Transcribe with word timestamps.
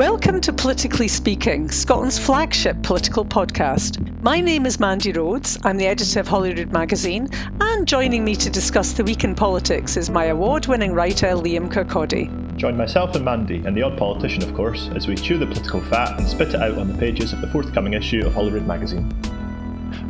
Welcome 0.00 0.40
to 0.40 0.54
Politically 0.54 1.08
Speaking, 1.08 1.70
Scotland's 1.70 2.18
flagship 2.18 2.82
political 2.82 3.22
podcast. 3.22 4.22
My 4.22 4.40
name 4.40 4.64
is 4.64 4.80
Mandy 4.80 5.12
Rhodes. 5.12 5.58
I'm 5.62 5.76
the 5.76 5.88
editor 5.88 6.20
of 6.20 6.26
Holyrood 6.26 6.72
magazine, 6.72 7.28
and 7.60 7.86
joining 7.86 8.24
me 8.24 8.34
to 8.36 8.48
discuss 8.48 8.94
the 8.94 9.04
week 9.04 9.24
in 9.24 9.34
politics 9.34 9.98
is 9.98 10.08
my 10.08 10.24
award 10.24 10.66
winning 10.68 10.94
writer 10.94 11.26
Liam 11.26 11.70
Kirkaldy. 11.70 12.56
Join 12.56 12.78
myself 12.78 13.14
and 13.14 13.26
Mandy, 13.26 13.56
and 13.66 13.76
the 13.76 13.82
odd 13.82 13.98
politician, 13.98 14.42
of 14.42 14.54
course, 14.54 14.88
as 14.94 15.06
we 15.06 15.16
chew 15.16 15.36
the 15.36 15.44
political 15.44 15.82
fat 15.82 16.18
and 16.18 16.26
spit 16.26 16.54
it 16.54 16.62
out 16.62 16.78
on 16.78 16.90
the 16.90 16.96
pages 16.96 17.34
of 17.34 17.42
the 17.42 17.48
forthcoming 17.48 17.92
issue 17.92 18.24
of 18.24 18.32
Holyrood 18.32 18.66
magazine. 18.66 19.12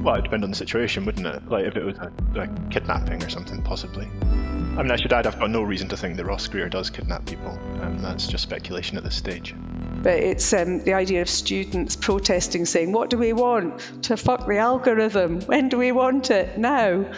Well, 0.02 0.14
it 0.14 0.18
would 0.18 0.24
depend 0.24 0.44
on 0.44 0.50
the 0.50 0.56
situation, 0.56 1.04
wouldn't 1.04 1.26
it? 1.26 1.48
Like 1.48 1.66
if 1.66 1.76
it 1.76 1.84
was 1.84 1.98
a, 1.98 2.10
a 2.40 2.48
kidnapping 2.70 3.22
or 3.22 3.28
something, 3.28 3.62
possibly. 3.62 4.06
I 4.06 4.82
mean, 4.82 4.90
I 4.90 4.96
should 4.96 5.12
add, 5.12 5.26
I've 5.26 5.38
got 5.38 5.50
no 5.50 5.62
reason 5.62 5.88
to 5.88 5.96
think 5.96 6.16
that 6.16 6.24
Ross 6.24 6.48
Greer 6.48 6.70
does 6.70 6.88
kidnap 6.88 7.26
people. 7.26 7.58
Um, 7.82 7.98
that's 7.98 8.26
just 8.26 8.42
speculation 8.42 8.96
at 8.96 9.04
this 9.04 9.14
stage. 9.14 9.54
But 10.02 10.14
it's 10.14 10.52
um, 10.54 10.82
the 10.84 10.94
idea 10.94 11.20
of 11.20 11.28
students 11.28 11.96
protesting, 11.96 12.64
saying, 12.64 12.92
What 12.92 13.10
do 13.10 13.18
we 13.18 13.34
want? 13.34 14.02
To 14.04 14.16
fuck 14.16 14.46
the 14.46 14.56
algorithm. 14.56 15.42
When 15.42 15.68
do 15.68 15.76
we 15.76 15.92
want 15.92 16.30
it? 16.30 16.56
Now. 16.56 17.12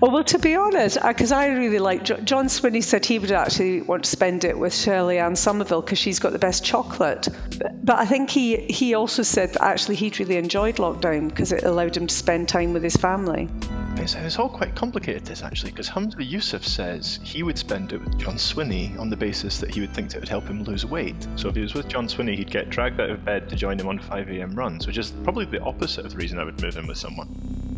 Well, 0.00 0.22
to 0.22 0.38
be 0.38 0.54
honest, 0.54 0.98
because 1.02 1.32
I 1.32 1.48
really 1.48 1.78
like 1.78 2.04
John 2.04 2.46
Swinney 2.46 2.82
said 2.82 3.04
he 3.04 3.18
would 3.18 3.32
actually 3.32 3.82
want 3.82 4.04
to 4.04 4.10
spend 4.10 4.44
it 4.44 4.58
with 4.58 4.74
Shirley 4.74 5.18
Ann 5.18 5.34
Somerville 5.34 5.82
because 5.82 5.98
she's 5.98 6.20
got 6.20 6.32
the 6.32 6.38
best 6.38 6.64
chocolate. 6.64 7.28
But, 7.58 7.84
but, 7.84 7.98
I 7.98 8.06
think 8.06 8.30
he 8.30 8.56
he 8.56 8.94
also 8.94 9.22
said 9.22 9.54
that 9.54 9.62
actually 9.62 9.96
he'd 9.96 10.20
really 10.20 10.36
enjoyed 10.36 10.76
lockdown 10.76 11.28
because 11.28 11.52
it 11.52 11.64
allowed 11.64 11.96
him 11.96 12.06
to 12.06 12.14
spend 12.14 12.48
time 12.48 12.72
with 12.72 12.82
his 12.82 12.96
family. 12.96 13.48
It's, 13.96 14.14
it's 14.14 14.38
all 14.38 14.48
quite 14.48 14.74
complicated, 14.74 15.24
this 15.24 15.42
actually, 15.42 15.70
because 15.70 15.88
Humza 15.88 16.16
Yousaf 16.16 16.64
says 16.64 17.18
he 17.22 17.42
would 17.42 17.58
spend 17.58 17.92
it 17.92 17.98
with 17.98 18.18
John 18.18 18.34
Swinney 18.34 18.98
on 18.98 19.10
the 19.10 19.16
basis 19.16 19.58
that 19.60 19.74
he 19.74 19.80
would 19.80 19.92
think 19.94 20.10
that 20.10 20.16
it 20.16 20.20
would 20.20 20.28
help 20.28 20.44
him 20.44 20.64
lose 20.64 20.84
weight. 20.84 21.26
So 21.36 21.48
if 21.48 21.54
he 21.54 21.62
was 21.62 21.74
with 21.74 21.88
John 21.88 22.08
Swinney, 22.08 22.36
he'd 22.36 22.50
get 22.50 22.70
dragged 22.70 23.00
out 23.00 23.10
of 23.10 23.24
bed 23.24 23.48
to 23.50 23.56
join 23.56 23.78
him 23.78 23.88
on 23.88 23.98
5am 23.98 24.56
runs, 24.56 24.86
which 24.86 24.98
is 24.98 25.10
probably 25.10 25.46
the 25.46 25.60
opposite 25.62 26.04
of 26.04 26.12
the 26.12 26.16
reason 26.16 26.38
I 26.38 26.44
would 26.44 26.60
move 26.60 26.76
in 26.76 26.86
with 26.86 26.98
someone. 26.98 27.73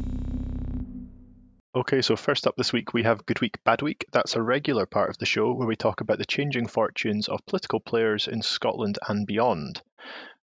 Okay, 1.77 2.01
so 2.01 2.17
first 2.17 2.47
up 2.47 2.57
this 2.57 2.73
week 2.73 2.95
we 2.95 3.03
have 3.03 3.27
Good 3.27 3.43
Week, 3.43 3.63
Bad 3.63 3.83
Week. 3.83 4.07
That's 4.11 4.35
a 4.35 4.41
regular 4.41 4.87
part 4.87 5.11
of 5.11 5.19
the 5.19 5.27
show 5.27 5.53
where 5.53 5.69
we 5.69 5.77
talk 5.77 6.01
about 6.01 6.17
the 6.17 6.25
changing 6.25 6.69
fortunes 6.69 7.29
of 7.29 7.45
political 7.45 7.81
players 7.81 8.27
in 8.27 8.41
Scotland 8.41 8.99
and 9.07 9.27
beyond. 9.27 9.83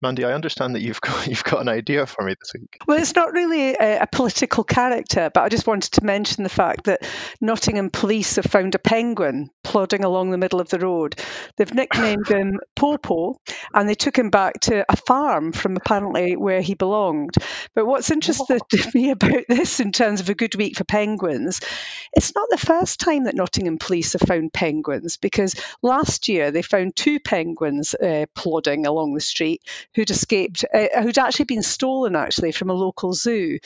Mandy, 0.00 0.24
I 0.24 0.32
understand 0.32 0.76
that 0.76 0.80
you've 0.80 1.00
got 1.00 1.26
you've 1.26 1.44
got 1.44 1.60
an 1.60 1.68
idea 1.68 2.06
for 2.06 2.24
me 2.24 2.34
this 2.38 2.52
week. 2.54 2.78
Well, 2.86 2.98
it's 2.98 3.16
not 3.16 3.32
really 3.32 3.74
a, 3.74 4.02
a, 4.02 4.06
political 4.06 4.62
character, 4.62 5.30
but 5.32 5.42
I 5.42 5.48
just 5.48 5.66
wanted 5.66 5.92
to 5.94 6.04
mention 6.04 6.44
the 6.44 6.50
fact 6.50 6.84
that 6.84 7.02
Nottingham 7.40 7.90
police 7.90 8.36
have 8.36 8.44
found 8.44 8.74
a 8.74 8.78
penguin 8.78 9.50
plodding 9.64 10.04
along 10.04 10.30
the 10.30 10.38
middle 10.38 10.60
of 10.60 10.68
the 10.68 10.78
road. 10.78 11.20
They've 11.56 11.74
nicknamed 11.74 12.28
him 12.28 12.60
Popo, 12.76 13.40
and 13.74 13.88
they 13.88 13.94
took 13.94 14.16
him 14.16 14.30
back 14.30 14.60
to 14.62 14.84
a 14.88 14.96
farm 14.96 15.52
from 15.52 15.76
apparently 15.76 16.36
where 16.36 16.60
he 16.60 16.74
belonged. 16.74 17.34
But 17.74 17.86
what's 17.86 18.10
interesting 18.10 18.60
to 18.70 18.90
me 18.94 19.10
about 19.10 19.44
this, 19.48 19.80
in 19.80 19.90
terms 19.90 20.20
of 20.20 20.28
a 20.28 20.34
good 20.34 20.54
week 20.54 20.76
for 20.76 20.84
penguins, 20.84 21.60
it's 22.12 22.34
not 22.34 22.48
the 22.50 22.56
first 22.56 23.00
time 23.00 23.24
that 23.24 23.34
Nottingham 23.34 23.78
police 23.78 24.12
have 24.12 24.22
found 24.22 24.52
penguins, 24.52 25.16
because 25.16 25.56
last 25.82 26.28
year 26.28 26.52
they 26.52 26.62
found 26.62 26.94
two 26.94 27.18
penguins 27.18 27.94
uh, 27.94 28.26
plodding 28.34 28.86
along 28.86 29.14
the 29.14 29.20
street 29.20 29.62
who'd 29.94 30.10
escaped, 30.10 30.64
uh, 30.72 31.02
who'd 31.02 31.18
actually 31.18 31.46
been 31.46 31.62
stolen 31.62 32.16
actually 32.16 32.52
from 32.52 32.70
a 32.70 32.74
local 32.74 33.12
zoo. 33.12 33.58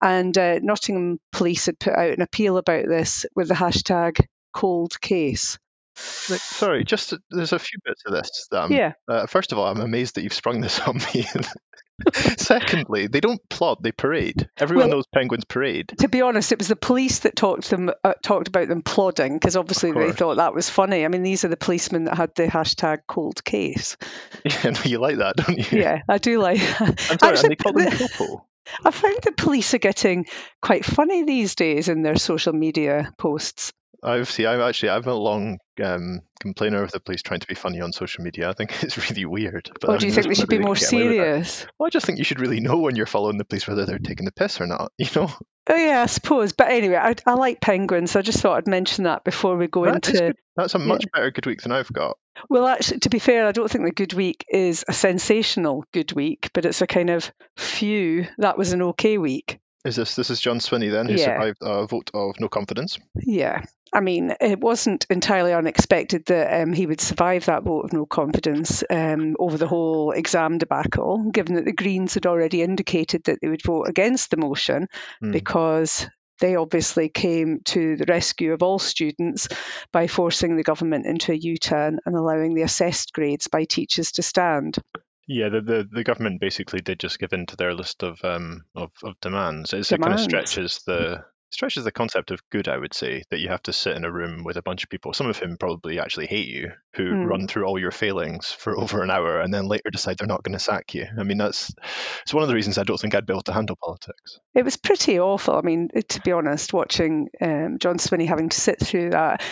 And 0.00 0.36
uh, 0.38 0.60
Nottingham 0.62 1.18
police 1.32 1.66
had 1.66 1.78
put 1.78 1.94
out 1.94 2.12
an 2.12 2.22
appeal 2.22 2.56
about 2.56 2.86
this 2.86 3.26
with 3.34 3.48
the 3.48 3.54
hashtag 3.54 4.24
cold 4.52 5.00
case. 5.00 5.58
Sorry, 5.96 6.84
just 6.84 7.14
there's 7.30 7.52
a 7.52 7.58
few 7.58 7.78
bits 7.84 8.02
of 8.06 8.12
this. 8.12 8.48
Um, 8.52 8.72
yeah. 8.72 8.92
Uh, 9.08 9.26
first 9.26 9.50
of 9.50 9.58
all, 9.58 9.66
I'm 9.66 9.80
amazed 9.80 10.14
that 10.14 10.22
you've 10.22 10.32
sprung 10.32 10.60
this 10.60 10.78
on 10.80 10.98
me. 10.98 11.26
Secondly, 12.12 13.06
they 13.06 13.20
don't 13.20 13.46
plot; 13.48 13.82
they 13.82 13.92
parade. 13.92 14.48
Everyone 14.58 14.88
well, 14.88 14.96
knows 14.98 15.06
penguins 15.12 15.44
parade. 15.44 15.94
To 15.98 16.08
be 16.08 16.22
honest, 16.22 16.52
it 16.52 16.58
was 16.58 16.68
the 16.68 16.76
police 16.76 17.20
that 17.20 17.36
talked 17.36 17.70
them 17.70 17.90
uh, 18.04 18.14
talked 18.22 18.48
about 18.48 18.68
them 18.68 18.82
plodding 18.82 19.34
because 19.34 19.56
obviously 19.56 19.92
they 19.92 20.12
thought 20.12 20.36
that 20.36 20.54
was 20.54 20.70
funny. 20.70 21.04
I 21.04 21.08
mean, 21.08 21.22
these 21.22 21.44
are 21.44 21.48
the 21.48 21.56
policemen 21.56 22.04
that 22.04 22.16
had 22.16 22.34
the 22.34 22.46
hashtag 22.46 23.00
cold 23.06 23.44
case. 23.44 23.96
Yeah, 24.44 24.70
no, 24.70 24.80
you 24.84 24.98
like 24.98 25.18
that, 25.18 25.36
don't 25.36 25.72
you? 25.72 25.80
Yeah, 25.80 26.02
I 26.08 26.18
do 26.18 26.40
like. 26.40 26.58
That. 26.78 27.08
I'm 27.10 27.18
sorry, 27.18 27.32
Actually, 27.32 27.42
and 27.42 27.50
they 27.50 27.56
call 27.56 27.72
them 27.72 27.90
popo. 27.90 28.46
I 28.84 28.90
find 28.90 29.18
the 29.22 29.32
police 29.32 29.74
are 29.74 29.78
getting 29.78 30.26
quite 30.62 30.84
funny 30.84 31.24
these 31.24 31.54
days 31.54 31.88
in 31.88 32.02
their 32.02 32.16
social 32.16 32.52
media 32.52 33.12
posts. 33.18 33.72
I've 34.02 34.30
see. 34.30 34.46
I'm 34.46 34.60
actually. 34.60 34.90
I'm 34.90 35.04
a 35.04 35.14
long 35.14 35.58
um, 35.82 36.20
complainer 36.40 36.82
of 36.82 36.92
the 36.92 37.00
police 37.00 37.22
trying 37.22 37.40
to 37.40 37.46
be 37.46 37.54
funny 37.54 37.80
on 37.80 37.92
social 37.92 38.22
media. 38.22 38.48
I 38.48 38.52
think 38.52 38.72
it's 38.82 39.10
really 39.10 39.24
weird. 39.24 39.70
But 39.80 39.90
or 39.90 39.98
do 39.98 40.06
you 40.06 40.12
think 40.12 40.28
they 40.28 40.34
should 40.34 40.48
be 40.48 40.58
more 40.58 40.76
serious? 40.76 41.66
Well, 41.78 41.86
I 41.86 41.90
just 41.90 42.06
think 42.06 42.18
you 42.18 42.24
should 42.24 42.40
really 42.40 42.60
know 42.60 42.78
when 42.78 42.96
you're 42.96 43.06
following 43.06 43.38
the 43.38 43.44
police 43.44 43.66
whether 43.66 43.86
they're 43.86 43.98
taking 43.98 44.24
the 44.24 44.32
piss 44.32 44.60
or 44.60 44.66
not. 44.66 44.92
You 44.98 45.06
know. 45.14 45.30
Oh 45.70 45.76
yeah, 45.76 46.02
I 46.02 46.06
suppose. 46.06 46.52
But 46.52 46.70
anyway, 46.70 46.96
I, 46.96 47.14
I 47.26 47.34
like 47.34 47.60
penguins. 47.60 48.12
So 48.12 48.18
I 48.18 48.22
just 48.22 48.40
thought 48.40 48.56
I'd 48.56 48.68
mention 48.68 49.04
that 49.04 49.24
before 49.24 49.56
we 49.56 49.66
go 49.68 49.84
that 49.84 50.08
into. 50.08 50.34
That's 50.56 50.74
a 50.74 50.78
much 50.78 51.04
yeah. 51.04 51.10
better 51.14 51.30
good 51.30 51.46
week 51.46 51.62
than 51.62 51.72
I've 51.72 51.92
got. 51.92 52.16
Well, 52.48 52.66
actually, 52.66 53.00
to 53.00 53.10
be 53.10 53.18
fair, 53.18 53.46
I 53.46 53.52
don't 53.52 53.70
think 53.70 53.84
the 53.84 53.92
good 53.92 54.12
week 54.12 54.44
is 54.48 54.84
a 54.88 54.92
sensational 54.92 55.84
good 55.92 56.12
week, 56.12 56.50
but 56.54 56.64
it's 56.64 56.82
a 56.82 56.86
kind 56.86 57.10
of 57.10 57.30
few. 57.56 58.26
That 58.38 58.58
was 58.58 58.72
an 58.72 58.82
okay 58.82 59.18
week. 59.18 59.60
Is 59.84 59.96
this 59.96 60.16
this 60.16 60.30
is 60.30 60.40
John 60.40 60.58
Swinney 60.58 60.90
then, 60.90 61.06
who 61.06 61.14
yeah. 61.14 61.24
survived 61.24 61.58
a 61.62 61.86
vote 61.86 62.10
of 62.12 62.40
no 62.40 62.48
confidence? 62.48 62.98
Yeah, 63.14 63.64
I 63.92 64.00
mean, 64.00 64.34
it 64.40 64.60
wasn't 64.60 65.06
entirely 65.10 65.52
unexpected 65.52 66.26
that 66.26 66.62
um, 66.62 66.72
he 66.72 66.86
would 66.86 67.00
survive 67.00 67.46
that 67.46 67.62
vote 67.62 67.86
of 67.86 67.92
no 67.92 68.06
confidence 68.06 68.84
um, 68.88 69.36
over 69.38 69.56
the 69.56 69.66
whole 69.66 70.12
exam 70.12 70.58
debacle, 70.58 71.30
given 71.32 71.54
that 71.54 71.64
the 71.64 71.72
Greens 71.72 72.14
had 72.14 72.26
already 72.26 72.62
indicated 72.62 73.24
that 73.24 73.38
they 73.40 73.48
would 73.48 73.62
vote 73.62 73.88
against 73.88 74.30
the 74.30 74.36
motion 74.36 74.88
mm. 75.22 75.32
because 75.32 76.08
they 76.40 76.56
obviously 76.56 77.08
came 77.08 77.60
to 77.64 77.96
the 77.96 78.04
rescue 78.06 78.52
of 78.52 78.62
all 78.62 78.78
students 78.78 79.48
by 79.92 80.06
forcing 80.06 80.56
the 80.56 80.62
government 80.62 81.06
into 81.06 81.32
a 81.32 81.36
U 81.36 81.56
turn 81.56 81.98
and 82.06 82.14
allowing 82.14 82.54
the 82.54 82.62
assessed 82.62 83.12
grades 83.12 83.48
by 83.48 83.64
teachers 83.64 84.12
to 84.12 84.22
stand. 84.22 84.78
Yeah, 85.26 85.50
the, 85.50 85.60
the, 85.60 85.88
the 85.90 86.04
government 86.04 86.40
basically 86.40 86.80
did 86.80 87.00
just 87.00 87.18
give 87.18 87.32
in 87.32 87.46
to 87.46 87.56
their 87.56 87.74
list 87.74 88.02
of 88.02 88.24
um 88.24 88.62
of, 88.74 88.90
of 89.02 89.20
demands. 89.20 89.72
It's, 89.72 89.88
demands. 89.88 89.92
It 89.92 89.98
kind 90.00 90.14
of 90.14 90.20
stretches 90.48 90.82
the 90.86 91.24
stretches 91.50 91.84
the 91.84 91.92
concept 91.92 92.30
of 92.30 92.40
good, 92.50 92.68
I 92.68 92.76
would 92.76 92.94
say, 92.94 93.22
that 93.30 93.40
you 93.40 93.48
have 93.48 93.62
to 93.64 93.72
sit 93.72 93.96
in 93.96 94.04
a 94.04 94.12
room 94.12 94.44
with 94.44 94.56
a 94.56 94.62
bunch 94.62 94.84
of 94.84 94.90
people, 94.90 95.12
some 95.12 95.28
of 95.28 95.38
whom 95.38 95.56
probably 95.56 95.98
actually 95.98 96.26
hate 96.26 96.48
you, 96.48 96.72
who 96.94 97.04
mm. 97.04 97.26
run 97.26 97.48
through 97.48 97.64
all 97.64 97.78
your 97.78 97.90
failings 97.90 98.52
for 98.52 98.78
over 98.78 99.02
an 99.02 99.10
hour 99.10 99.40
and 99.40 99.52
then 99.52 99.66
later 99.66 99.90
decide 99.90 100.18
they're 100.18 100.26
not 100.26 100.42
going 100.42 100.56
to 100.56 100.58
sack 100.58 100.94
you. 100.94 101.06
I 101.18 101.22
mean, 101.22 101.38
that's 101.38 101.74
it's 102.22 102.34
one 102.34 102.42
of 102.42 102.48
the 102.48 102.54
reasons 102.54 102.78
I 102.78 102.82
don't 102.82 103.00
think 103.00 103.14
I'd 103.14 103.26
be 103.26 103.32
able 103.32 103.42
to 103.42 103.52
handle 103.52 103.78
politics. 103.82 104.40
It 104.54 104.64
was 104.64 104.76
pretty 104.76 105.18
awful. 105.18 105.56
I 105.56 105.62
mean, 105.62 105.88
to 106.08 106.20
be 106.20 106.32
honest, 106.32 106.72
watching 106.72 107.28
um, 107.40 107.78
John 107.78 107.98
Swinney 107.98 108.26
having 108.26 108.48
to 108.50 108.60
sit 108.60 108.80
through 108.80 109.10
that. 109.10 109.42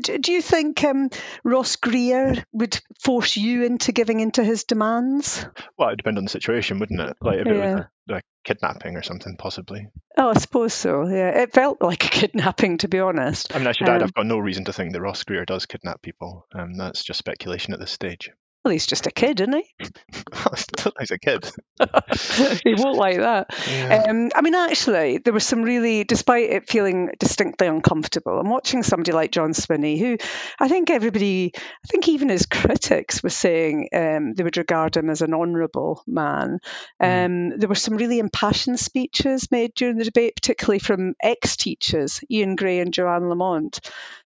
Do 0.00 0.32
you 0.32 0.42
think 0.42 0.82
um, 0.84 1.10
Ross 1.44 1.76
Greer 1.76 2.44
would 2.52 2.80
force 3.02 3.36
you 3.36 3.64
into 3.64 3.92
giving 3.92 4.20
into 4.20 4.42
his 4.42 4.64
demands? 4.64 5.46
Well, 5.78 5.88
it 5.88 5.92
would 5.92 5.98
depend 5.98 6.18
on 6.18 6.24
the 6.24 6.30
situation, 6.30 6.78
wouldn't 6.78 7.00
it? 7.00 7.16
Like 7.20 7.40
if 7.40 7.46
yeah. 7.46 7.52
it 7.52 7.56
was 7.56 7.80
a 7.80 7.90
like 8.08 8.24
kidnapping 8.44 8.96
or 8.96 9.02
something, 9.02 9.36
possibly. 9.36 9.88
Oh, 10.16 10.30
I 10.30 10.38
suppose 10.38 10.74
so. 10.74 11.06
Yeah, 11.08 11.42
it 11.42 11.52
felt 11.52 11.82
like 11.82 12.04
a 12.04 12.08
kidnapping, 12.08 12.78
to 12.78 12.88
be 12.88 13.00
honest. 13.00 13.54
I 13.54 13.58
mean, 13.58 13.66
I 13.66 13.72
should 13.72 13.88
um, 13.88 13.96
add, 13.96 14.02
I've 14.02 14.14
got 14.14 14.26
no 14.26 14.38
reason 14.38 14.64
to 14.66 14.72
think 14.72 14.92
that 14.92 15.00
Ross 15.00 15.24
Greer 15.24 15.44
does 15.44 15.66
kidnap 15.66 16.02
people. 16.02 16.46
Um, 16.54 16.74
that's 16.74 17.02
just 17.02 17.18
speculation 17.18 17.74
at 17.74 17.80
this 17.80 17.90
stage. 17.90 18.30
Well, 18.64 18.72
he's 18.72 18.86
just 18.86 19.06
a 19.06 19.10
kid, 19.10 19.40
isn't 19.40 19.54
he? 19.54 19.88
he's 20.98 21.10
a 21.10 21.18
kid. 21.18 21.50
he 22.64 22.74
won't 22.74 22.96
like 22.96 23.18
that. 23.18 23.54
Yeah. 23.68 24.04
Um, 24.08 24.30
I 24.34 24.40
mean, 24.42 24.54
actually, 24.54 25.18
there 25.18 25.32
was 25.32 25.46
some 25.46 25.62
really, 25.62 26.04
despite 26.04 26.50
it 26.50 26.68
feeling 26.68 27.10
distinctly 27.18 27.66
uncomfortable, 27.66 28.38
I'm 28.38 28.48
watching 28.48 28.82
somebody 28.82 29.12
like 29.12 29.32
John 29.32 29.52
Swinney, 29.52 29.98
who 29.98 30.16
I 30.58 30.68
think 30.68 30.90
everybody, 30.90 31.52
I 31.54 31.88
think 31.88 32.08
even 32.08 32.28
his 32.28 32.46
critics 32.50 33.22
were 33.22 33.30
saying 33.30 33.88
um, 33.94 34.34
they 34.34 34.44
would 34.44 34.56
regard 34.56 34.96
him 34.96 35.10
as 35.10 35.22
an 35.22 35.34
honourable 35.34 36.02
man. 36.06 36.58
Mm. 37.02 37.24
Um, 37.24 37.58
there 37.58 37.68
were 37.68 37.74
some 37.74 37.96
really 37.96 38.18
impassioned 38.18 38.80
speeches 38.80 39.50
made 39.50 39.74
during 39.74 39.96
the 39.96 40.04
debate, 40.04 40.36
particularly 40.36 40.78
from 40.78 41.14
ex 41.22 41.56
teachers, 41.56 42.20
Ian 42.30 42.56
Gray 42.56 42.80
and 42.80 42.96
Johann 42.96 43.28
Lamont. 43.28 43.80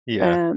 Yeah. 0.05 0.53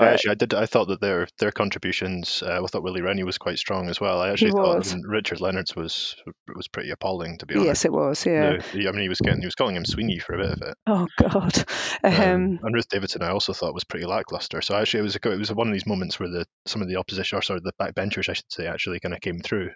I 0.00 0.12
actually, 0.12 0.30
I 0.32 0.34
did. 0.34 0.54
I 0.54 0.66
thought 0.66 0.88
that 0.88 1.00
their 1.00 1.28
their 1.38 1.52
contributions. 1.52 2.42
Uh, 2.44 2.62
I 2.62 2.66
thought 2.66 2.82
Willie 2.82 3.02
Rennie 3.02 3.24
was 3.24 3.38
quite 3.38 3.58
strong 3.58 3.88
as 3.88 4.00
well. 4.00 4.20
I 4.20 4.30
actually 4.30 4.52
thought 4.52 4.94
Richard 5.04 5.40
Leonard's 5.40 5.76
was 5.76 6.16
was 6.54 6.68
pretty 6.68 6.90
appalling, 6.90 7.38
to 7.38 7.46
be 7.46 7.54
honest. 7.54 7.66
Yes, 7.66 7.84
it 7.84 7.92
was. 7.92 8.26
Yeah. 8.26 8.58
The, 8.72 8.88
I 8.88 8.92
mean, 8.92 9.02
he 9.02 9.08
was 9.08 9.20
getting 9.20 9.40
he 9.40 9.46
was 9.46 9.54
calling 9.54 9.76
him 9.76 9.84
Sweeney 9.84 10.18
for 10.18 10.34
a 10.34 10.38
bit 10.38 10.52
of 10.52 10.62
it. 10.62 10.74
Oh 10.86 11.06
God. 11.18 11.56
Um, 12.02 12.14
um, 12.14 12.58
and 12.62 12.74
Ruth 12.74 12.88
Davidson, 12.88 13.22
I 13.22 13.30
also 13.30 13.52
thought 13.52 13.74
was 13.74 13.84
pretty 13.84 14.06
lackluster. 14.06 14.62
So 14.62 14.74
actually, 14.74 15.00
it 15.00 15.04
was 15.04 15.16
a, 15.16 15.30
it 15.32 15.38
was 15.38 15.52
one 15.52 15.68
of 15.68 15.72
these 15.72 15.86
moments 15.86 16.18
where 16.18 16.28
the 16.28 16.46
some 16.66 16.82
of 16.82 16.88
the 16.88 16.96
opposition, 16.96 17.38
or 17.38 17.42
sorry, 17.42 17.60
the 17.62 17.72
backbenchers, 17.80 18.28
I 18.28 18.32
should 18.32 18.50
say, 18.50 18.66
actually 18.66 19.00
kind 19.00 19.14
of 19.14 19.20
came 19.20 19.40
through. 19.40 19.70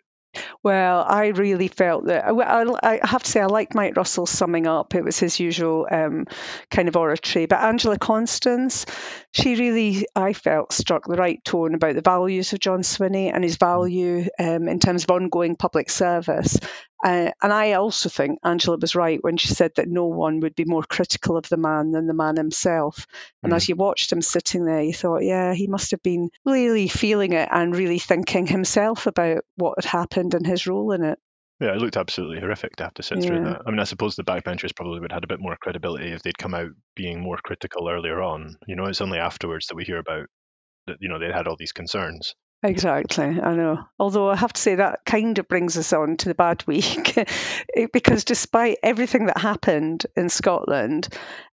Well, 0.63 1.05
I 1.07 1.29
really 1.29 1.69
felt 1.69 2.07
that. 2.07 2.25
I, 2.27 2.65
I 2.83 3.07
have 3.07 3.23
to 3.23 3.31
say, 3.31 3.41
I 3.41 3.47
liked 3.47 3.75
Mike 3.75 3.97
Russell's 3.97 4.31
summing 4.31 4.67
up. 4.67 4.95
It 4.95 5.05
was 5.05 5.19
his 5.19 5.39
usual 5.41 5.87
um, 5.91 6.27
kind 6.71 6.89
of 6.89 6.97
oratory. 6.97 7.47
But 7.47 7.61
Angela 7.61 7.99
Constance, 7.99 8.87
she 9.33 9.57
really, 9.57 10.07
I 10.15 10.33
felt, 10.33 10.73
struck 10.73 11.07
the 11.07 11.17
right 11.17 11.43
tone 11.45 11.75
about 11.75 11.95
the 11.95 12.03
values 12.03 12.53
of 12.53 12.61
John 12.61 12.81
Swinney 12.81 13.33
and 13.33 13.45
his 13.45 13.57
value 13.57 14.27
um, 14.39 14.69
in 14.69 14.79
terms 14.79 15.05
of 15.05 15.11
ongoing 15.11 15.57
public 15.57 15.91
service. 15.91 16.59
Uh, 17.05 17.31
and 17.43 17.53
I 17.53 17.75
also 17.75 18.09
think 18.09 18.39
Angela 18.43 18.79
was 18.79 18.95
right 18.95 19.23
when 19.23 19.37
she 19.37 19.49
said 19.49 19.73
that 19.77 19.89
no 19.89 20.07
one 20.07 20.41
would 20.41 20.55
be 20.55 20.65
more 20.65 20.83
critical 20.83 21.37
of 21.37 21.47
the 21.51 21.59
man 21.59 21.93
than 21.93 22.07
the 22.07 22.15
man 22.15 22.37
himself. 22.37 23.07
And 23.43 23.53
mm. 23.53 23.57
as 23.57 23.69
you 23.69 23.77
watched 23.77 24.11
him 24.11 24.23
sitting 24.23 24.65
there, 24.65 24.81
you 24.81 24.95
thought, 24.95 25.23
yeah, 25.23 25.53
he 25.53 25.67
must 25.67 25.91
have 25.91 26.03
been 26.03 26.31
really 26.47 26.89
feeling 26.89 27.35
it 27.35 27.51
and 27.53 27.77
really 27.77 27.99
thinking 27.99 28.47
himself 28.47 29.07
about 29.07 29.45
what 29.57 29.75
had 29.77 29.85
happened 29.85 30.33
and 30.33 30.47
his 30.47 30.67
role 30.67 30.93
in 30.93 31.05
it. 31.05 31.19
Yeah, 31.61 31.75
it 31.75 31.79
looked 31.79 31.99
absolutely 31.99 32.41
horrific 32.41 32.75
to 32.77 32.85
have 32.85 32.95
to 32.95 33.03
sit 33.03 33.19
yeah. 33.19 33.27
through 33.27 33.45
that. 33.45 33.63
I 33.67 33.71
mean, 33.71 33.81
I 33.81 33.85
suppose 33.85 34.17
the 34.17 34.25
backbenchers 34.25 34.75
probably 34.75 35.01
would 35.01 35.13
have 35.13 35.19
had 35.19 35.25
a 35.25 35.29
bit 35.29 35.41
more 35.41 35.57
credibility 35.61 36.11
if 36.11 36.23
they'd 36.23 36.39
come 36.39 36.55
out 36.55 36.71
being 36.97 37.21
more 37.21 37.39
critical 37.45 37.89
earlier 37.89 38.23
on. 38.23 38.57
You 38.67 38.77
know, 38.77 38.87
it's 38.87 39.03
only 39.03 39.19
afterwards 39.19 39.67
that 39.67 39.77
we 39.77 39.85
hear 39.85 39.99
about 39.99 40.27
that, 40.87 40.97
you 41.01 41.11
know, 41.11 41.19
they 41.19 41.31
had 41.31 41.47
all 41.47 41.57
these 41.57 41.73
concerns. 41.73 42.35
Exactly, 42.65 43.27
I 43.27 43.55
know. 43.55 43.85
Although 43.99 44.31
I 44.31 44.37
have 44.37 44.55
to 44.55 44.61
say 44.61 44.77
that 44.77 45.01
kind 45.05 45.39
of 45.39 45.47
brings 45.49 45.77
us 45.77 45.93
on 45.93 46.17
to 46.17 46.31
the 46.31 46.35
bad 46.35 46.67
week, 46.67 47.15
because 47.93 48.25
despite 48.25 48.79
everything 48.83 49.27
that 49.27 49.37
happened 49.37 50.07
in 50.17 50.31
Scotland, 50.31 51.09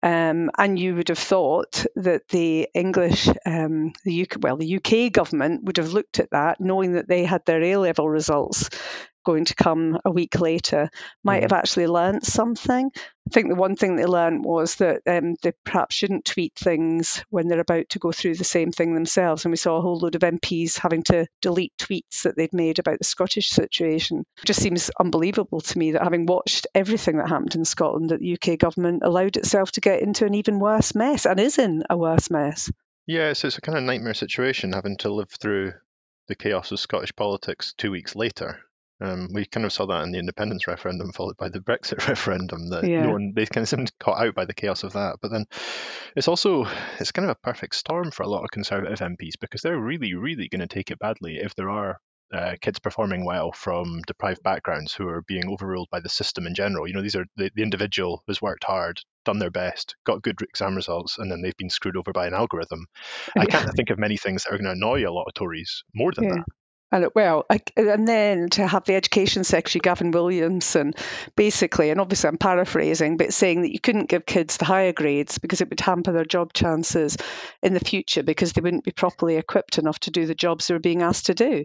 um, 0.03 0.51
and 0.55 0.77
you 0.77 0.93
would 0.93 1.07
have 1.09 1.17
thought 1.17 1.83
that 1.95 2.27
the 2.27 2.69
English, 2.75 3.27
um, 3.43 3.91
the 4.05 4.21
UK, 4.21 4.37
well, 4.39 4.55
the 4.55 4.75
UK 4.75 5.11
government 5.11 5.63
would 5.63 5.77
have 5.77 5.93
looked 5.93 6.19
at 6.19 6.29
that, 6.29 6.61
knowing 6.61 6.93
that 6.93 7.07
they 7.07 7.23
had 7.23 7.43
their 7.43 7.63
A 7.63 7.77
level 7.77 8.07
results 8.07 8.69
going 9.23 9.45
to 9.45 9.55
come 9.55 9.99
a 10.05 10.11
week 10.11 10.39
later 10.39 10.89
might 11.23 11.41
have 11.41 11.51
mm-hmm. 11.51 11.59
actually 11.59 11.87
learnt 11.87 12.25
something. 12.25 12.91
I 12.95 13.31
think 13.31 13.49
the 13.49 13.55
one 13.55 13.75
thing 13.75 13.95
they 13.95 14.05
learned 14.05 14.43
was 14.43 14.75
that 14.75 15.01
um, 15.05 15.35
they 15.43 15.53
perhaps 15.63 15.93
shouldn't 15.93 16.25
tweet 16.25 16.55
things 16.55 17.23
when 17.29 17.47
they're 17.47 17.59
about 17.59 17.89
to 17.89 17.99
go 17.99 18.11
through 18.11 18.35
the 18.35 18.43
same 18.43 18.71
thing 18.71 18.95
themselves. 18.95 19.45
And 19.45 19.51
we 19.51 19.57
saw 19.57 19.77
a 19.77 19.81
whole 19.81 19.99
load 19.99 20.15
of 20.15 20.21
MPs 20.21 20.79
having 20.79 21.03
to 21.03 21.27
delete 21.41 21.73
tweets 21.77 22.23
that 22.23 22.35
they'd 22.35 22.53
made 22.53 22.79
about 22.79 22.97
the 22.97 23.03
Scottish 23.03 23.49
situation. 23.49 24.25
It 24.41 24.45
just 24.45 24.61
seems 24.61 24.89
unbelievable 24.99 25.61
to 25.61 25.77
me 25.77 25.91
that 25.91 26.03
having 26.03 26.25
watched 26.25 26.65
everything 26.73 27.17
that 27.17 27.29
happened 27.29 27.55
in 27.55 27.65
Scotland, 27.65 28.09
that 28.09 28.19
the 28.19 28.33
UK 28.33 28.57
government 28.57 29.03
allowed 29.05 29.37
itself 29.37 29.71
to 29.73 29.81
get 29.81 30.01
into 30.01 30.25
an 30.25 30.33
even 30.33 30.59
worse 30.59 30.95
mess 30.95 31.25
and 31.25 31.39
is 31.39 31.59
in 31.59 31.83
a 31.89 31.97
worse 31.97 32.31
mess. 32.31 32.71
Yeah, 33.05 33.33
so 33.33 33.47
it's 33.47 33.57
a 33.57 33.61
kind 33.61 33.77
of 33.77 33.83
nightmare 33.83 34.13
situation 34.13 34.73
having 34.73 34.97
to 34.97 35.13
live 35.13 35.29
through 35.29 35.73
the 36.27 36.35
chaos 36.35 36.71
of 36.71 36.79
Scottish 36.79 37.15
politics 37.15 37.73
two 37.77 37.91
weeks 37.91 38.15
later. 38.15 38.59
Um, 39.01 39.29
we 39.33 39.45
kind 39.45 39.65
of 39.65 39.71
saw 39.71 39.85
that 39.87 40.03
in 40.03 40.11
the 40.11 40.19
independence 40.19 40.67
referendum, 40.67 41.11
followed 41.13 41.37
by 41.37 41.49
the 41.49 41.59
Brexit 41.59 42.07
referendum. 42.07 42.69
That 42.69 42.83
yeah. 42.83 43.03
no 43.03 43.11
one 43.13 43.33
they 43.35 43.45
kind 43.45 43.63
of 43.63 43.69
seemed 43.69 43.91
caught 43.99 44.25
out 44.25 44.35
by 44.35 44.45
the 44.45 44.53
chaos 44.53 44.83
of 44.83 44.93
that. 44.93 45.17
But 45.21 45.31
then 45.31 45.45
it's 46.15 46.27
also 46.27 46.65
it's 46.99 47.11
kind 47.11 47.29
of 47.29 47.31
a 47.31 47.45
perfect 47.47 47.75
storm 47.75 48.11
for 48.11 48.23
a 48.23 48.29
lot 48.29 48.43
of 48.43 48.51
Conservative 48.51 48.99
MPs 48.99 49.39
because 49.39 49.61
they're 49.61 49.79
really, 49.79 50.13
really 50.13 50.49
going 50.49 50.61
to 50.61 50.67
take 50.67 50.91
it 50.91 50.99
badly 50.99 51.37
if 51.37 51.55
there 51.55 51.69
are 51.69 51.99
uh, 52.33 52.55
kids 52.61 52.79
performing 52.79 53.25
well 53.25 53.51
from 53.51 54.01
deprived 54.05 54.43
backgrounds 54.43 54.93
who 54.93 55.07
are 55.07 55.23
being 55.23 55.49
overruled 55.49 55.89
by 55.91 55.99
the 55.99 56.09
system 56.09 56.45
in 56.45 56.53
general. 56.53 56.87
You 56.87 56.93
know, 56.93 57.01
these 57.01 57.15
are 57.15 57.25
the, 57.35 57.49
the 57.55 57.63
individual 57.63 58.23
has 58.27 58.41
worked 58.41 58.63
hard, 58.63 59.01
done 59.25 59.39
their 59.39 59.49
best, 59.49 59.95
got 60.05 60.21
good 60.21 60.39
exam 60.41 60.75
results, 60.75 61.17
and 61.17 61.31
then 61.31 61.41
they've 61.41 61.57
been 61.57 61.69
screwed 61.69 61.97
over 61.97 62.11
by 62.11 62.27
an 62.27 62.33
algorithm. 62.33 62.85
I 63.37 63.45
can't 63.45 63.73
think 63.75 63.89
of 63.89 63.97
many 63.97 64.17
things 64.17 64.43
that 64.43 64.53
are 64.53 64.57
going 64.57 64.65
to 64.65 64.71
annoy 64.71 65.07
a 65.07 65.11
lot 65.11 65.25
of 65.27 65.33
Tories 65.33 65.83
more 65.95 66.11
than 66.11 66.25
yeah. 66.25 66.33
that. 66.35 66.45
And 66.91 67.07
well, 67.13 67.45
and 67.77 68.07
then 68.07 68.49
to 68.51 68.65
have 68.65 68.85
the 68.85 68.95
Education 68.95 69.43
Secretary 69.43 69.79
Gavin 69.81 70.11
Williamson 70.11 70.93
basically, 71.35 71.91
and 71.91 72.01
obviously 72.01 72.29
I'm 72.29 72.37
paraphrasing, 72.37 73.17
but 73.17 73.33
saying 73.33 73.61
that 73.61 73.71
you 73.71 73.79
couldn't 73.79 74.09
give 74.09 74.25
kids 74.25 74.57
the 74.57 74.65
higher 74.65 74.91
grades 74.91 75.37
because 75.37 75.61
it 75.61 75.69
would 75.69 75.79
hamper 75.79 76.11
their 76.11 76.25
job 76.25 76.51
chances 76.53 77.17
in 77.61 77.73
the 77.73 77.79
future 77.79 78.23
because 78.23 78.53
they 78.53 78.61
wouldn't 78.61 78.85
be 78.85 78.91
properly 78.91 79.37
equipped 79.37 79.77
enough 79.77 79.99
to 79.99 80.11
do 80.11 80.25
the 80.25 80.33
jobs 80.33 80.67
they 80.67 80.73
were 80.73 80.79
being 80.79 81.03
asked 81.03 81.27
to 81.27 81.35
do. 81.35 81.63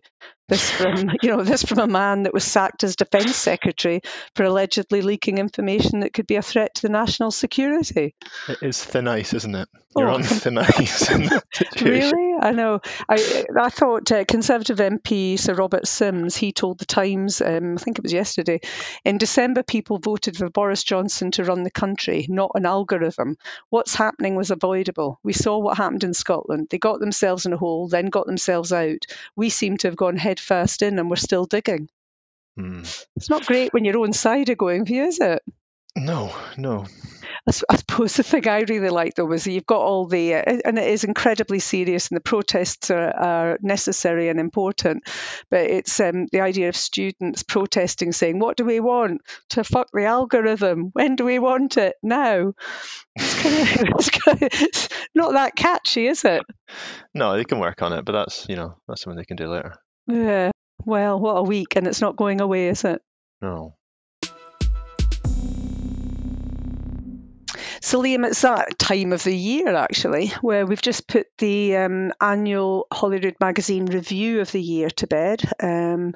This 0.48 0.70
from 0.70 1.10
you 1.22 1.30
know 1.30 1.42
this 1.42 1.62
from 1.62 1.78
a 1.78 1.86
man 1.86 2.24
that 2.24 2.34
was 2.34 2.44
sacked 2.44 2.84
as 2.84 2.96
Defence 2.96 3.34
Secretary 3.34 4.02
for 4.36 4.44
allegedly 4.44 5.00
leaking 5.00 5.38
information 5.38 6.00
that 6.00 6.12
could 6.12 6.26
be 6.26 6.36
a 6.36 6.42
threat 6.42 6.74
to 6.74 6.82
the 6.82 6.90
national 6.90 7.30
security. 7.30 8.14
It 8.48 8.58
is 8.62 8.84
thin 8.84 9.08
ice, 9.08 9.32
isn't 9.32 9.54
it? 9.54 9.68
Oh, 9.96 10.00
You're 10.00 10.10
oh. 10.10 10.14
on 10.14 10.22
thin 10.22 10.58
ice. 10.58 11.10
really, 11.80 12.33
I 12.44 12.50
know. 12.50 12.80
I 13.08 13.46
I 13.58 13.70
thought 13.70 14.12
uh, 14.12 14.26
Conservative 14.26 14.76
MP 14.76 15.38
Sir 15.38 15.54
Robert 15.54 15.88
Syms 15.88 16.36
he 16.36 16.52
told 16.52 16.78
the 16.78 16.84
Times, 16.84 17.40
um, 17.40 17.76
I 17.78 17.80
think 17.80 17.98
it 17.98 18.02
was 18.02 18.12
yesterday, 18.12 18.60
in 19.02 19.16
December 19.16 19.62
people 19.62 19.98
voted 19.98 20.36
for 20.36 20.50
Boris 20.50 20.84
Johnson 20.84 21.30
to 21.32 21.44
run 21.44 21.62
the 21.62 21.70
country, 21.70 22.26
not 22.28 22.52
an 22.54 22.66
algorithm. 22.66 23.38
What's 23.70 23.94
happening 23.94 24.36
was 24.36 24.50
avoidable. 24.50 25.18
We 25.22 25.32
saw 25.32 25.58
what 25.58 25.78
happened 25.78 26.04
in 26.04 26.12
Scotland. 26.12 26.68
They 26.68 26.78
got 26.78 27.00
themselves 27.00 27.46
in 27.46 27.54
a 27.54 27.56
hole, 27.56 27.88
then 27.88 28.06
got 28.06 28.26
themselves 28.26 28.74
out. 28.74 29.06
We 29.34 29.48
seem 29.48 29.78
to 29.78 29.88
have 29.88 29.96
gone 29.96 30.18
head 30.18 30.38
first 30.38 30.82
in 30.82 30.98
and 30.98 31.08
we're 31.08 31.16
still 31.16 31.46
digging. 31.46 31.88
Mm. 32.58 33.06
It's 33.16 33.30
not 33.30 33.46
great 33.46 33.72
when 33.72 33.86
your 33.86 33.98
own 33.98 34.12
side 34.12 34.50
are 34.50 34.54
going 34.54 34.84
for 34.84 34.92
you, 34.92 35.04
is 35.04 35.18
it? 35.18 35.42
No, 35.96 36.34
no. 36.58 36.84
I, 37.46 37.52
I 37.68 37.76
suppose 37.76 38.14
the 38.14 38.22
thing 38.22 38.48
I 38.48 38.60
really 38.60 38.90
like 38.90 39.14
though 39.14 39.24
was 39.24 39.46
you've 39.46 39.66
got 39.66 39.80
all 39.80 40.06
the, 40.06 40.34
uh, 40.34 40.42
and 40.64 40.78
it 40.78 40.88
is 40.88 41.04
incredibly 41.04 41.58
serious, 41.58 42.08
and 42.08 42.16
the 42.16 42.22
protests 42.22 42.90
are, 42.90 43.10
are 43.10 43.58
necessary 43.62 44.28
and 44.28 44.40
important, 44.40 45.04
but 45.50 45.60
it's 45.60 46.00
um, 46.00 46.26
the 46.32 46.40
idea 46.40 46.68
of 46.68 46.76
students 46.76 47.42
protesting, 47.42 48.12
saying, 48.12 48.38
"What 48.38 48.56
do 48.56 48.64
we 48.64 48.80
want? 48.80 49.20
To 49.50 49.64
fuck 49.64 49.88
the 49.92 50.04
algorithm? 50.04 50.90
When 50.92 51.16
do 51.16 51.24
we 51.24 51.38
want 51.38 51.76
it? 51.76 51.94
Now." 52.02 52.54
It's, 53.16 53.40
kind 53.40 53.62
of, 53.62 53.88
it's, 53.98 54.10
kind 54.10 54.42
of, 54.42 54.48
it's 54.52 54.88
not 55.14 55.34
that 55.34 55.54
catchy, 55.54 56.06
is 56.06 56.24
it? 56.24 56.42
No, 57.14 57.36
they 57.36 57.44
can 57.44 57.60
work 57.60 57.82
on 57.82 57.92
it, 57.92 58.04
but 58.04 58.12
that's 58.12 58.46
you 58.48 58.56
know 58.56 58.76
that's 58.88 59.02
something 59.02 59.18
they 59.18 59.24
can 59.24 59.36
do 59.36 59.48
later. 59.48 59.74
Yeah. 60.06 60.50
Well, 60.84 61.20
what 61.20 61.36
a 61.36 61.42
week, 61.42 61.76
and 61.76 61.86
it's 61.86 62.00
not 62.00 62.16
going 62.16 62.40
away, 62.40 62.68
is 62.68 62.84
it? 62.84 63.00
No. 63.40 63.76
So, 67.84 68.00
Liam, 68.00 68.26
it's 68.26 68.40
that 68.40 68.78
time 68.78 69.12
of 69.12 69.22
the 69.24 69.36
year 69.36 69.76
actually 69.76 70.28
where 70.40 70.64
we've 70.64 70.80
just 70.80 71.06
put 71.06 71.26
the 71.36 71.76
um, 71.76 72.12
annual 72.18 72.86
Holyrood 72.90 73.36
Magazine 73.40 73.84
review 73.84 74.40
of 74.40 74.50
the 74.50 74.62
year 74.62 74.88
to 74.88 75.06
bed, 75.06 75.42
um, 75.62 76.14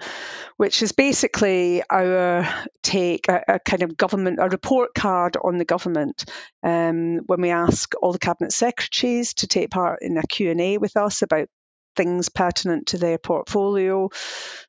which 0.57 0.83
is 0.83 0.93
basically 0.93 1.83
our 1.91 2.49
take, 2.83 3.29
a, 3.29 3.43
a, 3.47 3.59
kind 3.59 3.83
of 3.83 3.99
government, 3.99 4.39
a 4.41 4.49
report 4.49 4.95
card 4.95 5.37
on 5.37 5.59
the 5.59 5.67
government. 5.67 6.25
Um, 6.63 7.19
when 7.27 7.43
we 7.43 7.51
ask 7.51 7.93
all 8.01 8.13
the 8.13 8.19
cabinet 8.19 8.53
secretaries 8.53 9.35
to 9.35 9.47
take 9.47 9.69
part 9.69 10.01
in 10.01 10.17
a 10.17 10.27
Q&A 10.27 10.79
with 10.79 10.97
us 10.97 11.21
about 11.21 11.51
things 11.99 12.29
pertinent 12.29 12.87
to 12.87 12.99
their 12.99 13.19
portfolio. 13.19 14.09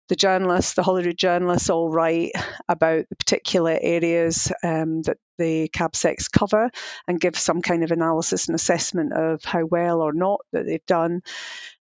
The 0.09 0.15
journalists, 0.15 0.73
the 0.73 0.83
Holyrood 0.83 1.17
journalists, 1.17 1.69
all 1.69 1.89
write 1.89 2.31
about 2.67 3.05
the 3.07 3.15
particular 3.15 3.77
areas 3.79 4.51
um, 4.63 5.03
that 5.03 5.17
the 5.37 5.69
CabSecs 5.69 6.29
cover 6.29 6.71
and 7.07 7.21
give 7.21 7.37
some 7.37 7.61
kind 7.61 7.83
of 7.83 7.91
analysis 7.91 8.47
and 8.47 8.55
assessment 8.55 9.13
of 9.13 9.45
how 9.45 9.63
well 9.63 10.01
or 10.01 10.11
not 10.11 10.41
that 10.51 10.65
they've 10.65 10.85
done. 10.87 11.21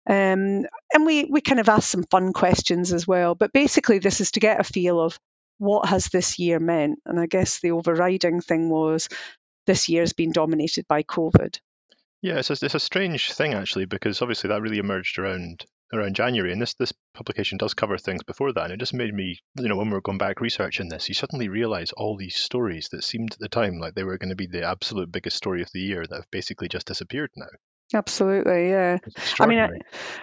Um, 0.06 0.66
and 0.92 1.06
we, 1.06 1.24
we 1.24 1.40
kind 1.40 1.60
of 1.60 1.68
ask 1.68 1.88
some 1.88 2.04
fun 2.04 2.32
questions 2.34 2.92
as 2.92 3.08
well. 3.08 3.34
But 3.34 3.52
basically, 3.52 3.98
this 3.98 4.20
is 4.20 4.32
to 4.32 4.40
get 4.40 4.60
a 4.60 4.64
feel 4.64 5.00
of 5.00 5.18
what 5.56 5.88
has 5.88 6.06
this 6.06 6.38
year 6.38 6.60
meant. 6.60 7.00
And 7.06 7.18
I 7.18 7.26
guess 7.26 7.60
the 7.60 7.72
overriding 7.72 8.42
thing 8.42 8.68
was 8.68 9.08
this 9.66 9.88
year 9.88 10.02
has 10.02 10.12
been 10.12 10.32
dominated 10.32 10.86
by 10.86 11.02
COVID. 11.02 11.58
Yeah, 12.22 12.38
it's 12.38 12.50
a, 12.50 12.56
it's 12.62 12.74
a 12.74 12.80
strange 12.80 13.32
thing 13.32 13.54
actually 13.54 13.84
because 13.84 14.22
obviously 14.22 14.48
that 14.48 14.62
really 14.62 14.78
emerged 14.78 15.18
around 15.18 15.64
around 15.92 16.14
January, 16.14 16.52
and 16.52 16.60
this 16.60 16.74
this 16.74 16.92
publication 17.14 17.58
does 17.58 17.74
cover 17.74 17.96
things 17.96 18.22
before 18.22 18.52
that, 18.52 18.64
and 18.64 18.72
it 18.72 18.80
just 18.80 18.94
made 18.94 19.14
me, 19.14 19.38
you 19.56 19.68
know, 19.68 19.76
when 19.76 19.88
we 19.88 19.94
were 19.94 20.00
going 20.00 20.18
back 20.18 20.40
researching 20.40 20.88
this, 20.88 21.08
you 21.08 21.14
suddenly 21.14 21.48
realise 21.48 21.92
all 21.92 22.16
these 22.16 22.36
stories 22.36 22.88
that 22.90 23.04
seemed 23.04 23.32
at 23.32 23.38
the 23.38 23.48
time 23.48 23.78
like 23.78 23.94
they 23.94 24.04
were 24.04 24.18
going 24.18 24.30
to 24.30 24.36
be 24.36 24.46
the 24.46 24.64
absolute 24.64 25.12
biggest 25.12 25.36
story 25.36 25.62
of 25.62 25.70
the 25.72 25.80
year 25.80 26.04
that 26.06 26.16
have 26.16 26.30
basically 26.30 26.68
just 26.68 26.86
disappeared 26.86 27.30
now. 27.36 27.46
Absolutely, 27.94 28.68
yeah. 28.68 28.98
I 29.40 29.46
mean, 29.46 29.60
I, 29.60 29.70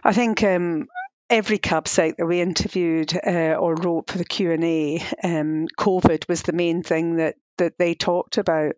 I 0.03 0.13
think. 0.13 0.43
Um, 0.43 0.87
every 1.27 1.59
site 1.85 2.17
that 2.17 2.27
we 2.27 2.39
interviewed 2.39 3.11
uh, 3.25 3.55
or 3.55 3.73
wrote 3.73 4.11
for 4.11 4.19
the 4.19 4.25
Q 4.25 4.51
and 4.51 4.63
A, 4.63 5.03
um, 5.23 5.67
COVID 5.79 6.29
was 6.29 6.43
the 6.43 6.53
main 6.53 6.83
thing 6.83 7.15
that 7.15 7.35
that 7.57 7.79
they 7.79 7.95
talked 7.95 8.37
about. 8.37 8.75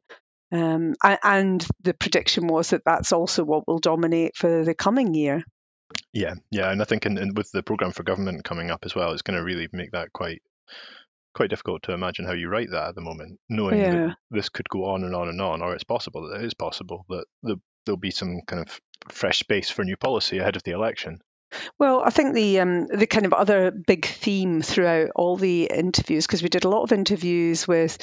Um, 0.51 0.95
and 1.03 1.65
the 1.81 1.93
prediction 1.93 2.47
was 2.47 2.69
that 2.69 2.83
that's 2.85 3.11
also 3.11 3.43
what 3.43 3.67
will 3.67 3.79
dominate 3.79 4.35
for 4.35 4.63
the 4.63 4.73
coming 4.73 5.13
year. 5.13 5.43
Yeah, 6.13 6.35
yeah, 6.51 6.71
and 6.71 6.81
I 6.81 6.85
think 6.85 7.05
in, 7.05 7.17
in, 7.17 7.33
with 7.33 7.51
the 7.51 7.63
program 7.63 7.91
for 7.91 8.03
government 8.03 8.43
coming 8.43 8.71
up 8.71 8.85
as 8.85 8.95
well, 8.95 9.11
it's 9.11 9.21
going 9.21 9.37
to 9.37 9.43
really 9.43 9.67
make 9.71 9.91
that 9.91 10.13
quite 10.13 10.41
quite 11.33 11.49
difficult 11.51 11.83
to 11.83 11.93
imagine 11.93 12.25
how 12.25 12.33
you 12.33 12.49
write 12.49 12.71
that 12.71 12.89
at 12.89 12.95
the 12.95 13.01
moment, 13.01 13.39
knowing 13.47 13.79
yeah. 13.79 13.91
that 13.91 14.15
this 14.31 14.49
could 14.49 14.67
go 14.69 14.85
on 14.85 15.03
and 15.03 15.15
on 15.15 15.29
and 15.29 15.39
on, 15.39 15.61
or 15.61 15.75
it's 15.75 15.83
possible 15.83 16.27
that 16.27 16.41
it 16.41 16.45
is 16.45 16.55
possible 16.55 17.05
that 17.09 17.25
the, 17.43 17.57
there'll 17.85 17.97
be 17.97 18.09
some 18.09 18.41
kind 18.47 18.61
of 18.61 18.81
fresh 19.09 19.39
space 19.39 19.69
for 19.69 19.85
new 19.85 19.95
policy 19.95 20.39
ahead 20.39 20.55
of 20.55 20.63
the 20.63 20.71
election. 20.71 21.19
Well, 21.79 22.01
I 22.03 22.09
think 22.09 22.33
the 22.33 22.59
um, 22.59 22.87
the 22.87 23.07
kind 23.07 23.25
of 23.25 23.33
other 23.33 23.71
big 23.71 24.05
theme 24.05 24.61
throughout 24.61 25.09
all 25.15 25.37
the 25.37 25.69
interviews, 25.73 26.27
because 26.27 26.43
we 26.43 26.49
did 26.49 26.65
a 26.65 26.69
lot 26.69 26.83
of 26.83 26.91
interviews 26.91 27.67
with 27.67 27.97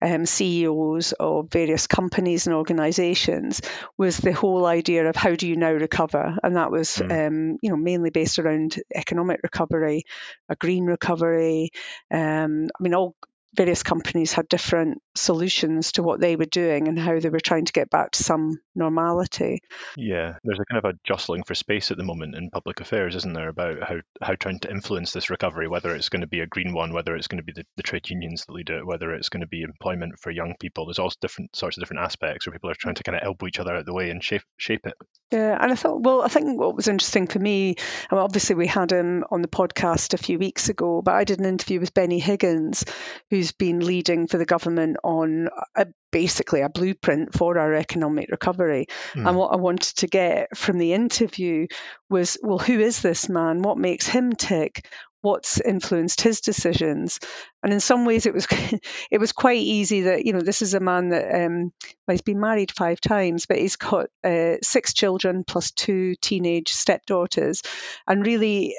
um, 0.00 0.26
CEOs 0.26 1.12
of 1.12 1.50
various 1.50 1.86
companies 1.86 2.46
and 2.46 2.56
organisations, 2.56 3.60
was 3.98 4.16
the 4.18 4.32
whole 4.32 4.64
idea 4.64 5.08
of 5.08 5.16
how 5.16 5.34
do 5.34 5.46
you 5.46 5.56
now 5.56 5.72
recover, 5.72 6.36
and 6.42 6.56
that 6.56 6.70
was 6.70 6.96
mm. 6.96 7.26
um, 7.26 7.58
you 7.62 7.70
know 7.70 7.76
mainly 7.76 8.10
based 8.10 8.38
around 8.38 8.76
economic 8.94 9.40
recovery, 9.42 10.04
a 10.48 10.56
green 10.56 10.84
recovery. 10.84 11.70
Um, 12.10 12.68
I 12.78 12.82
mean, 12.82 12.94
all 12.94 13.14
various 13.56 13.82
companies 13.82 14.32
had 14.32 14.48
different 14.48 15.02
solutions 15.14 15.92
to 15.92 16.02
what 16.02 16.20
they 16.20 16.36
were 16.36 16.44
doing 16.44 16.88
and 16.88 16.98
how 16.98 17.18
they 17.18 17.30
were 17.30 17.40
trying 17.40 17.64
to 17.64 17.72
get 17.72 17.90
back 17.90 18.12
to 18.12 18.22
some 18.22 18.58
normality. 18.74 19.60
Yeah, 19.96 20.36
there's 20.44 20.58
a 20.58 20.64
kind 20.66 20.84
of 20.84 20.90
a 20.90 20.98
jostling 21.04 21.44
for 21.44 21.54
space 21.54 21.90
at 21.90 21.96
the 21.96 22.04
moment 22.04 22.34
in 22.34 22.50
public 22.50 22.80
affairs, 22.80 23.16
isn't 23.16 23.32
there, 23.32 23.48
about 23.48 23.82
how, 23.82 23.96
how 24.22 24.34
trying 24.34 24.60
to 24.60 24.70
influence 24.70 25.12
this 25.12 25.30
recovery, 25.30 25.68
whether 25.68 25.94
it's 25.94 26.08
going 26.08 26.20
to 26.20 26.26
be 26.26 26.40
a 26.40 26.46
green 26.46 26.74
one, 26.74 26.92
whether 26.92 27.16
it's 27.16 27.28
going 27.28 27.38
to 27.38 27.44
be 27.44 27.52
the, 27.52 27.64
the 27.76 27.82
trade 27.82 28.08
unions 28.10 28.44
that 28.44 28.52
lead 28.52 28.70
it, 28.70 28.86
whether 28.86 29.12
it's 29.12 29.28
going 29.28 29.40
to 29.40 29.46
be 29.46 29.62
employment 29.62 30.18
for 30.20 30.30
young 30.30 30.54
people. 30.60 30.86
There's 30.86 30.98
all 30.98 31.12
different 31.20 31.56
sorts 31.56 31.76
of 31.76 31.82
different 31.82 32.02
aspects 32.02 32.46
where 32.46 32.52
people 32.52 32.70
are 32.70 32.74
trying 32.74 32.96
to 32.96 33.02
kind 33.02 33.16
of 33.16 33.22
elbow 33.24 33.46
each 33.46 33.58
other 33.58 33.72
out 33.72 33.80
of 33.80 33.86
the 33.86 33.94
way 33.94 34.10
and 34.10 34.22
shape 34.22 34.42
shape 34.58 34.86
it. 34.86 34.94
Yeah, 35.32 35.58
and 35.60 35.72
I 35.72 35.74
thought, 35.74 36.02
well, 36.02 36.22
I 36.22 36.28
think 36.28 36.58
what 36.58 36.76
was 36.76 36.86
interesting 36.86 37.26
for 37.26 37.40
me, 37.40 37.74
and 38.10 38.20
obviously 38.20 38.54
we 38.54 38.68
had 38.68 38.92
him 38.92 39.24
on 39.30 39.42
the 39.42 39.48
podcast 39.48 40.14
a 40.14 40.18
few 40.18 40.38
weeks 40.38 40.68
ago, 40.68 41.02
but 41.02 41.14
I 41.14 41.24
did 41.24 41.40
an 41.40 41.46
interview 41.46 41.80
with 41.80 41.94
Benny 41.94 42.20
Higgins, 42.20 42.84
who's 43.30 43.45
been 43.52 43.80
leading 43.80 44.26
for 44.26 44.38
the 44.38 44.44
government 44.44 44.96
on 45.04 45.48
a, 45.74 45.86
basically 46.12 46.62
a 46.62 46.68
blueprint 46.68 47.34
for 47.34 47.58
our 47.58 47.74
economic 47.74 48.30
recovery. 48.30 48.86
Mm. 49.14 49.28
And 49.28 49.36
what 49.36 49.52
I 49.52 49.56
wanted 49.56 49.96
to 49.98 50.06
get 50.06 50.56
from 50.56 50.78
the 50.78 50.92
interview 50.92 51.66
was, 52.08 52.38
well, 52.42 52.58
who 52.58 52.80
is 52.80 53.02
this 53.02 53.28
man? 53.28 53.62
What 53.62 53.78
makes 53.78 54.06
him 54.06 54.32
tick? 54.32 54.86
what's 55.26 55.60
influenced 55.60 56.20
his 56.20 56.40
decisions. 56.40 57.18
And 57.60 57.72
in 57.72 57.80
some 57.80 58.04
ways, 58.04 58.26
it 58.26 58.34
was 58.34 58.46
it 59.10 59.18
was 59.18 59.32
quite 59.32 59.58
easy 59.58 60.02
that 60.02 60.24
you 60.24 60.32
know 60.32 60.40
this 60.40 60.62
is 60.62 60.74
a 60.74 60.80
man 60.80 61.08
that 61.08 61.44
um, 61.44 61.72
well, 62.06 62.14
he's 62.14 62.22
been 62.22 62.40
married 62.40 62.70
five 62.70 63.00
times, 63.00 63.46
but 63.46 63.58
he's 63.58 63.76
got 63.76 64.06
uh, 64.22 64.54
six 64.62 64.94
children 64.94 65.42
plus 65.44 65.72
two 65.72 66.14
teenage 66.20 66.72
stepdaughters, 66.72 67.62
and 68.06 68.24
really. 68.24 68.74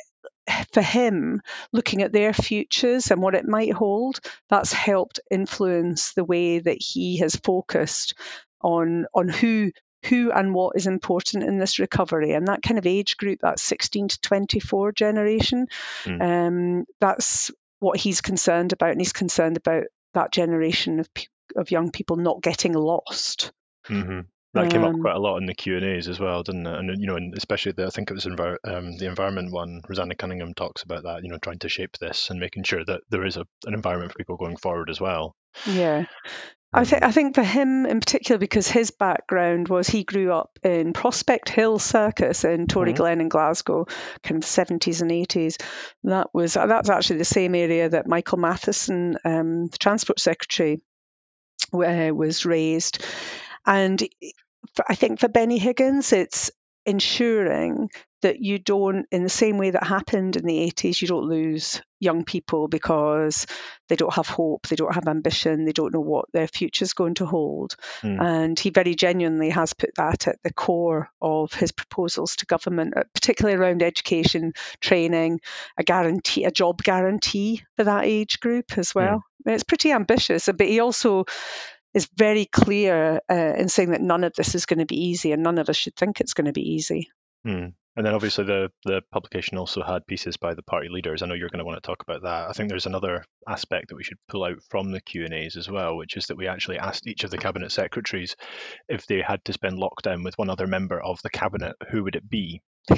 For 0.72 0.82
him, 0.82 1.42
looking 1.74 2.02
at 2.02 2.14
their 2.14 2.34
futures 2.34 3.12
and 3.12 3.22
what 3.22 3.36
it 3.36 3.48
might 3.48 3.74
hold, 3.74 4.20
that's 4.50 4.72
helped 4.72 5.20
influence 5.30 6.14
the 6.14 6.24
way 6.24 6.60
that 6.60 6.78
he 6.80 7.18
has 7.18 7.36
focused 7.36 8.14
on 8.62 9.06
on 9.14 9.28
who 9.28 9.72
who 10.06 10.32
and 10.32 10.54
what 10.54 10.76
is 10.76 10.88
important 10.88 11.44
in 11.44 11.58
this 11.58 11.80
recovery. 11.80 12.34
And 12.34 12.48
that 12.48 12.62
kind 12.62 12.78
of 12.78 12.86
age 12.86 13.18
group, 13.18 13.40
that 13.42 13.60
16 13.60 14.10
to 14.10 14.22
24 14.22 14.92
generation, 14.94 15.68
mm. 16.04 16.22
um, 16.22 16.86
that's 17.00 17.52
what 17.80 18.00
he's 18.00 18.22
concerned 18.22 18.74
about. 18.74 18.92
And 18.92 19.02
he's 19.02 19.14
concerned 19.14 19.58
about 19.58 19.86
that 20.14 20.32
generation 20.32 21.00
of, 21.00 21.10
of 21.56 21.72
young 21.72 21.92
people 21.92 22.16
not 22.16 22.42
getting 22.42 22.74
lost. 22.74 23.52
Mm-hmm. 23.88 24.22
That 24.64 24.72
came 24.72 24.84
um, 24.84 24.96
up 24.96 25.02
quite 25.02 25.16
a 25.16 25.20
lot 25.20 25.38
in 25.38 25.46
the 25.46 25.54
Q 25.54 25.78
and 25.78 25.86
A's 25.86 26.08
as 26.08 26.20
well, 26.20 26.44
didn't 26.44 26.68
it? 26.68 26.78
And 26.78 27.02
you 27.02 27.08
know, 27.08 27.16
and 27.16 27.34
especially 27.36 27.74
the, 27.74 27.86
I 27.86 27.90
think 27.90 28.12
it 28.12 28.14
was 28.14 28.26
envir- 28.26 28.58
um, 28.66 28.98
the 28.98 29.08
environment 29.08 29.52
one. 29.52 29.82
Roseanna 29.88 30.16
Cunningham 30.18 30.54
talks 30.54 30.84
about 30.84 31.04
that. 31.04 31.24
You 31.24 31.30
know, 31.30 31.38
trying 31.38 31.60
to 31.60 31.70
shape 31.70 31.98
this 32.00 32.30
and 32.30 32.40
making 32.40 32.64
sure 32.64 32.84
that 32.86 33.02
there 33.10 33.26
is 33.26 33.38
a, 33.38 33.46
an 33.66 33.74
environment 33.74 34.12
for 34.12 34.18
people 34.18 34.38
going 34.38 34.58
forward 34.58 34.90
as 34.90 35.00
well. 35.00 35.36
Yeah, 35.66 36.06
I, 36.74 36.84
th- 36.84 37.02
I 37.02 37.12
think 37.12 37.36
for 37.36 37.44
him 37.44 37.86
in 37.86 38.02
particular, 38.02 38.38
because 38.38 38.68
his 38.68 38.92
background 38.92 39.70
was 39.70 39.88
he 39.88 40.04
grew 40.04 40.34
up 40.34 40.60
in 40.64 40.92
Prospect 40.92 41.48
Hill 41.48 41.80
Circus 41.80 42.44
in 42.44 42.68
Tory 42.68 42.90
mm-hmm. 42.90 42.98
Glen 42.98 43.22
in 43.22 43.30
Glasgow, 43.30 43.86
kind 44.22 44.44
of 44.44 44.48
70s 44.48 45.02
and 45.02 45.10
80s. 45.10 45.62
That 46.04 46.28
was 46.34 46.56
that's 46.56 46.90
actually 46.90 47.20
the 47.20 47.26
same 47.26 47.56
area 47.56 47.88
that 47.90 48.08
Michael 48.08 48.40
Matheson, 48.40 49.18
um, 49.24 49.68
the 49.68 49.78
Transport 49.78 50.20
Secretary, 50.20 50.82
uh, 51.74 52.12
was 52.14 52.46
raised. 52.46 53.04
And 53.66 54.02
I 54.88 54.96
think 54.96 55.20
for 55.20 55.28
Benny 55.28 55.58
Higgins, 55.58 56.14
it's 56.14 56.52
ensuring 56.86 57.90
that 58.22 58.40
you 58.40 58.58
don't, 58.58 59.06
in 59.12 59.22
the 59.22 59.30
same 59.30 59.58
way 59.58 59.70
that 59.70 59.84
happened 59.84 60.38
in 60.38 60.46
the 60.46 60.72
80s, 60.72 61.02
you 61.02 61.08
don't 61.08 61.28
lose 61.28 61.82
young 62.00 62.24
people 62.24 62.68
because 62.68 63.46
they 63.90 63.96
don't 63.96 64.14
have 64.14 64.28
hope, 64.28 64.68
they 64.68 64.76
don't 64.76 64.94
have 64.94 65.08
ambition, 65.08 65.66
they 65.66 65.72
don't 65.72 65.94
know 65.94 66.02
what 66.02 66.26
their 66.32 66.48
future 66.48 66.84
is 66.84 66.94
going 66.94 67.16
to 67.16 67.26
hold. 67.26 67.76
Mm. 68.02 68.22
And 68.22 68.60
he 68.60 68.72
very 68.72 68.96
genuinely 68.96 69.50
has 69.52 69.74
put 69.74 69.92
that 69.98 70.28
at 70.28 70.42
the 70.44 70.54
core 70.54 71.10
of 71.22 71.54
his 71.54 71.72
proposals 71.72 72.38
to 72.38 72.46
government, 72.48 72.96
uh, 72.98 73.04
particularly 73.14 73.58
around 73.58 73.84
education, 73.84 74.54
training, 74.82 75.40
a 75.78 75.84
guarantee, 75.84 76.46
a 76.46 76.52
job 76.52 76.82
guarantee 76.82 77.64
for 77.76 77.84
that 77.84 78.06
age 78.06 78.40
group 78.40 78.78
as 78.78 78.96
well. 78.96 79.24
Mm. 79.46 79.54
It's 79.54 79.64
pretty 79.64 79.92
ambitious, 79.92 80.50
but 80.58 80.68
he 80.68 80.80
also 80.80 81.26
is 81.94 82.10
very 82.16 82.46
clear 82.46 83.22
uh, 83.30 83.54
in 83.58 83.70
saying 83.70 83.92
that 83.92 84.02
none 84.02 84.24
of 84.24 84.34
this 84.34 84.56
is 84.56 84.66
going 84.66 84.80
to 84.80 84.86
be 84.86 85.08
easy 85.08 85.32
and 85.32 85.44
none 85.44 85.58
of 85.58 85.70
us 85.70 85.78
should 85.78 85.96
think 85.96 86.20
it's 86.20 86.34
going 86.34 86.46
to 86.46 86.54
be 86.54 86.74
easy. 86.74 87.10
Mm. 87.46 87.74
And 87.98 88.06
then 88.06 88.14
obviously 88.14 88.44
the, 88.44 88.70
the 88.86 89.02
publication 89.12 89.58
also 89.58 89.82
had 89.82 90.06
pieces 90.06 90.38
by 90.38 90.54
the 90.54 90.62
party 90.62 90.88
leaders. 90.88 91.24
I 91.24 91.26
know 91.26 91.34
you're 91.34 91.50
going 91.50 91.60
to 91.60 91.66
want 91.66 91.82
to 91.82 91.88
talk 91.88 92.04
about 92.08 92.22
that. 92.22 92.48
I 92.48 92.54
think 92.54 92.70
there's 92.70 92.86
another 92.86 93.26
aspect 93.48 93.90
that 93.90 93.96
we 93.96 94.04
should 94.04 94.20
pull 94.30 94.44
out 94.44 94.60
from 94.70 94.92
the 94.92 95.02
Q 95.02 95.26
and 95.26 95.34
A's 95.34 95.58
as 95.58 95.68
well, 95.68 95.98
which 95.98 96.16
is 96.16 96.28
that 96.28 96.38
we 96.38 96.48
actually 96.48 96.78
asked 96.78 97.08
each 97.08 97.24
of 97.24 97.32
the 97.32 97.40
cabinet 97.40 97.72
secretaries 97.72 98.36
if 98.88 99.08
they 99.08 99.22
had 99.22 99.44
to 99.46 99.54
spend 99.54 99.80
lockdown 99.80 100.24
with 100.24 100.38
one 100.38 100.52
other 100.52 100.68
member 100.68 101.02
of 101.02 101.20
the 101.24 101.32
cabinet, 101.32 101.76
who 101.90 102.04
would 102.04 102.16
it 102.16 102.30
be? 102.30 102.62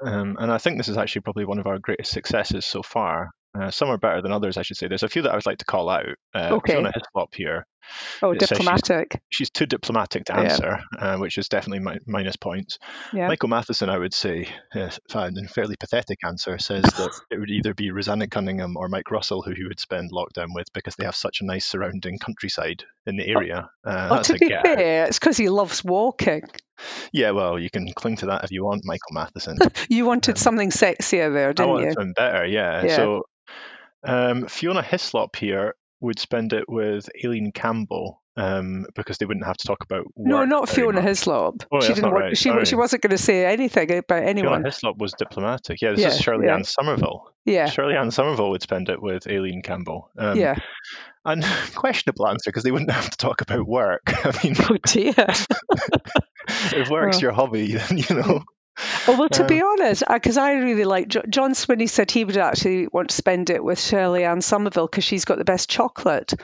um, 0.00 0.36
and 0.38 0.52
I 0.52 0.58
think 0.58 0.78
this 0.78 0.88
is 0.88 0.96
actually 0.96 1.22
probably 1.22 1.44
one 1.44 1.58
of 1.58 1.66
our 1.66 1.80
greatest 1.80 2.12
successes 2.12 2.64
so 2.64 2.82
far. 2.84 3.30
Uh, 3.58 3.70
some 3.70 3.88
are 3.88 3.98
better 3.98 4.22
than 4.22 4.32
others, 4.32 4.56
I 4.56 4.62
should 4.62 4.76
say. 4.76 4.88
There's 4.88 5.02
a 5.02 5.08
few 5.08 5.22
that 5.22 5.32
I 5.32 5.34
would 5.34 5.46
like 5.46 5.58
to 5.58 5.64
call 5.64 5.88
out. 5.88 6.06
Uh, 6.34 6.48
okay. 6.52 6.74
Fiona 6.74 6.92
Hyslop 6.92 7.34
here 7.34 7.66
Oh, 8.22 8.34
diplomatic. 8.34 9.20
She's, 9.28 9.46
she's, 9.46 9.50
too 9.50 9.66
diplomatic 9.66 10.24
to 10.26 10.36
answer, 10.36 10.80
yeah. 10.98 11.14
uh, 11.14 11.18
which 11.18 11.38
is 11.38 11.48
definitely 11.48 11.80
mi- 11.80 12.00
minus 12.06 12.36
points. 12.36 12.78
Yeah. 13.12 13.28
Michael 13.28 13.48
Matheson, 13.48 13.88
I 13.88 13.98
would 13.98 14.14
say, 14.14 14.48
uh, 14.74 14.90
a 15.14 15.48
fairly 15.48 15.76
pathetic 15.78 16.18
answer, 16.24 16.58
says 16.58 16.82
that 16.82 17.20
it 17.30 17.38
would 17.38 17.50
either 17.50 17.74
be 17.74 17.90
Roseanna 17.90 18.28
Cunningham 18.30 18.76
or 18.76 18.88
Mike 18.88 19.10
Russell 19.10 19.42
who 19.42 19.52
he 19.52 19.64
would 19.64 19.80
spend 19.80 20.12
lockdown 20.12 20.48
with 20.54 20.72
because 20.72 20.96
they 20.96 21.04
have 21.04 21.16
such 21.16 21.40
a 21.40 21.44
nice 21.44 21.66
surrounding 21.66 22.18
countryside 22.18 22.84
in 23.06 23.16
the 23.16 23.34
oh, 23.34 23.38
area. 23.38 23.70
Uh, 23.84 24.08
oh, 24.10 24.22
to 24.22 24.34
be 24.34 24.48
fair, 24.48 25.06
it's 25.06 25.18
because 25.18 25.36
he 25.36 25.48
loves 25.48 25.84
walking. 25.84 26.42
Yeah, 27.12 27.30
well, 27.30 27.58
you 27.58 27.70
can 27.70 27.92
cling 27.92 28.16
to 28.16 28.26
that 28.26 28.44
if 28.44 28.52
you 28.52 28.64
want, 28.64 28.82
Michael 28.84 29.12
Matheson. 29.12 29.58
you 29.88 30.04
wanted 30.04 30.32
um, 30.32 30.36
something 30.36 30.70
sexier 30.70 31.32
there, 31.32 31.52
didn't 31.52 31.68
I 31.68 31.72
wanted 31.72 31.86
you? 31.86 31.92
Something 31.92 32.12
better, 32.14 32.46
yeah. 32.46 32.84
yeah. 32.84 32.96
So 32.96 33.22
um, 34.04 34.46
Fiona 34.46 34.82
Hyslop 34.82 35.36
here 35.36 35.74
would 36.00 36.18
spend 36.18 36.52
it 36.52 36.68
with 36.68 37.08
Aileen 37.24 37.52
Campbell 37.52 38.22
um, 38.36 38.86
because 38.94 39.18
they 39.18 39.26
wouldn't 39.26 39.46
have 39.46 39.56
to 39.56 39.66
talk 39.66 39.82
about 39.82 40.04
no, 40.16 40.44
not 40.44 40.68
Fiona 40.68 41.00
much. 41.00 41.10
Hyslop. 41.10 41.64
Oh, 41.72 41.80
she 41.80 41.94
didn't. 41.94 42.12
Want, 42.12 42.24
right. 42.24 42.36
she 42.36 42.52
she 42.64 42.76
wasn't 42.76 43.02
going 43.02 43.12
to 43.12 43.18
say 43.18 43.46
anything 43.46 43.90
about 43.90 44.22
anyone. 44.22 44.62
Fiona 44.62 44.68
Hyslop 44.68 44.98
was 44.98 45.14
diplomatic. 45.14 45.80
Yeah, 45.80 45.92
this 45.92 46.00
yeah, 46.00 46.08
is 46.08 46.20
Shirley 46.20 46.46
yeah. 46.46 46.56
Ann 46.56 46.64
Somerville. 46.64 47.32
Yeah, 47.44 47.66
Shirley 47.70 47.96
Ann 47.96 48.10
Somerville 48.10 48.50
would 48.50 48.62
spend 48.62 48.90
it 48.90 49.00
with 49.00 49.26
Aileen 49.26 49.62
Campbell. 49.62 50.10
Um, 50.18 50.38
yeah, 50.38 50.56
and 51.24 51.44
questionable 51.74 52.28
answer 52.28 52.50
because 52.50 52.62
they 52.62 52.70
wouldn't 52.70 52.90
have 52.90 53.10
to 53.10 53.16
talk 53.16 53.40
about 53.40 53.66
work. 53.66 54.02
I 54.06 54.38
mean, 54.44 54.56
oh 54.70 54.76
dear. 54.84 55.26
if 56.72 56.90
work's 56.90 57.18
oh. 57.18 57.20
your 57.20 57.32
hobby, 57.32 57.72
then 57.76 57.98
you 57.98 58.14
know. 58.14 58.44
Oh, 59.08 59.18
well, 59.18 59.28
to 59.30 59.42
um, 59.42 59.48
be 59.48 59.62
honest, 59.62 60.02
because 60.06 60.36
I, 60.36 60.50
I, 60.50 60.54
really 60.54 60.84
like 60.84 61.08
John 61.08 61.52
Swinney 61.54 61.88
said 61.88 62.10
he 62.10 62.24
would 62.24 62.36
actually 62.36 62.88
want 62.88 63.08
to 63.08 63.16
spend 63.16 63.48
it 63.48 63.64
with 63.64 63.80
Shirley 63.80 64.24
Ann 64.24 64.42
Somerville 64.42 64.86
because 64.86 65.04
she's 65.04 65.24
got 65.24 65.38
the 65.38 65.44
best 65.44 65.70
chocolate. 65.70 66.34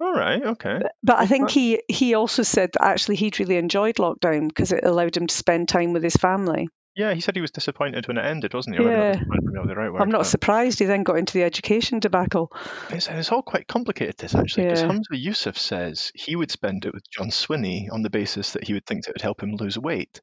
All 0.00 0.12
right, 0.12 0.42
okay. 0.42 0.80
But 1.02 1.18
I 1.18 1.26
think 1.26 1.50
he 1.50 1.82
he 1.88 2.14
also 2.14 2.42
said 2.42 2.70
that 2.72 2.84
actually 2.84 3.16
he'd 3.16 3.38
really 3.38 3.56
enjoyed 3.56 3.96
lockdown 3.96 4.48
because 4.48 4.72
it 4.72 4.84
allowed 4.84 5.16
him 5.16 5.26
to 5.26 5.34
spend 5.34 5.68
time 5.68 5.92
with 5.92 6.02
his 6.02 6.16
family. 6.16 6.68
Yeah, 6.98 7.14
he 7.14 7.20
said 7.20 7.36
he 7.36 7.40
was 7.40 7.52
disappointed 7.52 8.08
when 8.08 8.18
it 8.18 8.24
ended, 8.24 8.54
wasn't 8.54 8.76
he? 8.76 8.82
Yeah. 8.82 9.14
Not 9.30 9.76
right 9.76 9.92
word, 9.92 10.02
I'm 10.02 10.10
not 10.10 10.22
but... 10.22 10.26
surprised 10.26 10.80
he 10.80 10.84
then 10.84 11.04
got 11.04 11.16
into 11.16 11.32
the 11.32 11.44
education 11.44 12.00
debacle. 12.00 12.50
It's, 12.90 13.06
it's 13.06 13.30
all 13.30 13.42
quite 13.42 13.68
complicated, 13.68 14.16
this 14.18 14.34
actually, 14.34 14.64
because 14.64 14.82
yeah. 14.82 14.88
Humza 14.88 15.24
Yousaf 15.24 15.56
says 15.56 16.10
he 16.16 16.34
would 16.34 16.50
spend 16.50 16.86
it 16.86 16.92
with 16.92 17.08
John 17.08 17.28
Swinney 17.28 17.86
on 17.92 18.02
the 18.02 18.10
basis 18.10 18.54
that 18.54 18.64
he 18.64 18.72
would 18.72 18.84
think 18.84 19.06
it 19.06 19.14
would 19.14 19.22
help 19.22 19.40
him 19.40 19.54
lose 19.54 19.78
weight. 19.78 20.20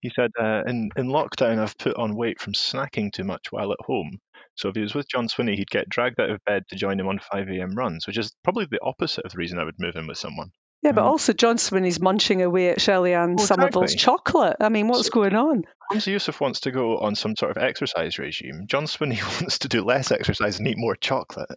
He 0.00 0.10
said, 0.14 0.30
uh, 0.38 0.60
in, 0.66 0.90
in 0.94 1.06
lockdown, 1.06 1.58
I've 1.58 1.78
put 1.78 1.96
on 1.96 2.14
weight 2.14 2.38
from 2.38 2.52
snacking 2.52 3.14
too 3.14 3.24
much 3.24 3.46
while 3.50 3.72
at 3.72 3.80
home. 3.80 4.18
So 4.56 4.68
if 4.68 4.74
he 4.74 4.82
was 4.82 4.94
with 4.94 5.08
John 5.08 5.26
Swinney, 5.26 5.56
he'd 5.56 5.70
get 5.70 5.88
dragged 5.88 6.20
out 6.20 6.28
of 6.28 6.44
bed 6.44 6.64
to 6.68 6.76
join 6.76 7.00
him 7.00 7.08
on 7.08 7.18
5 7.32 7.48
a.m. 7.48 7.74
runs, 7.74 8.06
which 8.06 8.18
is 8.18 8.36
probably 8.44 8.66
the 8.70 8.82
opposite 8.82 9.24
of 9.24 9.32
the 9.32 9.38
reason 9.38 9.58
I 9.58 9.64
would 9.64 9.78
move 9.78 9.96
in 9.96 10.06
with 10.06 10.18
someone. 10.18 10.52
Yeah, 10.82 10.92
but 10.92 11.02
um, 11.02 11.08
also 11.08 11.32
John 11.32 11.56
Swinney's 11.56 12.00
munching 12.00 12.42
away 12.42 12.70
at 12.70 12.80
Shirley 12.80 13.12
Ann 13.14 13.36
oh, 13.38 13.44
Somerville's 13.44 13.92
exactly. 13.92 14.16
chocolate. 14.16 14.56
I 14.60 14.70
mean, 14.70 14.88
what's 14.88 15.06
so, 15.06 15.12
going 15.12 15.34
on? 15.34 15.64
Humza 15.92 16.14
Yousaf 16.14 16.40
wants 16.40 16.60
to 16.60 16.70
go 16.70 16.98
on 16.98 17.14
some 17.14 17.36
sort 17.36 17.56
of 17.56 17.62
exercise 17.62 18.18
regime. 18.18 18.64
John 18.66 18.84
Swinney 18.84 19.22
wants 19.40 19.58
to 19.60 19.68
do 19.68 19.82
less 19.82 20.10
exercise 20.10 20.58
and 20.58 20.66
eat 20.68 20.78
more 20.78 20.96
chocolate. 20.96 21.50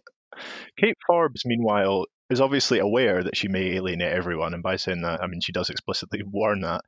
Kate 0.78 0.98
Forbes, 1.06 1.44
meanwhile, 1.46 2.06
is 2.30 2.40
obviously 2.40 2.78
aware 2.78 3.22
that 3.22 3.36
she 3.36 3.48
may 3.48 3.76
alienate 3.76 4.12
everyone, 4.12 4.54
and 4.54 4.62
by 4.62 4.76
saying 4.76 5.02
that, 5.02 5.22
I 5.22 5.26
mean 5.26 5.40
she 5.40 5.52
does 5.52 5.70
explicitly 5.70 6.22
warn 6.30 6.60
that. 6.60 6.82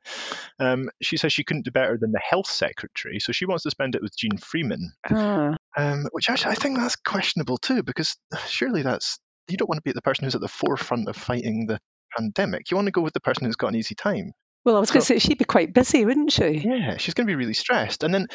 Um, 0.59 0.89
she 1.01 1.17
says 1.17 1.33
she 1.33 1.43
couldn't 1.43 1.65
do 1.65 1.71
better 1.71 1.97
than 1.99 2.11
the 2.11 2.19
health 2.19 2.49
secretary, 2.49 3.19
so 3.19 3.31
she 3.31 3.45
wants 3.45 3.63
to 3.63 3.71
spend 3.71 3.95
it 3.95 4.01
with 4.01 4.17
Jeane 4.17 4.37
Freeman, 4.37 4.93
uh. 5.09 5.55
um, 5.75 6.05
which 6.11 6.29
actually 6.29 6.51
I 6.51 6.55
think 6.55 6.77
that's 6.77 6.95
questionable 6.95 7.57
too, 7.57 7.83
because 7.83 8.15
surely 8.47 8.81
that's 8.81 9.19
you 9.47 9.57
don't 9.57 9.69
want 9.69 9.77
to 9.77 9.89
be 9.89 9.93
the 9.93 10.01
person 10.01 10.25
who's 10.25 10.35
at 10.35 10.41
the 10.41 10.47
forefront 10.47 11.07
of 11.07 11.15
fighting 11.15 11.67
the 11.67 11.79
pandemic. 12.17 12.71
You 12.71 12.77
want 12.77 12.87
to 12.87 12.91
go 12.91 13.01
with 13.01 13.13
the 13.13 13.19
person 13.19 13.45
who's 13.45 13.55
got 13.55 13.67
an 13.67 13.75
easy 13.75 13.95
time. 13.95 14.33
Well, 14.67 14.75
I 14.75 14.79
was 14.81 14.89
so, 14.89 14.95
going 14.95 15.01
to 15.01 15.05
say 15.05 15.19
she'd 15.19 15.37
be 15.37 15.45
quite 15.45 15.73
busy, 15.73 16.03
wouldn't 16.03 16.33
she? 16.33 16.61
Yeah, 16.65 16.97
she's 16.97 17.13
going 17.13 17.25
to 17.25 17.31
be 17.31 17.35
really 17.35 17.53
stressed. 17.53 18.03
And 18.03 18.13
then, 18.13 18.27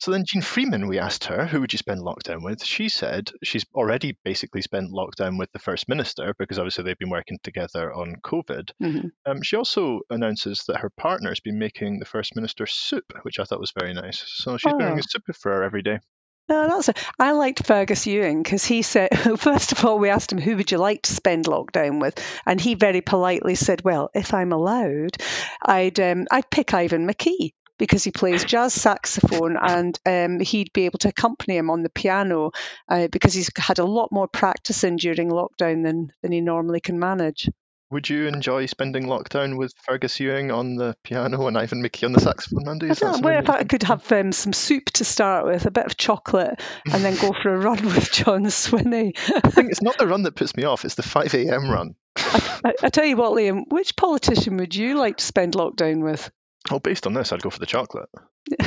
so 0.00 0.10
then 0.10 0.24
Jeane 0.26 0.40
Freeman, 0.40 0.86
we 0.86 0.98
asked 0.98 1.24
her, 1.24 1.44
who 1.44 1.60
would 1.60 1.70
you 1.70 1.78
spend 1.78 2.00
lockdown 2.00 2.42
with? 2.42 2.64
She 2.64 2.88
said 2.88 3.30
she's 3.44 3.66
already 3.74 4.16
basically 4.24 4.62
spent 4.62 4.90
lockdown 4.90 5.38
with 5.38 5.52
the 5.52 5.58
First 5.58 5.86
Minister 5.86 6.34
because 6.38 6.58
obviously 6.58 6.84
they've 6.84 6.98
been 6.98 7.10
working 7.10 7.38
together 7.42 7.92
on 7.92 8.16
COVID. 8.24 8.70
Mm-hmm. 8.82 9.08
Um, 9.30 9.42
she 9.42 9.56
also 9.56 10.00
announces 10.08 10.64
that 10.66 10.78
her 10.78 10.90
partner 10.96 11.28
has 11.28 11.40
been 11.40 11.58
making 11.58 11.98
the 11.98 12.06
First 12.06 12.34
Minister 12.36 12.64
soup, 12.64 13.12
which 13.20 13.38
I 13.38 13.44
thought 13.44 13.60
was 13.60 13.74
very 13.78 13.92
nice. 13.92 14.24
So 14.26 14.56
she's 14.56 14.72
oh. 14.72 14.78
been 14.78 14.88
making 14.88 15.02
soup 15.02 15.24
for 15.38 15.52
her 15.52 15.62
every 15.62 15.82
day. 15.82 15.98
No, 16.48 16.68
that's. 16.68 16.90
I 17.18 17.32
liked 17.32 17.66
Fergus 17.66 18.06
Ewing 18.06 18.42
because 18.42 18.64
he 18.64 18.82
said, 18.82 19.08
first 19.38 19.72
of 19.72 19.84
all, 19.84 19.98
we 19.98 20.10
asked 20.10 20.30
him 20.30 20.40
who 20.40 20.56
would 20.56 20.70
you 20.70 20.78
like 20.78 21.02
to 21.02 21.12
spend 21.12 21.46
lockdown 21.46 22.00
with, 22.00 22.18
and 22.46 22.60
he 22.60 22.74
very 22.74 23.00
politely 23.00 23.56
said, 23.56 23.82
"Well, 23.82 24.10
if 24.14 24.32
I'm 24.32 24.52
allowed, 24.52 25.16
I'd 25.62 25.98
um, 25.98 26.26
I'd 26.30 26.50
pick 26.50 26.72
Ivan 26.74 27.08
McKee." 27.08 27.52
Because 27.78 28.04
he 28.04 28.10
plays 28.10 28.42
jazz 28.42 28.72
saxophone 28.72 29.58
and 29.60 30.00
um, 30.06 30.40
he'd 30.40 30.72
be 30.72 30.86
able 30.86 30.98
to 31.00 31.08
accompany 31.10 31.58
him 31.58 31.68
on 31.68 31.82
the 31.82 31.90
piano 31.90 32.52
uh, 32.88 33.08
because 33.08 33.34
he's 33.34 33.50
had 33.54 33.78
a 33.78 33.84
lot 33.84 34.10
more 34.10 34.26
practicing 34.26 34.96
during 34.96 35.28
lockdown 35.28 35.84
than, 35.84 36.10
than 36.22 36.32
he 36.32 36.40
normally 36.40 36.80
can 36.80 36.98
manage. 36.98 37.50
Would 37.90 38.08
you 38.08 38.26
enjoy 38.26 38.66
spending 38.66 39.04
lockdown 39.04 39.56
with 39.56 39.72
Fergus 39.84 40.18
Ewing 40.18 40.50
on 40.50 40.74
the 40.74 40.96
piano 41.04 41.46
and 41.46 41.56
Ivan 41.56 41.84
McKee 41.84 42.04
on 42.04 42.12
the 42.12 42.20
saxophone, 42.20 42.68
Andy? 42.68 42.90
I 42.90 42.94
don't 42.94 43.22
know, 43.22 43.28
if 43.28 43.48
I 43.48 43.62
could 43.62 43.84
have 43.84 44.10
um, 44.10 44.32
some 44.32 44.52
soup 44.52 44.86
to 44.94 45.04
start 45.04 45.46
with, 45.46 45.66
a 45.66 45.70
bit 45.70 45.86
of 45.86 45.96
chocolate, 45.96 46.60
and 46.92 47.04
then 47.04 47.14
go 47.14 47.32
for 47.32 47.54
a 47.54 47.58
run 47.58 47.84
with 47.84 48.10
John 48.10 48.44
Swinney. 48.46 49.12
I 49.44 49.50
think 49.50 49.70
it's 49.70 49.82
not 49.82 49.98
the 49.98 50.08
run 50.08 50.24
that 50.24 50.34
puts 50.34 50.56
me 50.56 50.64
off, 50.64 50.84
it's 50.84 50.96
the 50.96 51.04
5 51.04 51.32
a.m. 51.34 51.70
run. 51.70 51.94
I, 52.16 52.60
I, 52.64 52.72
I, 52.82 52.88
tell 52.88 53.04
you 53.04 53.16
what, 53.16 53.32
Liam, 53.32 53.62
which 53.68 53.94
politician 53.94 54.56
would 54.56 54.74
you 54.74 54.98
like 54.98 55.18
to 55.18 55.24
spend 55.24 55.54
lockdown 55.54 56.02
with? 56.02 56.28
Oh, 56.70 56.80
based 56.80 57.06
on 57.06 57.14
this, 57.14 57.32
I'd 57.32 57.42
go 57.42 57.50
for 57.50 57.60
the 57.60 57.66
chocolate. 57.66 58.08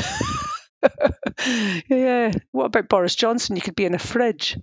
yeah. 1.90 2.32
What 2.52 2.66
about 2.66 2.88
Boris 2.88 3.16
Johnson? 3.16 3.58
You 3.58 3.62
could 3.62 3.76
be 3.76 3.86
in 3.86 3.96
a 3.96 4.00
fridge. 4.00 4.58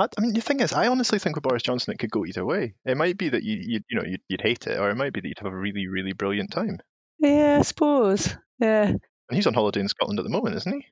I, 0.00 0.08
I, 0.16 0.20
mean, 0.20 0.32
the 0.32 0.40
thing 0.40 0.60
is, 0.60 0.72
I 0.72 0.88
honestly 0.88 1.18
think 1.18 1.36
with 1.36 1.42
Boris 1.42 1.62
Johnson, 1.62 1.92
it 1.92 1.98
could 1.98 2.10
go 2.10 2.24
either 2.24 2.44
way. 2.44 2.74
It 2.84 2.96
might 2.96 3.18
be 3.18 3.28
that 3.28 3.42
you, 3.42 3.58
you, 3.60 3.80
you 3.88 3.98
know, 3.98 4.06
you'd, 4.06 4.22
you'd 4.28 4.40
hate 4.40 4.66
it, 4.66 4.78
or 4.78 4.90
it 4.90 4.96
might 4.96 5.12
be 5.12 5.20
that 5.20 5.28
you'd 5.28 5.38
have 5.38 5.52
a 5.52 5.56
really, 5.56 5.86
really 5.86 6.12
brilliant 6.12 6.50
time. 6.50 6.78
Yeah, 7.18 7.58
I 7.60 7.62
suppose. 7.62 8.34
Yeah. 8.58 8.88
And 8.88 9.00
he's 9.30 9.46
on 9.46 9.54
holiday 9.54 9.80
in 9.80 9.88
Scotland 9.88 10.18
at 10.18 10.24
the 10.24 10.30
moment, 10.30 10.56
isn't 10.56 10.72
he? 10.72 10.86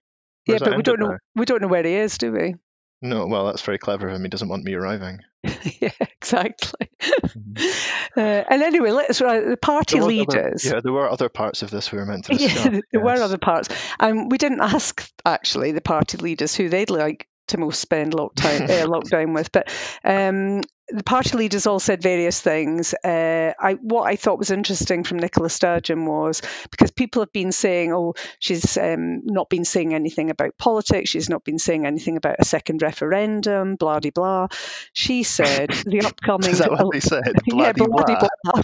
yeah, 0.47 0.59
but 0.59 0.77
we 0.77 0.83
don't 0.83 1.00
know. 1.00 1.09
Now? 1.09 1.19
We 1.35 1.45
don't 1.45 1.62
know 1.62 1.69
where 1.69 1.85
he 1.85 1.95
is, 1.95 2.19
do 2.19 2.33
we? 2.33 2.55
No, 3.00 3.27
well, 3.27 3.47
that's 3.47 3.62
very 3.62 3.79
clever 3.79 4.09
of 4.09 4.15
him. 4.15 4.23
He 4.23 4.29
doesn't 4.29 4.49
want 4.49 4.65
me 4.65 4.75
arriving. 4.75 5.21
yeah, 5.81 5.93
exactly. 6.00 6.91
Mm-hmm. 7.00 8.17
uh, 8.21 8.45
and 8.50 8.62
anyway, 8.62 8.91
let's 8.91 9.21
uh, 9.21 9.41
the 9.41 9.57
party 9.57 10.00
leaders. 10.00 10.67
Other, 10.67 10.77
yeah, 10.77 10.81
there 10.83 10.93
were 10.93 11.09
other 11.09 11.29
parts 11.29 11.62
of 11.62 11.71
this 11.71 11.93
we 11.93 11.99
were 11.99 12.07
meant 12.07 12.25
to 12.25 12.33
discuss. 12.37 12.65
Yeah, 12.65 12.71
there 12.71 12.83
yes. 12.93 13.05
were 13.05 13.23
other 13.23 13.38
parts, 13.38 13.69
and 14.00 14.19
um, 14.19 14.29
we 14.31 14.38
didn't 14.38 14.61
ask 14.61 15.09
actually 15.25 15.73
the 15.73 15.81
party 15.81 16.19
leaders 16.19 16.57
who 16.57 16.69
they'd 16.69 16.91
like 16.91 17.27
to 17.49 17.59
most 17.59 17.81
spend 17.81 18.12
lockdown, 18.12 18.62
uh, 18.62 18.87
lockdown 18.88 19.35
with. 19.35 19.52
But 19.52 19.73
um, 20.05 20.62
the 20.90 21.05
party 21.05 21.37
leaders 21.37 21.67
all 21.67 21.81
said 21.81 22.02
various 22.02 22.40
things. 22.40 22.95
Uh, 22.95 23.52
I, 23.59 23.75
what 23.75 24.05
I 24.05 24.17
thought 24.17 24.38
was 24.38 24.50
interesting 24.50 25.05
from 25.05 25.19
Nicola 25.19 25.50
Sturgeon 25.50 26.07
was 26.07 26.40
because 26.71 26.90
people 26.90 27.21
have 27.21 27.33
been 27.33 27.52
saying, 27.52 27.93
"Oh, 27.93 28.14
she's 28.38 28.76
um, 28.78 29.21
not 29.25 29.50
been 29.50 29.64
saying 29.64 29.93
anything 29.93 30.31
about 30.31 30.57
politics. 30.57 31.11
She's 31.11 31.28
not 31.28 31.45
been 31.45 31.59
saying 31.59 31.85
anything 31.85 32.17
about 32.17 32.37
a 32.38 32.45
second 32.45 32.81
referendum." 32.81 33.76
Blah 33.76 34.00
de 34.00 34.11
blah. 34.11 34.49
She 34.95 35.25
said 35.25 35.71
the 35.87 36.02
upcoming. 36.07 36.50
Is 36.50 36.59
that 36.61 36.71
what 36.71 36.93
they 36.93 37.00
said? 37.00 37.23
yeah, 37.47 37.73
blah 37.73 37.87
blah 37.87 38.05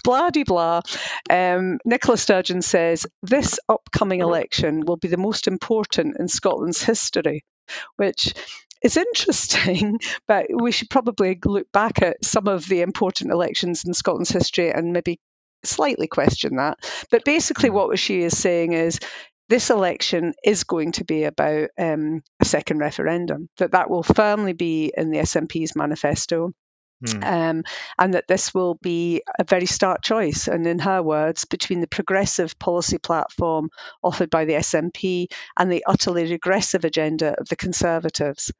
blah. 0.02 0.30
blah, 0.30 0.30
blah. 0.44 0.80
Um, 1.28 1.78
Nicola 1.84 2.16
Sturgeon 2.16 2.62
says 2.62 3.06
this 3.22 3.58
upcoming 3.68 4.20
election 4.20 4.84
will 4.86 4.96
be 4.96 5.08
the 5.08 5.18
most 5.18 5.46
important 5.46 6.16
in 6.18 6.28
Scotland's 6.28 6.82
history, 6.82 7.44
which 7.96 8.32
it's 8.84 8.98
interesting, 8.98 9.98
but 10.28 10.46
we 10.52 10.70
should 10.70 10.90
probably 10.90 11.38
look 11.44 11.72
back 11.72 12.02
at 12.02 12.24
some 12.24 12.46
of 12.46 12.68
the 12.68 12.82
important 12.82 13.32
elections 13.32 13.84
in 13.84 13.94
Scotland's 13.94 14.30
history 14.30 14.70
and 14.70 14.92
maybe 14.92 15.18
slightly 15.64 16.06
question 16.06 16.56
that. 16.56 16.78
But 17.10 17.24
basically, 17.24 17.70
hmm. 17.70 17.76
what 17.76 17.98
she 17.98 18.22
is 18.22 18.38
saying 18.38 18.74
is 18.74 19.00
this 19.48 19.70
election 19.70 20.34
is 20.44 20.64
going 20.64 20.92
to 20.92 21.04
be 21.04 21.24
about 21.24 21.70
um, 21.78 22.22
a 22.40 22.44
second 22.44 22.78
referendum, 22.78 23.48
that 23.56 23.72
that 23.72 23.90
will 23.90 24.02
firmly 24.02 24.52
be 24.52 24.92
in 24.94 25.10
the 25.10 25.18
SNP's 25.18 25.74
manifesto. 25.74 26.52
Mm. 27.04 27.24
Um, 27.24 27.64
and 27.98 28.14
that 28.14 28.28
this 28.28 28.54
will 28.54 28.76
be 28.80 29.22
a 29.38 29.44
very 29.44 29.66
stark 29.66 30.00
choice, 30.02 30.48
and 30.48 30.66
in 30.66 30.78
her 30.78 31.02
words, 31.02 31.44
between 31.44 31.80
the 31.80 31.86
progressive 31.86 32.58
policy 32.58 32.98
platform 32.98 33.68
offered 34.02 34.30
by 34.30 34.44
the 34.44 34.54
SNP 34.54 35.26
and 35.58 35.70
the 35.70 35.84
utterly 35.86 36.30
regressive 36.30 36.84
agenda 36.84 37.34
of 37.38 37.48
the 37.48 37.56
Conservatives. 37.56 38.52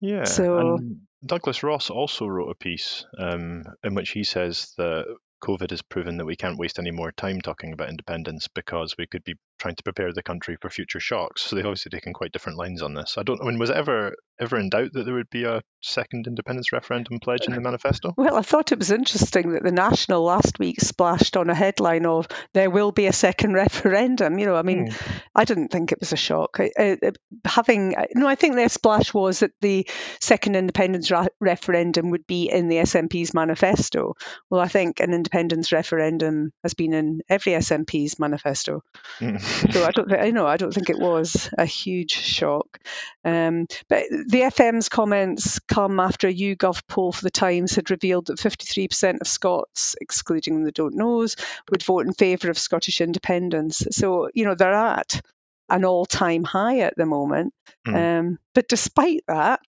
Yeah. 0.00 0.24
So 0.24 0.58
and 0.58 1.00
Douglas 1.24 1.62
Ross 1.62 1.90
also 1.90 2.26
wrote 2.26 2.50
a 2.50 2.54
piece 2.54 3.04
um, 3.18 3.64
in 3.84 3.94
which 3.94 4.10
he 4.10 4.24
says 4.24 4.72
that 4.78 5.04
COVID 5.42 5.70
has 5.70 5.82
proven 5.82 6.16
that 6.18 6.26
we 6.26 6.36
can't 6.36 6.58
waste 6.58 6.78
any 6.78 6.90
more 6.90 7.12
time 7.12 7.40
talking 7.40 7.72
about 7.72 7.90
independence 7.90 8.48
because 8.48 8.96
we 8.98 9.06
could 9.06 9.24
be 9.24 9.34
trying 9.60 9.76
to 9.76 9.82
prepare 9.82 10.12
the 10.12 10.22
country 10.22 10.56
for 10.60 10.70
future 10.70 11.00
shocks. 11.00 11.42
So 11.42 11.54
they've 11.54 11.66
obviously 11.66 11.90
taken 11.90 12.12
quite 12.12 12.32
different 12.32 12.58
lines 12.58 12.82
on 12.82 12.94
this. 12.94 13.16
I 13.18 13.22
don't. 13.22 13.40
I 13.40 13.44
mean, 13.44 13.58
was 13.58 13.70
it 13.70 13.76
ever 13.76 14.14
ever 14.40 14.58
in 14.58 14.70
doubt 14.70 14.94
that 14.94 15.04
there 15.04 15.14
would 15.14 15.28
be 15.30 15.44
a 15.44 15.62
second 15.82 16.26
independence 16.26 16.72
referendum 16.72 17.18
pledge 17.20 17.46
in 17.46 17.54
the 17.54 17.60
manifesto? 17.60 18.14
Well, 18.20 18.36
I 18.36 18.42
thought 18.42 18.72
it 18.72 18.78
was 18.78 18.90
interesting 18.90 19.52
that 19.52 19.62
the 19.62 19.72
National 19.72 20.22
last 20.22 20.58
week 20.58 20.80
splashed 20.80 21.36
on 21.36 21.50
a 21.50 21.54
headline 21.54 22.06
of 22.06 22.28
"There 22.54 22.70
will 22.70 22.92
be 22.92 23.06
a 23.06 23.12
second 23.12 23.52
referendum." 23.64 24.38
You 24.38 24.46
know, 24.46 24.56
I 24.56 24.62
mean, 24.62 24.90
hmm. 24.90 25.18
I 25.34 25.44
didn't 25.44 25.68
think 25.68 25.92
it 25.92 26.00
was 26.00 26.12
a 26.12 26.16
shock. 26.16 26.58
Uh, 26.60 26.96
having 27.44 27.94
no, 28.14 28.26
I 28.26 28.34
think 28.34 28.54
their 28.54 28.68
splash 28.68 29.12
was 29.12 29.40
that 29.40 29.52
the 29.60 29.88
second 30.20 30.56
independence 30.56 31.10
ra- 31.10 31.26
referendum 31.40 32.10
would 32.10 32.26
be 32.26 32.50
in 32.50 32.68
the 32.68 32.76
SNP's 32.76 33.34
manifesto. 33.34 34.14
Well, 34.48 34.60
I 34.60 34.68
think 34.68 35.00
an 35.00 35.12
independence 35.12 35.72
referendum 35.72 36.52
has 36.62 36.74
been 36.74 36.92
in 36.92 37.22
every 37.28 37.52
SNP's 37.52 38.18
manifesto. 38.18 38.82
Hmm. 39.18 39.36
So 39.72 39.84
I 39.84 39.90
don't 39.90 40.08
think 40.08 40.20
I 40.20 40.30
know 40.30 40.46
I 40.46 40.56
don't 40.56 40.72
think 40.72 40.90
it 40.90 40.98
was 40.98 41.50
a 41.56 41.64
huge 41.64 42.12
shock. 42.12 42.78
Um, 43.24 43.66
but 43.88 44.04
the 44.10 44.42
FM's 44.42 44.88
comments 44.88 45.58
come 45.60 46.00
after 46.00 46.28
a 46.28 46.34
YouGov 46.34 46.82
poll 46.88 47.12
for 47.12 47.22
the 47.22 47.30
Times 47.30 47.74
had 47.74 47.90
revealed 47.90 48.26
that 48.26 48.38
53% 48.38 49.20
of 49.20 49.26
Scots, 49.26 49.96
excluding 50.00 50.64
the 50.64 50.72
don't 50.72 50.94
knows, 50.94 51.36
would 51.70 51.82
vote 51.82 52.06
in 52.06 52.12
favour 52.12 52.50
of 52.50 52.58
Scottish 52.58 53.00
independence. 53.00 53.86
So 53.90 54.30
you 54.34 54.44
know 54.44 54.54
they're 54.54 54.72
at 54.72 55.20
an 55.68 55.84
all-time 55.84 56.44
high 56.44 56.80
at 56.80 56.96
the 56.96 57.06
moment. 57.06 57.54
Mm. 57.86 58.18
Um, 58.18 58.38
but 58.54 58.68
despite 58.68 59.22
that, 59.28 59.60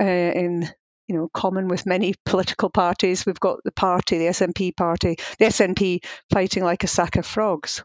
uh, 0.00 0.04
in 0.04 0.68
you 1.08 1.16
know, 1.16 1.28
common 1.32 1.68
with 1.68 1.86
many 1.86 2.14
political 2.24 2.70
parties. 2.70 3.26
We've 3.26 3.40
got 3.40 3.62
the 3.64 3.72
party, 3.72 4.18
the 4.18 4.26
SNP 4.26 4.76
party, 4.76 5.16
the 5.38 5.46
SNP 5.46 6.04
fighting 6.30 6.64
like 6.64 6.84
a 6.84 6.88
sack 6.88 7.16
of 7.16 7.26
frogs. 7.26 7.84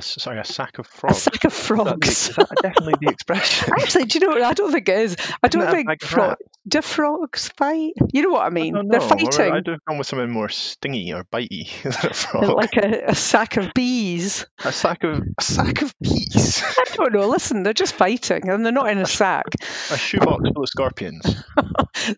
Sorry, 0.00 0.38
a 0.38 0.44
sack 0.44 0.78
of 0.78 0.86
frogs. 0.86 1.16
A 1.16 1.20
sack 1.20 1.44
of 1.44 1.52
frogs. 1.52 2.08
Is 2.08 2.36
that, 2.36 2.42
is 2.42 2.48
that 2.48 2.56
definitely 2.62 2.94
the 3.00 3.10
expression? 3.10 3.72
Actually, 3.78 4.04
do 4.04 4.18
you 4.18 4.26
know 4.26 4.32
what? 4.34 4.42
I 4.42 4.52
don't 4.52 4.70
think 4.70 4.88
it 4.88 4.98
is. 4.98 5.16
I 5.42 5.48
don't 5.48 5.68
think 5.70 6.02
fro- 6.02 6.36
do 6.68 6.80
frogs 6.80 7.48
fight. 7.48 7.94
You 8.12 8.22
know 8.22 8.30
what 8.30 8.46
I 8.46 8.50
mean? 8.50 8.76
I 8.76 8.82
They're 8.88 9.00
fighting. 9.00 9.52
I'd 9.52 9.66
have 9.66 9.84
gone 9.84 9.98
with 9.98 10.06
something 10.06 10.30
more 10.30 10.48
stingy 10.48 11.12
or 11.12 11.24
bitey 11.24 11.70
than 11.82 12.10
a 12.10 12.14
frog. 12.14 12.56
Like 12.56 12.76
a, 12.76 13.06
a, 13.08 13.14
sack 13.16 13.56
of 13.56 13.74
bees. 13.74 14.46
A 14.64 14.70
sack 14.70 15.02
of 15.02 15.22
a 15.36 15.42
sack 15.42 15.82
of 15.82 15.92
bees. 16.00 16.62
I 16.78 16.84
don't 16.94 17.12
know. 17.12 17.28
Listen, 17.28 17.64
they're 17.64 17.72
just 17.72 17.94
fighting, 17.94 18.48
and 18.48 18.64
they're 18.64 18.72
not 18.72 18.90
in 18.90 18.98
a 18.98 19.06
sack. 19.06 19.46
A 19.90 19.96
shoebox 19.96 20.48
full 20.54 20.62
of 20.62 20.68
scorpions. 20.68 21.42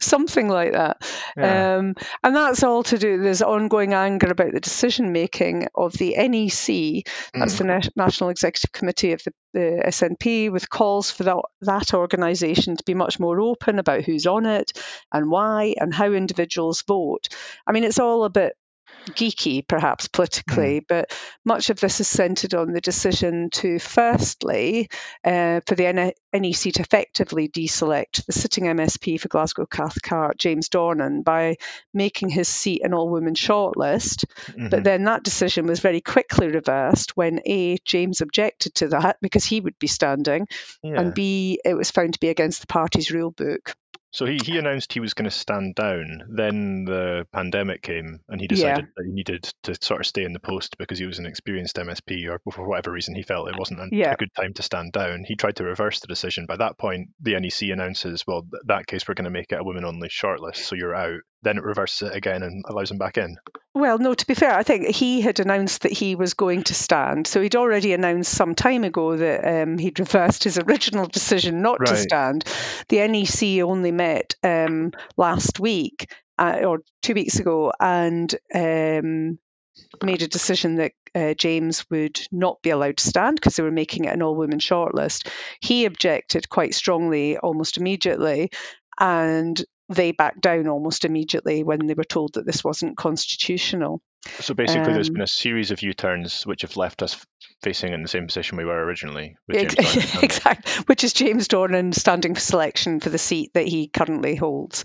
Something 0.01 0.49
like 0.49 0.73
that. 0.73 0.99
Yeah. 1.39 1.77
Um, 1.77 1.95
and 2.23 2.37
that's 2.37 2.63
all 2.63 2.83
to 2.85 2.99
do. 2.99 3.23
There's 3.23 3.43
ongoing 3.43 3.95
anger 3.95 4.31
about 4.31 4.53
the 4.53 4.61
decision 4.61 5.13
making 5.13 5.69
of 5.75 5.95
the 5.95 6.17
NEC. 6.17 7.07
That's 7.33 7.55
mm 7.57 7.62
National 7.63 8.31
Executive 8.31 8.73
Committee 8.73 9.13
of 9.13 9.23
the, 9.25 9.33
the 9.53 9.83
SNP 9.87 10.51
with 10.51 10.69
calls 10.71 11.11
for 11.11 11.25
that, 11.25 11.37
that 11.61 11.95
organisation 11.95 12.77
to 12.77 12.85
be 12.85 12.95
much 12.95 13.21
more 13.21 13.41
open 13.41 13.79
about 13.79 14.05
who's 14.05 14.27
on 14.27 14.47
it 14.47 14.73
and 15.13 15.31
why 15.31 15.75
and 15.79 15.93
how 15.93 16.13
individuals 16.13 16.83
vote. 16.83 17.29
I 17.67 17.73
mean, 17.73 17.85
it's 17.85 17.99
all 17.99 18.25
a 18.25 18.31
bit 18.31 18.57
geeky, 19.11 19.67
perhaps 19.67 20.09
politically, 20.09 20.81
mm. 20.81 20.85
but 20.89 21.13
much 21.45 21.71
of 21.71 21.81
this 21.81 22.01
is 22.01 22.09
centred 22.09 22.55
on 22.55 22.73
the 22.73 22.81
decision 22.81 23.51
to, 23.51 23.79
firstly, 23.79 24.89
uh, 25.25 25.61
for 25.67 25.75
the 25.75 26.15
NEC 26.33 26.75
to 26.75 26.81
effectively 26.81 27.49
deselect 27.49 28.25
the 28.27 28.33
sitting 28.33 28.65
MSP 28.65 29.21
for 29.21 29.29
Glasgow 29.29 29.67
Cathcart, 29.67 30.39
James 30.39 30.69
Dornan, 30.69 31.25
by 31.25 31.57
making 31.93 32.29
his 32.29 32.49
seat 32.49 32.83
an 32.85 32.95
all 32.95 33.11
women 33.11 33.35
shortlist. 33.35 34.25
Mm-hmm. 34.47 34.69
But 34.69 34.85
then 34.85 35.05
that 35.05 35.23
decision 35.23 35.67
was 35.67 35.81
very 35.81 36.01
quickly 36.01 36.49
reversed 36.49 37.17
when 37.17 37.41
A, 37.47 37.79
James 37.85 38.21
objected 38.21 38.75
to 38.77 38.89
that 38.89 39.19
because 39.21 39.45
he 39.45 39.61
would 39.61 39.79
be 39.79 39.87
standing, 39.87 40.47
yeah. 40.83 41.01
and 41.01 41.15
B, 41.15 41.61
it 41.65 41.75
was 41.75 41.91
found 41.91 42.15
to 42.15 42.21
be 42.21 42.29
against 42.29 42.61
the 42.61 42.67
party's 42.67 43.11
rule 43.11 43.31
book. 43.31 43.75
So 44.13 44.27
he, 44.27 44.39
he 44.45 44.59
announced 44.59 44.93
he 44.93 45.01
was 45.01 45.15
going 45.15 45.25
to 45.25 45.31
stand 45.31 45.75
down. 45.75 46.25
Then 46.29 46.85
the 46.85 47.27
pandemic 47.33 47.81
came, 47.81 48.21
and 48.29 48.41
he 48.41 48.47
decided 48.47 48.85
yeah. 48.85 48.91
that 48.97 49.07
he 49.07 49.13
needed 49.13 49.51
to 49.63 49.75
sort 49.81 50.01
of 50.01 50.07
stay 50.07 50.25
in 50.25 50.35
the 50.35 50.41
post 50.41 50.77
because 50.77 50.99
he 50.99 51.07
was 51.07 51.19
an 51.19 51.25
experienced 51.25 51.77
MSP, 51.77 52.29
or 52.29 52.39
for 52.53 52.69
whatever 52.69 52.93
reason 52.93 53.15
he 53.15 53.23
felt 53.23 53.49
it 53.49 53.59
wasn't 53.59 53.81
a, 53.81 53.89
yeah. 53.91 54.13
a 54.13 54.17
good 54.17 54.33
time 54.35 54.53
to 54.55 54.63
stand 54.63 54.93
down. 54.93 55.25
He 55.25 55.35
tried 55.35 55.57
to 55.57 55.65
reverse 55.65 56.01
the 56.01 56.09
decision. 56.09 56.45
By 56.45 56.57
that 56.57 56.77
point, 56.77 57.09
the 57.21 57.41
NEC 57.41 57.71
announces, 57.71 58.27
"Well, 58.27 58.47
that 58.67 58.87
case 58.87 59.09
we're 59.09 59.15
going 59.15 59.25
to 59.25 59.31
make 59.31 59.51
it 59.51 59.61
a 59.61 59.65
women-only 59.65 60.09
shortlist, 60.09 60.57
so 60.57 60.77
you're 60.77 60.95
out." 60.95 61.21
Then 61.43 61.59
it 61.59 61.65
reverses 61.65 62.11
it 62.11 62.17
again 62.17 62.43
and 62.43 62.65
allows 62.69 62.91
him 62.91 62.99
back 62.99 63.19
in. 63.19 63.37
Well, 63.75 63.99
no, 63.99 64.15
to 64.15 64.27
be 64.27 64.35
fair, 64.35 64.53
I 64.53 64.63
think 64.63 64.87
he 64.87 65.23
had 65.23 65.41
announced 65.41 65.83
that 65.83 65.93
he 65.93 66.15
was 66.15 66.35
going 66.35 66.65
to 66.65 66.75
stand. 66.75 67.27
So 67.27 67.41
he'd 67.41 67.57
already 67.57 67.93
announced 67.93 68.33
some 68.33 68.55
time 68.55 68.85
ago 68.85 69.17
that 69.17 69.63
um, 69.63 69.79
he'd 69.79 69.99
reversed 69.99 70.45
his 70.45 70.59
original 70.59 71.07
decision 71.07 71.63
not 71.63 71.81
right. 71.81 71.89
to 71.89 71.97
stand. 71.97 72.45
The 72.89 73.07
NEC 73.09 73.65
only 73.65 73.91
met 73.91 74.37
um, 74.43 74.93
last 75.17 75.59
week 75.59 76.13
uh, 76.39 76.61
or 76.65 76.81
two 77.03 77.15
weeks 77.15 77.39
ago 77.39 77.73
and 77.81 78.33
um, 78.55 79.39
made 80.03 80.23
a 80.23 80.29
decision 80.29 80.77
that 80.77 80.93
uh, 81.15 81.35
James 81.35 81.89
would 81.91 82.21
not 82.31 82.61
be 82.63 82.71
allowed 82.71 82.97
to 82.99 83.09
stand 83.09 83.37
because 83.37 83.57
they 83.57 83.63
were 83.63 83.71
making 83.71 84.05
it 84.05 84.13
an 84.13 84.23
all 84.23 84.37
women 84.37 84.59
shortlist. 84.59 85.29
He 85.61 85.85
objected 85.85 86.49
quite 86.49 86.75
strongly 86.75 87.37
almost 87.39 87.77
immediately. 87.77 88.51
And 88.99 89.63
they 89.89 90.13
backed 90.13 90.41
down 90.41 90.69
almost 90.69 91.05
immediately 91.05 91.63
when 91.63 91.87
they 91.87 91.95
were 91.95 92.05
told 92.05 92.35
that 92.35 92.47
this 92.47 92.65
wasn't 92.65 92.97
constitutional. 92.97 94.03
So 94.39 94.55
basically, 94.55 94.89
um, 94.89 94.95
there's 94.95 95.11
been 95.11 95.21
a 95.21 95.27
series 95.27 95.73
of 95.73 95.83
U-turns 95.83 96.47
which 96.47 96.63
have 96.63 96.77
left 96.77 97.03
us 97.03 97.27
facing 97.61 97.93
in 97.93 98.03
the 98.03 98.09
same 98.09 98.29
position 98.29 98.57
we 98.57 98.65
were 98.65 98.85
originally. 98.85 99.37
exactly, 99.49 100.85
which 100.87 101.03
is 101.03 101.13
James 101.13 101.49
Dornan 101.49 101.93
standing 101.93 102.35
for 102.35 102.41
selection 102.41 103.01
for 103.01 103.11
the 103.11 103.19
seat 103.19 103.51
that 103.55 103.67
he 103.67 103.89
currently 103.89 104.37
holds. 104.37 104.85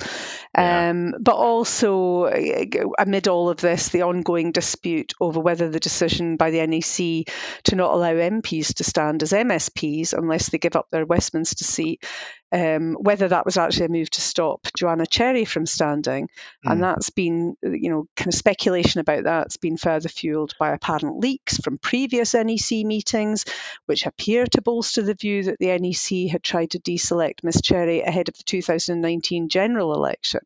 Yeah. 0.57 0.89
Um, 0.89 1.13
but 1.19 1.35
also, 1.35 2.23
uh, 2.23 2.65
amid 2.97 3.27
all 3.27 3.49
of 3.49 3.57
this, 3.57 3.89
the 3.89 4.03
ongoing 4.03 4.51
dispute 4.51 5.13
over 5.21 5.39
whether 5.39 5.69
the 5.69 5.79
decision 5.79 6.37
by 6.37 6.49
the 6.49 6.65
NEC 6.65 7.27
to 7.65 7.75
not 7.75 7.93
allow 7.93 8.13
MPs 8.13 8.75
to 8.75 8.83
stand 8.83 9.21
as 9.21 9.33
MSPs 9.33 10.13
unless 10.13 10.49
they 10.49 10.57
give 10.57 10.75
up 10.75 10.87
their 10.89 11.05
Westminster 11.05 11.63
seat 11.63 12.03
um, 12.51 12.93
whether 12.93 13.27
that 13.27 13.45
was 13.45 13.57
actually 13.57 13.87
a 13.87 13.89
move 13.89 14.09
to 14.11 14.21
stop 14.21 14.67
Joanna 14.75 15.05
Cherry 15.05 15.45
from 15.45 15.65
standing. 15.65 16.29
Mm. 16.65 16.71
And 16.71 16.83
that's 16.83 17.09
been, 17.09 17.57
you 17.61 17.89
know, 17.89 18.07
kind 18.15 18.29
of 18.29 18.33
speculation 18.33 19.01
about 19.01 19.23
that's 19.23 19.57
been 19.57 19.77
further 19.77 20.09
fueled 20.09 20.53
by 20.59 20.71
apparent 20.71 21.19
leaks 21.19 21.57
from 21.57 21.77
previous 21.77 22.33
NEC 22.33 22.85
meetings, 22.85 23.45
which 23.85 24.05
appear 24.05 24.45
to 24.47 24.61
bolster 24.61 25.01
the 25.01 25.13
view 25.13 25.43
that 25.43 25.59
the 25.59 25.77
NEC 25.77 26.31
had 26.31 26.43
tried 26.43 26.71
to 26.71 26.79
deselect 26.79 27.43
Miss 27.43 27.61
Cherry 27.61 28.01
ahead 28.01 28.29
of 28.29 28.37
the 28.37 28.43
2019 28.43 29.49
general 29.49 29.93
election. 29.93 30.41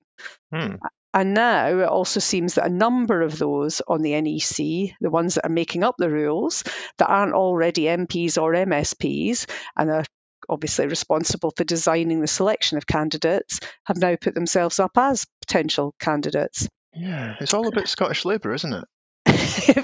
Mm. 0.54 0.80
And 1.14 1.34
now 1.34 1.68
it 1.80 1.90
also 1.90 2.22
seems 2.22 2.56
that 2.56 2.68
a 2.68 2.70
number 2.70 3.22
of 3.22 3.38
those 3.38 3.82
on 3.86 4.02
the 4.02 4.20
NEC, 4.22 4.96
the 5.02 5.10
ones 5.10 5.36
that 5.36 5.46
are 5.46 5.50
making 5.50 5.84
up 5.84 5.96
the 5.98 6.10
rules, 6.10 6.64
that 6.98 7.10
aren't 7.10 7.34
already 7.34 7.84
MPs 7.84 8.42
or 8.42 8.54
MSPs 8.54 9.46
and 9.76 9.90
are 9.90 10.06
obviously 10.50 10.88
responsible 10.88 11.52
for 11.56 11.64
designing 11.64 12.22
the 12.22 12.28
selection 12.28 12.78
of 12.78 12.88
candidates, 12.88 13.60
have 13.86 13.98
now 13.98 14.16
put 14.16 14.34
themselves 14.34 14.80
up 14.80 14.92
as 14.98 15.26
potential 15.42 15.94
candidates. 16.00 16.68
Yeah, 16.94 17.36
it's 17.40 17.54
all 17.54 17.68
a 17.68 17.72
bit 17.72 17.88
Scottish 17.88 18.26
Labour, 18.26 18.54
isn't 18.54 18.74
it? 18.74 18.86
you 19.68 19.84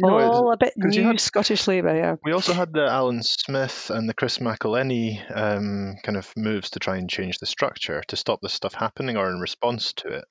know, 0.00 0.18
all 0.18 0.52
a 0.52 0.56
bit 0.56 0.72
new 0.76 1.02
had, 1.02 1.20
Scottish 1.20 1.68
Labour, 1.68 1.94
yeah. 1.94 2.16
We 2.24 2.32
also 2.32 2.52
had 2.52 2.72
the 2.72 2.86
Alyn 2.88 3.22
Smith 3.22 3.90
and 3.90 4.08
the 4.08 4.14
Chris 4.14 4.38
McEleny 4.38 5.20
um, 5.34 5.96
kind 6.02 6.16
of 6.16 6.32
moves 6.36 6.70
to 6.70 6.78
try 6.78 6.96
and 6.96 7.08
change 7.08 7.38
the 7.38 7.46
structure 7.46 8.02
to 8.08 8.16
stop 8.16 8.40
this 8.42 8.54
stuff 8.54 8.74
happening 8.74 9.16
or 9.16 9.30
in 9.30 9.40
response 9.40 9.92
to 9.94 10.08
it. 10.08 10.24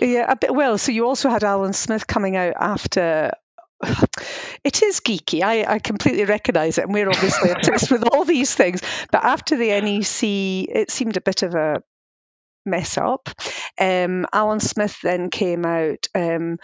Yeah, 0.00 0.30
a 0.30 0.36
bit. 0.36 0.54
Well, 0.54 0.78
so 0.78 0.92
you 0.92 1.06
also 1.06 1.28
had 1.28 1.42
Alyn 1.42 1.74
Smith 1.74 2.06
coming 2.06 2.36
out 2.36 2.54
after 2.58 3.32
it 4.64 4.82
is 4.82 5.00
geeky. 5.00 5.42
I, 5.42 5.64
I 5.74 5.78
completely 5.78 6.24
recognise 6.24 6.78
it, 6.78 6.84
and 6.84 6.94
we're 6.94 7.08
obviously 7.08 7.50
obsessed 7.50 7.90
with 7.90 8.04
all 8.08 8.24
these 8.24 8.54
things. 8.54 8.80
But 9.10 9.24
after 9.24 9.56
the 9.56 9.68
NEC, 9.80 10.74
it 10.74 10.90
seemed 10.90 11.16
a 11.16 11.20
bit 11.20 11.42
of 11.42 11.54
a 11.54 11.82
mess 12.64 12.96
up. 12.96 13.28
Um, 13.78 14.26
Alyn 14.32 14.60
Smith 14.60 14.98
then 15.02 15.30
came 15.30 15.64
out. 15.64 16.08
Um, 16.14 16.58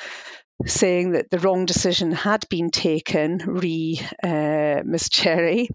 saying 0.66 1.12
that 1.12 1.30
the 1.30 1.38
wrong 1.38 1.66
decision 1.66 2.10
had 2.10 2.44
been 2.48 2.70
taken, 2.70 3.38
re 3.46 4.00
uh, 4.24 4.82
Miss 4.84 5.08
Cherry, 5.08 5.68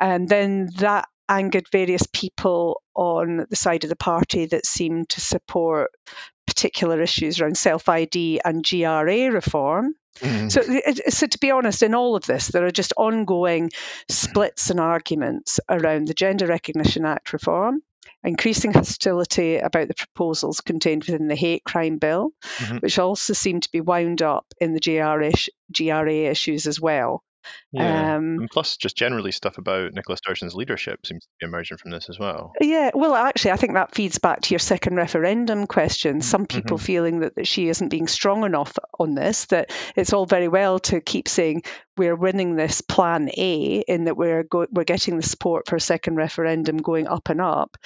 and 0.00 0.26
then 0.26 0.70
that 0.78 1.06
angered 1.28 1.68
various 1.70 2.06
people 2.12 2.82
on 2.94 3.46
the 3.48 3.56
side 3.56 3.84
of 3.84 3.90
the 3.90 3.96
party 3.96 4.46
that 4.46 4.66
seemed 4.66 5.08
to 5.10 5.20
support 5.20 5.90
particular 6.46 7.00
issues 7.00 7.40
around 7.40 7.56
self 7.56 7.88
ID 7.88 8.40
and 8.44 8.66
GRA 8.68 9.30
reform. 9.30 9.94
Mm. 10.18 10.50
So, 10.50 10.62
so 11.08 11.26
to 11.26 11.38
be 11.38 11.50
honest, 11.50 11.82
in 11.82 11.94
all 11.94 12.16
of 12.16 12.26
this, 12.26 12.48
there 12.48 12.64
are 12.66 12.70
just 12.70 12.92
ongoing 12.96 13.70
splits 14.08 14.70
and 14.70 14.80
arguments 14.80 15.60
around 15.68 16.08
the 16.08 16.14
Gender 16.14 16.46
Recognition 16.46 17.04
Act 17.04 17.32
reform, 17.32 17.82
increasing 18.22 18.72
hostility 18.72 19.56
about 19.56 19.88
the 19.88 19.94
proposals 19.94 20.60
contained 20.60 21.04
within 21.04 21.28
the 21.28 21.36
hate 21.36 21.64
crime 21.64 21.98
bill, 21.98 22.32
mm-hmm. 22.58 22.78
which 22.78 22.98
also 22.98 23.32
seem 23.32 23.60
to 23.60 23.70
be 23.70 23.80
wound 23.80 24.20
up 24.22 24.46
in 24.60 24.74
the 24.74 24.80
GRA, 24.80 25.32
GRA 25.72 26.30
issues 26.30 26.66
as 26.66 26.80
well. 26.80 27.22
Yeah. 27.72 28.16
Um, 28.16 28.38
and 28.40 28.50
plus, 28.50 28.76
just 28.76 28.96
generally 28.96 29.32
stuff 29.32 29.58
about 29.58 29.92
Nicola 29.92 30.16
Sturgeon's 30.16 30.54
leadership 30.54 31.06
seems 31.06 31.24
to 31.24 31.28
be 31.40 31.46
emerging 31.46 31.78
from 31.78 31.90
this 31.90 32.08
as 32.08 32.18
well. 32.18 32.52
Yeah, 32.60 32.90
well, 32.94 33.14
actually, 33.14 33.52
I 33.52 33.56
think 33.56 33.74
that 33.74 33.94
feeds 33.94 34.18
back 34.18 34.42
to 34.42 34.54
your 34.54 34.58
second 34.58 34.96
referendum 34.96 35.66
question. 35.66 36.18
Mm, 36.18 36.22
Some 36.22 36.46
people 36.46 36.76
mm-hmm. 36.76 36.84
feeling 36.84 37.20
that, 37.20 37.36
that 37.36 37.46
she 37.46 37.68
isn't 37.68 37.88
being 37.88 38.08
strong 38.08 38.44
enough 38.44 38.76
on 38.98 39.14
this, 39.14 39.46
that 39.46 39.70
it's 39.96 40.12
all 40.12 40.26
very 40.26 40.48
well 40.48 40.78
to 40.80 41.00
keep 41.00 41.28
saying 41.28 41.62
we're 41.96 42.16
winning 42.16 42.56
this 42.56 42.80
plan 42.80 43.30
A 43.36 43.84
in 43.86 44.04
that 44.04 44.16
we're 44.16 44.42
go- 44.42 44.66
we're 44.70 44.84
getting 44.84 45.16
the 45.16 45.22
support 45.22 45.68
for 45.68 45.76
a 45.76 45.80
second 45.80 46.16
referendum 46.16 46.78
going 46.78 47.06
up 47.06 47.28
and 47.28 47.40
up 47.40 47.76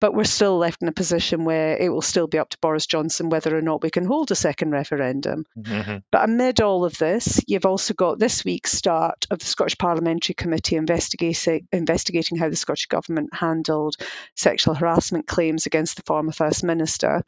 but 0.00 0.14
we're 0.14 0.24
still 0.24 0.58
left 0.58 0.82
in 0.82 0.88
a 0.88 0.92
position 0.92 1.44
where 1.44 1.76
it 1.76 1.90
will 1.90 2.02
still 2.02 2.26
be 2.26 2.38
up 2.38 2.50
to 2.50 2.58
Boris 2.60 2.86
Johnson 2.86 3.30
whether 3.30 3.56
or 3.56 3.62
not 3.62 3.82
we 3.82 3.90
can 3.90 4.04
hold 4.04 4.30
a 4.30 4.36
second 4.36 4.70
referendum. 4.70 5.44
Mm-hmm. 5.58 5.98
But 6.10 6.24
amid 6.24 6.60
all 6.60 6.84
of 6.84 6.98
this, 6.98 7.40
you've 7.46 7.66
also 7.66 7.94
got 7.94 8.18
this 8.18 8.44
week's 8.44 8.72
start 8.72 9.26
of 9.30 9.38
the 9.38 9.44
Scottish 9.44 9.78
Parliamentary 9.78 10.34
Committee 10.34 10.76
investigating, 10.76 11.66
investigating 11.72 12.38
how 12.38 12.48
the 12.48 12.56
Scottish 12.56 12.86
Government 12.86 13.34
handled 13.34 13.96
sexual 14.36 14.74
harassment 14.74 15.26
claims 15.26 15.66
against 15.66 15.96
the 15.96 16.02
former 16.02 16.32
First 16.32 16.64
Minister. 16.64 17.22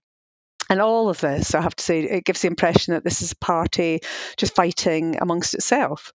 And 0.68 0.80
all 0.80 1.08
of 1.08 1.20
this, 1.20 1.54
I 1.56 1.62
have 1.62 1.74
to 1.74 1.84
say, 1.84 2.00
it 2.02 2.24
gives 2.24 2.42
the 2.42 2.48
impression 2.48 2.94
that 2.94 3.02
this 3.02 3.22
is 3.22 3.32
a 3.32 3.36
party 3.36 4.00
just 4.36 4.54
fighting 4.54 5.18
amongst 5.20 5.54
itself. 5.54 6.12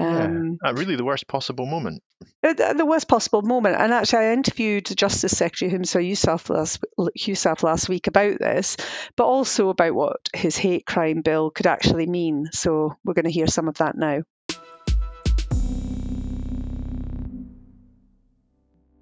Um, 0.00 0.58
yeah, 0.64 0.72
really 0.72 0.96
the 0.96 1.04
worst 1.04 1.28
possible 1.28 1.66
moment. 1.66 2.02
The, 2.42 2.74
the, 2.76 2.86
worst 2.86 3.06
possible 3.06 3.42
moment. 3.42 3.76
And 3.78 3.92
actually, 3.92 4.20
I 4.20 4.32
interviewed 4.32 4.86
the 4.86 4.94
Justice 4.94 5.36
Secretary 5.36 5.70
Humza 5.70 6.00
Yousaf 6.00 6.48
last, 6.48 6.82
Yousaf 7.18 7.62
last 7.62 7.88
week 7.90 8.06
about 8.06 8.38
this, 8.38 8.78
but 9.14 9.26
also 9.26 9.68
about 9.68 9.94
what 9.94 10.16
his 10.34 10.56
hate 10.56 10.86
crime 10.86 11.20
bill 11.20 11.50
could 11.50 11.66
actually 11.66 12.06
mean. 12.06 12.48
So 12.52 12.96
we're 13.04 13.12
going 13.12 13.26
to 13.26 13.30
hear 13.30 13.46
some 13.46 13.68
of 13.68 13.76
that 13.76 13.94
now. 13.94 14.22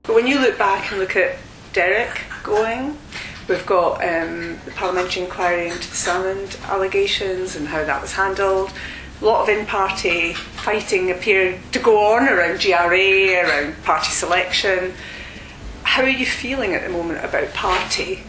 But 0.02 0.14
when 0.14 0.26
you 0.26 0.40
look 0.40 0.58
back 0.58 0.90
and 0.90 0.98
look 0.98 1.14
at 1.14 1.36
Derek 1.72 2.22
going, 2.42 2.98
we've 3.48 3.66
got 3.66 4.02
um, 4.02 4.58
the 4.64 4.72
parliamentary 4.74 5.22
inquiry 5.22 5.68
into 5.68 5.88
the 5.90 5.94
Salmond 5.94 6.60
allegations 6.68 7.54
and 7.54 7.68
how 7.68 7.84
that 7.84 8.02
was 8.02 8.14
handled 8.14 8.72
a 9.20 9.24
lot 9.24 9.42
of 9.42 9.48
in-party 9.48 10.34
fighting 10.34 11.10
appeared 11.10 11.60
to 11.72 11.78
go 11.78 12.14
on 12.14 12.28
around 12.28 12.60
GRA, 12.60 13.42
around 13.42 13.82
party 13.82 14.10
selection. 14.10 14.94
How 15.82 16.02
are 16.02 16.08
you 16.08 16.26
feeling 16.26 16.74
at 16.74 16.82
the 16.82 16.90
moment 16.90 17.24
about 17.24 17.52
party, 17.54 18.20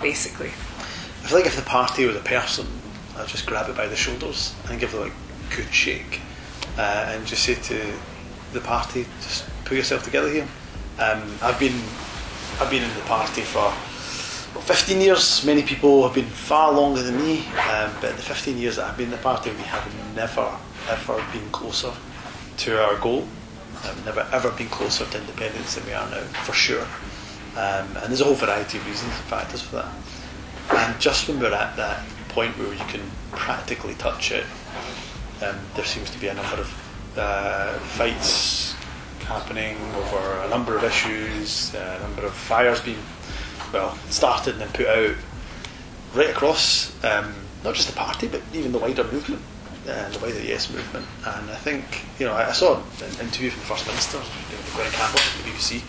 basically? 0.00 0.48
I 0.48 1.30
feel 1.30 1.38
like 1.38 1.46
if 1.46 1.56
the 1.56 1.62
party 1.62 2.06
was 2.06 2.16
a 2.16 2.20
person, 2.20 2.66
I'd 3.16 3.28
just 3.28 3.46
grab 3.46 3.68
it 3.68 3.76
by 3.76 3.86
the 3.86 3.96
shoulders 3.96 4.54
and 4.70 4.80
give 4.80 4.94
it 4.94 5.00
a 5.00 5.54
good 5.54 5.72
shake 5.72 6.20
uh, 6.78 7.12
and 7.12 7.26
just 7.26 7.42
say 7.42 7.54
to 7.54 7.92
the 8.52 8.60
party, 8.60 9.04
just 9.20 9.44
pull 9.64 9.76
yourself 9.76 10.04
together 10.04 10.30
here. 10.30 10.48
Um, 10.98 11.22
I've 11.42 11.58
been 11.60 11.80
I've 12.60 12.70
been 12.70 12.82
in 12.82 12.94
the 12.94 13.02
party 13.02 13.42
for 13.42 13.72
15 14.62 15.00
years, 15.00 15.44
many 15.44 15.62
people 15.62 16.02
have 16.02 16.14
been 16.14 16.24
far 16.24 16.72
longer 16.72 17.02
than 17.02 17.16
me, 17.16 17.40
um, 17.70 17.92
but 18.00 18.16
the 18.16 18.22
15 18.22 18.58
years 18.58 18.76
that 18.76 18.90
I've 18.90 18.96
been 18.96 19.06
in 19.06 19.12
the 19.12 19.16
party, 19.18 19.50
we 19.50 19.62
have 19.62 20.14
never, 20.14 20.56
ever 20.88 21.24
been 21.32 21.48
closer 21.50 21.92
to 22.58 22.84
our 22.84 22.98
goal. 22.98 23.26
I've 23.84 24.04
never, 24.04 24.26
ever 24.32 24.50
been 24.52 24.68
closer 24.68 25.06
to 25.06 25.18
independence 25.18 25.74
than 25.74 25.86
we 25.86 25.92
are 25.92 26.08
now, 26.10 26.22
for 26.44 26.52
sure. 26.52 26.86
Um, 27.56 27.96
and 27.96 28.08
there's 28.08 28.20
a 28.20 28.24
whole 28.24 28.34
variety 28.34 28.78
of 28.78 28.86
reasons 28.86 29.12
and 29.12 29.24
factors 29.24 29.62
for 29.62 29.76
that. 29.76 29.94
And 30.70 31.00
just 31.00 31.28
when 31.28 31.40
we're 31.40 31.52
at 31.52 31.76
that 31.76 32.04
point 32.28 32.56
where 32.58 32.72
you 32.72 32.84
can 32.86 33.02
practically 33.32 33.94
touch 33.94 34.32
it, 34.32 34.44
um, 35.42 35.56
there 35.74 35.84
seems 35.84 36.10
to 36.10 36.18
be 36.18 36.28
a 36.28 36.34
number 36.34 36.56
of 36.56 37.14
uh, 37.16 37.78
fights 37.78 38.74
happening 39.20 39.76
over 39.96 40.40
a 40.42 40.48
number 40.48 40.76
of 40.76 40.84
issues, 40.84 41.74
a 41.74 41.98
number 42.02 42.24
of 42.24 42.32
fires 42.32 42.80
being 42.80 42.98
well 43.72 43.96
started 44.08 44.54
and 44.54 44.62
then 44.62 44.68
put 44.72 44.86
out 44.86 45.14
right 46.14 46.30
across 46.30 46.92
um, 47.04 47.34
not 47.64 47.74
just 47.74 47.88
the 47.88 47.96
party 47.96 48.28
but 48.28 48.40
even 48.54 48.72
the 48.72 48.78
wider 48.78 49.04
movement, 49.04 49.42
uh, 49.88 50.08
the 50.10 50.18
wider 50.18 50.40
Yes 50.40 50.72
movement. 50.72 51.06
And 51.26 51.50
I 51.50 51.56
think 51.56 51.84
you 52.18 52.26
know 52.26 52.32
I, 52.32 52.48
I 52.48 52.52
saw 52.52 52.76
an 52.76 53.20
interview 53.20 53.50
from 53.50 53.60
the 53.60 53.66
First 53.66 53.86
Minister, 53.86 54.18
Glenn 54.74 54.90
Campbell, 54.92 55.18
from 55.18 55.42
the 55.42 55.56
BBC, 55.56 55.82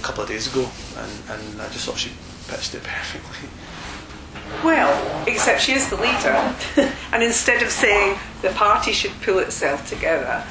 a 0.00 0.02
couple 0.02 0.22
of 0.22 0.28
days 0.28 0.52
ago, 0.52 0.68
and, 0.96 1.12
and 1.30 1.62
I 1.62 1.68
just 1.68 1.86
thought 1.86 1.98
she 1.98 2.12
pitched 2.48 2.74
it 2.74 2.82
perfectly. 2.84 3.48
Well, 4.62 5.26
except 5.26 5.60
she 5.60 5.72
is 5.72 5.90
the 5.90 5.96
leader, 5.96 6.54
and 7.12 7.22
instead 7.22 7.62
of 7.62 7.70
saying 7.70 8.18
the 8.42 8.50
party 8.50 8.92
should 8.92 9.12
pull 9.22 9.38
itself 9.38 9.88
together, 9.88 10.44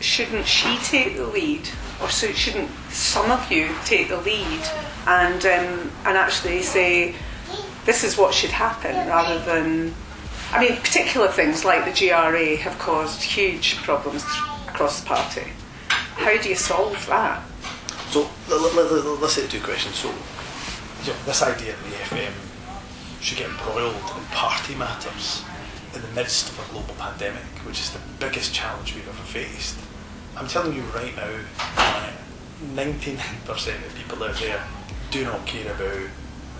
shouldn't 0.00 0.46
she 0.46 0.76
take 0.78 1.16
the 1.16 1.26
lead, 1.26 1.68
or 2.00 2.10
so 2.10 2.32
shouldn't 2.32 2.70
some 2.90 3.30
of 3.30 3.50
you 3.52 3.70
take 3.84 4.08
the 4.08 4.20
lead 4.20 4.60
and 5.06 5.44
um, 5.46 5.90
and 6.04 6.16
actually 6.16 6.62
say 6.62 7.14
this 7.84 8.04
is 8.04 8.16
what 8.16 8.32
should 8.32 8.50
happen, 8.50 8.94
rather 9.08 9.38
than 9.44 9.94
I 10.52 10.60
mean, 10.60 10.76
particular 10.76 11.28
things 11.28 11.64
like 11.64 11.84
the 11.84 12.08
GRA 12.08 12.56
have 12.56 12.78
caused 12.78 13.22
huge 13.22 13.76
problems 13.78 14.22
across 14.68 15.00
the 15.00 15.06
party. 15.06 15.44
How 15.88 16.36
do 16.40 16.48
you 16.48 16.54
solve 16.54 17.06
that? 17.06 17.42
So 18.10 18.28
let, 18.50 18.60
let, 18.74 18.92
let, 18.92 19.04
let's 19.20 19.32
say 19.32 19.46
two 19.46 19.60
questions. 19.60 19.96
So 19.96 20.08
you 20.08 21.12
know, 21.12 21.18
this 21.24 21.42
idea 21.42 21.74
that 21.74 21.84
the 21.84 22.16
FM 22.16 22.32
should 23.22 23.38
get 23.38 23.48
embroiled 23.48 23.94
in 23.94 24.24
party 24.30 24.74
matters 24.74 25.42
in 25.94 26.02
the 26.02 26.08
midst 26.08 26.50
of 26.50 26.68
a 26.68 26.72
global 26.72 26.94
pandemic, 26.94 27.42
which 27.64 27.80
is 27.80 27.90
the 27.90 28.00
biggest 28.20 28.52
challenge 28.52 28.94
we've 28.94 29.08
ever 29.08 29.22
faced. 29.22 29.78
I'm 30.36 30.48
telling 30.48 30.74
you 30.74 30.82
right 30.94 31.14
now, 31.16 31.38
99% 32.74 33.86
of 33.86 33.94
people 33.94 34.22
out 34.22 34.36
there 34.36 34.64
do 35.12 35.24
not 35.24 35.46
care 35.46 35.70
about 35.70 36.08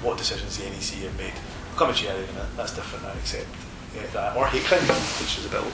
what 0.02 0.18
decisions 0.18 0.58
the 0.58 0.64
NEC 0.64 1.02
have 1.08 1.16
made. 1.16 1.32
Come 1.76 1.92
to 1.92 2.00
GRA 2.00 2.14
in 2.14 2.22
a 2.22 2.32
minute, 2.32 2.56
that's 2.56 2.76
different, 2.76 3.04
I 3.06 3.12
accept 3.18 3.48
yeah, 3.96 4.06
that. 4.12 4.36
Or 4.36 4.46
hate 4.46 4.64
crime, 4.64 4.82
which 4.84 5.38
is 5.38 5.46
a 5.46 5.48
bill 5.48 5.64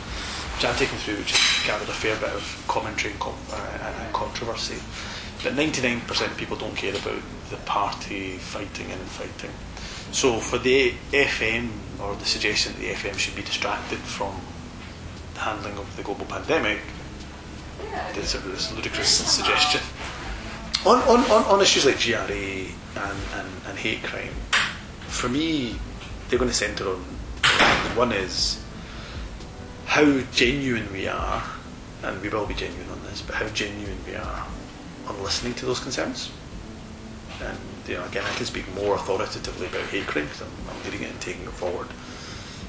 which 0.58 0.64
I'm 0.64 0.74
taking 0.76 0.98
through, 0.98 1.16
which 1.16 1.30
has 1.30 1.66
gathered 1.66 1.88
a 1.88 1.92
fair 1.92 2.16
bit 2.16 2.30
of 2.30 2.64
commentary 2.66 3.12
and, 3.12 3.20
com- 3.20 3.38
uh, 3.52 3.92
and 4.02 4.12
controversy. 4.12 4.78
But 5.42 5.54
99% 5.54 6.26
of 6.26 6.36
people 6.36 6.56
don't 6.56 6.74
care 6.74 6.94
about 6.94 7.22
the 7.50 7.56
party 7.58 8.38
fighting 8.38 8.90
and 8.90 9.00
infighting. 9.00 9.52
So 10.10 10.40
for 10.40 10.58
the 10.58 10.94
FM, 11.12 11.70
or 12.00 12.16
the 12.16 12.24
suggestion 12.24 12.72
that 12.72 12.80
the 12.80 12.90
FM 12.90 13.16
should 13.18 13.36
be 13.36 13.42
distracted 13.42 13.98
from 13.98 14.34
the 15.34 15.40
handling 15.40 15.78
of 15.78 15.96
the 15.96 16.02
global 16.02 16.26
pandemic, 16.26 16.80
it's 18.14 18.34
a, 18.34 18.50
it's 18.50 18.72
a 18.72 18.74
ludicrous 18.74 19.08
suggestion. 19.08 19.80
On, 20.86 20.98
on, 21.00 21.20
on, 21.30 21.44
on 21.44 21.60
issues 21.60 21.84
like 21.84 22.00
GRA 22.00 22.18
and, 22.28 23.18
and, 23.34 23.48
and 23.66 23.78
hate 23.78 24.02
crime, 24.02 24.32
for 25.08 25.28
me, 25.28 25.76
they're 26.28 26.38
going 26.38 26.50
to 26.50 26.56
centre 26.56 26.88
on 26.88 27.04
one 27.96 28.12
is 28.12 28.62
how 29.86 30.20
genuine 30.32 30.90
we 30.92 31.08
are, 31.08 31.42
and 32.04 32.22
we 32.22 32.28
will 32.28 32.46
be 32.46 32.54
genuine 32.54 32.88
on 32.90 33.02
this, 33.04 33.22
but 33.22 33.34
how 33.34 33.48
genuine 33.48 33.98
we 34.06 34.14
are 34.14 34.46
on 35.08 35.22
listening 35.22 35.54
to 35.54 35.66
those 35.66 35.80
concerns. 35.80 36.30
And 37.42 37.58
you 37.88 37.94
know, 37.94 38.04
again, 38.04 38.24
I 38.24 38.34
can 38.34 38.46
speak 38.46 38.72
more 38.74 38.94
authoritatively 38.94 39.66
about 39.66 39.86
hate 39.88 40.06
crime 40.06 40.26
because 40.26 40.42
I'm, 40.42 40.48
I'm 40.70 40.84
leading 40.84 41.02
it 41.02 41.10
and 41.10 41.20
taking 41.20 41.42
it 41.42 41.50
forward. 41.50 41.88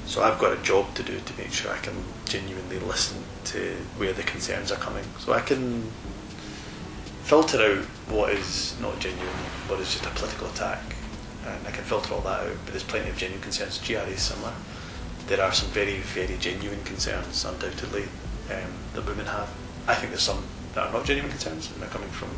So 0.06 0.22
I've 0.22 0.38
got 0.40 0.52
a 0.52 0.62
job 0.62 0.92
to 0.94 1.02
do 1.04 1.20
to 1.20 1.38
make 1.38 1.52
sure 1.52 1.70
I 1.70 1.78
can 1.78 1.94
genuinely 2.24 2.80
listen 2.80 3.22
to 3.44 3.76
where 3.98 4.12
the 4.12 4.22
concerns 4.22 4.72
are 4.72 4.78
coming, 4.78 5.04
so 5.18 5.32
I 5.32 5.40
can 5.40 5.92
filter 7.22 7.62
out 7.62 7.84
what 8.08 8.30
is 8.32 8.78
not 8.80 8.98
genuine, 8.98 9.26
what 9.68 9.80
is 9.80 9.92
just 9.92 10.06
a 10.06 10.10
political 10.10 10.48
attack, 10.48 10.82
and 11.46 11.66
I 11.66 11.70
can 11.70 11.84
filter 11.84 12.14
all 12.14 12.20
that 12.22 12.40
out. 12.40 12.56
But 12.64 12.72
there's 12.72 12.84
plenty 12.84 13.10
of 13.10 13.16
genuine 13.16 13.42
concerns. 13.42 13.78
GRA 13.78 14.02
is 14.06 14.22
similar. 14.22 14.52
There 15.26 15.42
are 15.42 15.52
some 15.52 15.68
very, 15.70 15.98
very 15.98 16.36
genuine 16.38 16.82
concerns, 16.84 17.44
undoubtedly, 17.44 18.04
um, 18.50 18.72
that 18.94 19.06
women 19.06 19.26
have. 19.26 19.48
I 19.86 19.94
think 19.94 20.10
there's 20.10 20.22
some 20.22 20.42
that 20.74 20.88
are 20.88 20.92
not 20.92 21.04
genuine 21.04 21.30
concerns, 21.30 21.70
and 21.72 21.82
they're 21.82 21.88
coming 21.90 22.10
from 22.10 22.30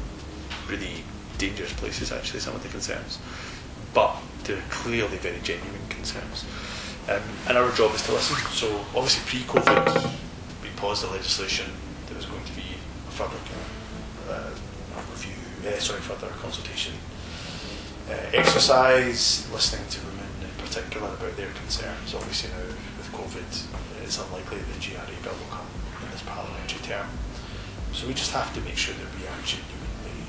really 0.68 1.05
dangerous 1.38 1.73
places. 1.75 2.12
Actually, 2.12 2.40
some 2.40 2.55
of 2.55 2.62
the 2.62 2.68
concerns, 2.68 3.18
but 3.95 4.16
they're 4.45 4.62
clearly 4.71 5.16
very 5.18 5.40
genuine 5.42 5.88
concerns. 5.88 6.45
Um, 7.09 7.23
and 7.49 7.59
our 7.59 7.71
job 7.73 7.95
is 7.95 8.03
to 8.07 8.12
listen. 8.12 8.37
So 8.53 8.85
obviously, 8.95 9.25
pre-COVID, 9.27 10.14
we 10.62 10.68
paused 10.77 11.03
the 11.03 11.11
legislation. 11.11 11.66
There 12.07 12.16
was 12.16 12.27
going 12.27 12.45
to 12.45 12.53
be 12.53 12.62
a 13.09 13.11
further 13.11 13.37
uh, 14.31 14.51
review, 15.11 15.35
uh, 15.72 15.80
sorry, 15.80 16.00
further 16.00 16.28
consultation 16.40 16.94
uh, 18.11 18.14
exercise, 18.32 19.50
listening 19.52 19.87
to 19.88 20.00
women 20.06 20.26
in 20.42 20.64
particular 20.64 21.08
about 21.08 21.37
their 21.37 21.50
concerns. 21.52 22.14
Obviously 22.14 22.50
now 22.50 22.66
with 22.66 23.11
COVID, 23.12 24.02
it's 24.04 24.18
unlikely 24.18 24.58
the 24.58 24.78
GRA 24.80 25.16
bill 25.22 25.32
will 25.32 25.50
come 25.50 25.66
in 26.02 26.11
this 26.11 26.22
parliamentary 26.22 26.80
term. 26.82 27.06
So 27.92 28.06
we 28.06 28.14
just 28.14 28.32
have 28.32 28.52
to 28.54 28.61
make 28.62 28.76
sure 28.76 28.94
that 28.94 29.08
we 29.18 29.26
are 29.26 29.40
genuinely 29.44 30.28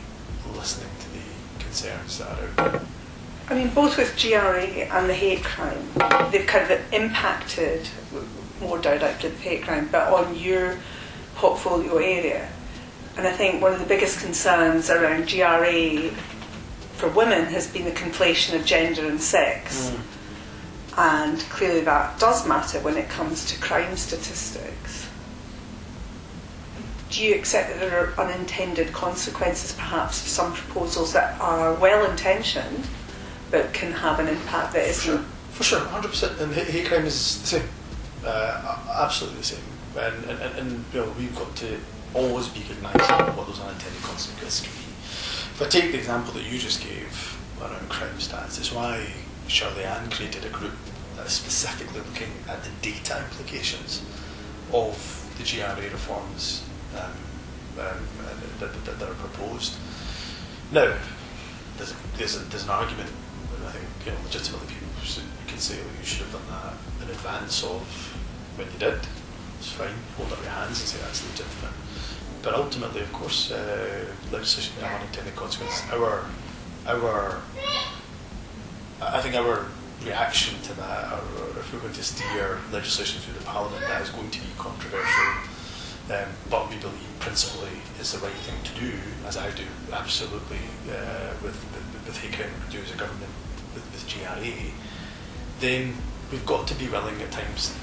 listening 0.55 0.91
to 0.99 1.09
the 1.11 1.63
concerns 1.63 2.19
that 2.19 2.27
are 2.27 2.65
out 2.65 2.71
there. 2.71 2.81
I 3.49 3.55
mean, 3.55 3.69
both 3.69 3.97
with 3.97 4.17
GRA 4.21 4.63
and 4.63 5.09
the 5.09 5.13
hate 5.13 5.43
crime, 5.43 5.89
they've 6.31 6.47
kind 6.47 6.71
of 6.71 6.93
impacted 6.93 7.87
more 8.61 8.77
directly 8.79 9.29
the 9.29 9.37
hate 9.37 9.63
crime, 9.63 9.89
but 9.91 10.11
on 10.13 10.35
your 10.35 10.77
portfolio 11.35 11.97
area. 11.97 12.49
And 13.17 13.27
I 13.27 13.31
think 13.31 13.61
one 13.61 13.73
of 13.73 13.79
the 13.79 13.85
biggest 13.85 14.19
concerns 14.19 14.89
around 14.89 15.29
GRA 15.29 16.09
for 16.93 17.09
women 17.09 17.45
has 17.45 17.71
been 17.71 17.85
the 17.85 17.91
conflation 17.91 18.55
of 18.55 18.65
gender 18.65 19.07
and 19.07 19.21
sex. 19.21 19.91
Mm. 19.91 19.99
And 20.97 21.39
clearly 21.49 21.81
that 21.81 22.19
does 22.19 22.47
matter 22.47 22.79
when 22.79 22.97
it 22.97 23.09
comes 23.09 23.45
to 23.51 23.59
crime 23.59 23.95
statistics. 23.97 25.07
Do 27.09 27.23
you 27.23 27.35
accept 27.35 27.69
that 27.69 27.79
there 27.79 27.99
are 27.99 28.19
unintended 28.19 28.91
consequences 28.91 29.73
perhaps 29.73 30.21
of 30.21 30.27
some 30.27 30.53
proposals 30.53 31.13
that 31.13 31.39
are 31.39 31.73
well 31.75 32.09
intentioned? 32.09 32.87
but 33.53 33.71
can 33.71 33.91
have 33.91 34.19
an 34.19 34.27
impact 34.27 34.73
that 34.73 34.87
isn't. 34.89 35.23
For 35.51 35.63
sure, 35.63 35.79
hundred 35.79 36.07
percent. 36.07 36.39
And 36.39 36.51
hate 36.51 36.87
crime 36.87 37.05
is 37.05 37.39
the 37.41 37.47
same, 37.47 37.69
uh, 38.25 38.79
absolutely 38.99 39.37
the 39.41 39.45
same. 39.45 39.63
And, 39.95 40.25
and, 40.25 40.41
and, 40.41 40.57
and 40.57 40.85
you 40.91 41.01
know, 41.01 41.13
we've 41.19 41.35
got 41.35 41.55
to 41.57 41.77
always 42.13 42.47
be 42.49 42.61
recognising 42.61 43.35
what 43.35 43.47
those 43.47 43.59
unintended 43.59 44.01
consequences 44.03 44.61
can 44.61 44.73
be. 44.73 44.89
If 45.53 45.61
I 45.61 45.67
take 45.67 45.91
the 45.91 45.97
example 45.97 46.33
that 46.33 46.43
you 46.43 46.59
just 46.59 46.81
gave 46.81 47.37
around 47.61 47.89
crime 47.89 48.17
stats, 48.17 48.57
it's 48.59 48.71
why 48.71 49.07
Shirley 49.47 49.83
Ann 49.83 50.09
created 50.09 50.45
a 50.45 50.49
group 50.49 50.73
that 51.15 51.27
is 51.27 51.33
specifically 51.33 51.99
looking 51.99 52.31
at 52.47 52.63
the 52.63 52.69
data 52.81 53.19
implications 53.19 54.03
of 54.71 54.97
the 55.37 55.43
GRA 55.43 55.89
reforms 55.91 56.63
um, 56.97 57.11
um, 57.79 58.07
that, 58.59 58.73
that, 58.85 58.99
that, 58.99 59.09
are 59.09 59.15
proposed. 59.15 59.75
Now, 60.71 60.95
there's, 61.77 61.91
a, 61.91 61.95
there's, 62.17 62.35
a, 62.35 62.39
there's 62.49 62.63
an 62.63 62.69
argument 62.69 63.09
that 63.59 63.67
I 63.67 63.71
think 63.71 63.87
you 64.05 64.11
know, 64.11 64.17
legitimately 64.25 64.67
people 64.67 65.23
can 65.47 65.57
say, 65.57 65.77
well, 65.77 65.93
you 65.99 66.05
should 66.05 66.25
have 66.27 66.33
done 66.33 66.49
that 66.49 67.05
in 67.05 67.13
advance 67.13 67.63
of 67.63 67.81
when 68.57 68.67
you 68.71 68.79
did. 68.79 68.99
It's 69.59 69.71
fine, 69.71 69.93
hold 70.17 70.31
up 70.31 70.41
your 70.41 70.51
hands 70.51 70.79
and 70.79 70.89
say 70.89 70.99
that's 70.99 71.23
legitimate. 71.29 71.73
But 72.43 72.55
ultimately, 72.55 73.01
of 73.01 73.11
course, 73.13 73.51
uh, 73.51 74.05
legislation 74.29 74.73
can 74.77 74.89
have 74.89 75.01
unintended 75.01 75.35
consequences. 75.35 75.81
Our, 75.93 76.25
our, 76.85 77.41
I 79.01 79.21
think 79.21 79.35
our 79.35 79.67
reaction 80.03 80.59
to 80.63 80.73
that, 80.73 81.13
or 81.13 81.57
if 81.57 81.71
we're 81.71 81.79
going 81.79 81.93
to 81.93 82.03
steer 82.03 82.59
legislation 82.71 83.21
through 83.21 83.39
the 83.39 83.45
Parliament, 83.45 83.81
that 83.87 84.01
is 84.01 84.09
going 84.09 84.29
to 84.29 84.39
be 84.39 84.47
controversial. 84.57 85.23
Um, 86.11 86.27
but 86.49 86.69
we 86.69 86.75
believe 86.75 87.07
principally 87.19 87.79
is 88.01 88.11
the 88.11 88.19
right 88.19 88.33
thing 88.43 88.61
to 88.61 88.77
do, 88.77 88.91
as 89.25 89.37
I 89.37 89.49
do, 89.51 89.63
absolutely, 89.93 90.59
uh, 90.91 91.31
with, 91.41 91.55
with, 91.55 92.05
with 92.05 92.17
hate 92.17 92.33
crime 92.33 92.51
do 92.69 92.79
as 92.79 92.91
a 92.93 92.97
government 92.97 93.31
with, 93.73 93.89
with 93.93 94.03
GRA, 94.11 94.51
then 95.61 95.93
we've 96.29 96.45
got 96.45 96.67
to 96.67 96.75
be 96.75 96.89
willing 96.89 97.21
at 97.21 97.31
times 97.31 97.73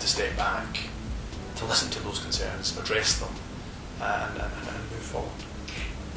to 0.00 0.06
step 0.06 0.34
back, 0.38 0.88
to 1.56 1.66
listen 1.66 1.90
to 1.90 2.02
those 2.04 2.20
concerns, 2.20 2.78
address 2.78 3.18
them, 3.20 3.34
and, 4.00 4.32
and, 4.32 4.40
and 4.40 4.90
move 4.90 5.02
forward. 5.02 5.30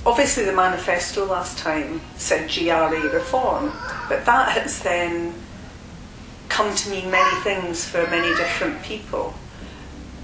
obviously 0.05 0.45
the 0.45 0.53
manifesto 0.53 1.25
last 1.25 1.57
time 1.57 2.01
said 2.15 2.49
GRA 2.49 3.09
reform, 3.13 3.71
but 4.09 4.25
that 4.25 4.49
has 4.57 4.81
then 4.81 5.33
come 6.49 6.75
to 6.75 6.89
mean 6.89 7.09
many 7.09 7.41
things 7.41 7.85
for 7.87 8.05
many 8.07 8.27
different 8.35 8.81
people. 8.83 9.33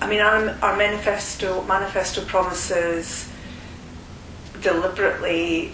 I 0.02 0.08
mean, 0.08 0.20
our, 0.20 0.50
our 0.62 0.78
manifesto 0.78 1.64
manifesto 1.64 2.24
promises 2.26 3.30
deliberately 4.62 5.72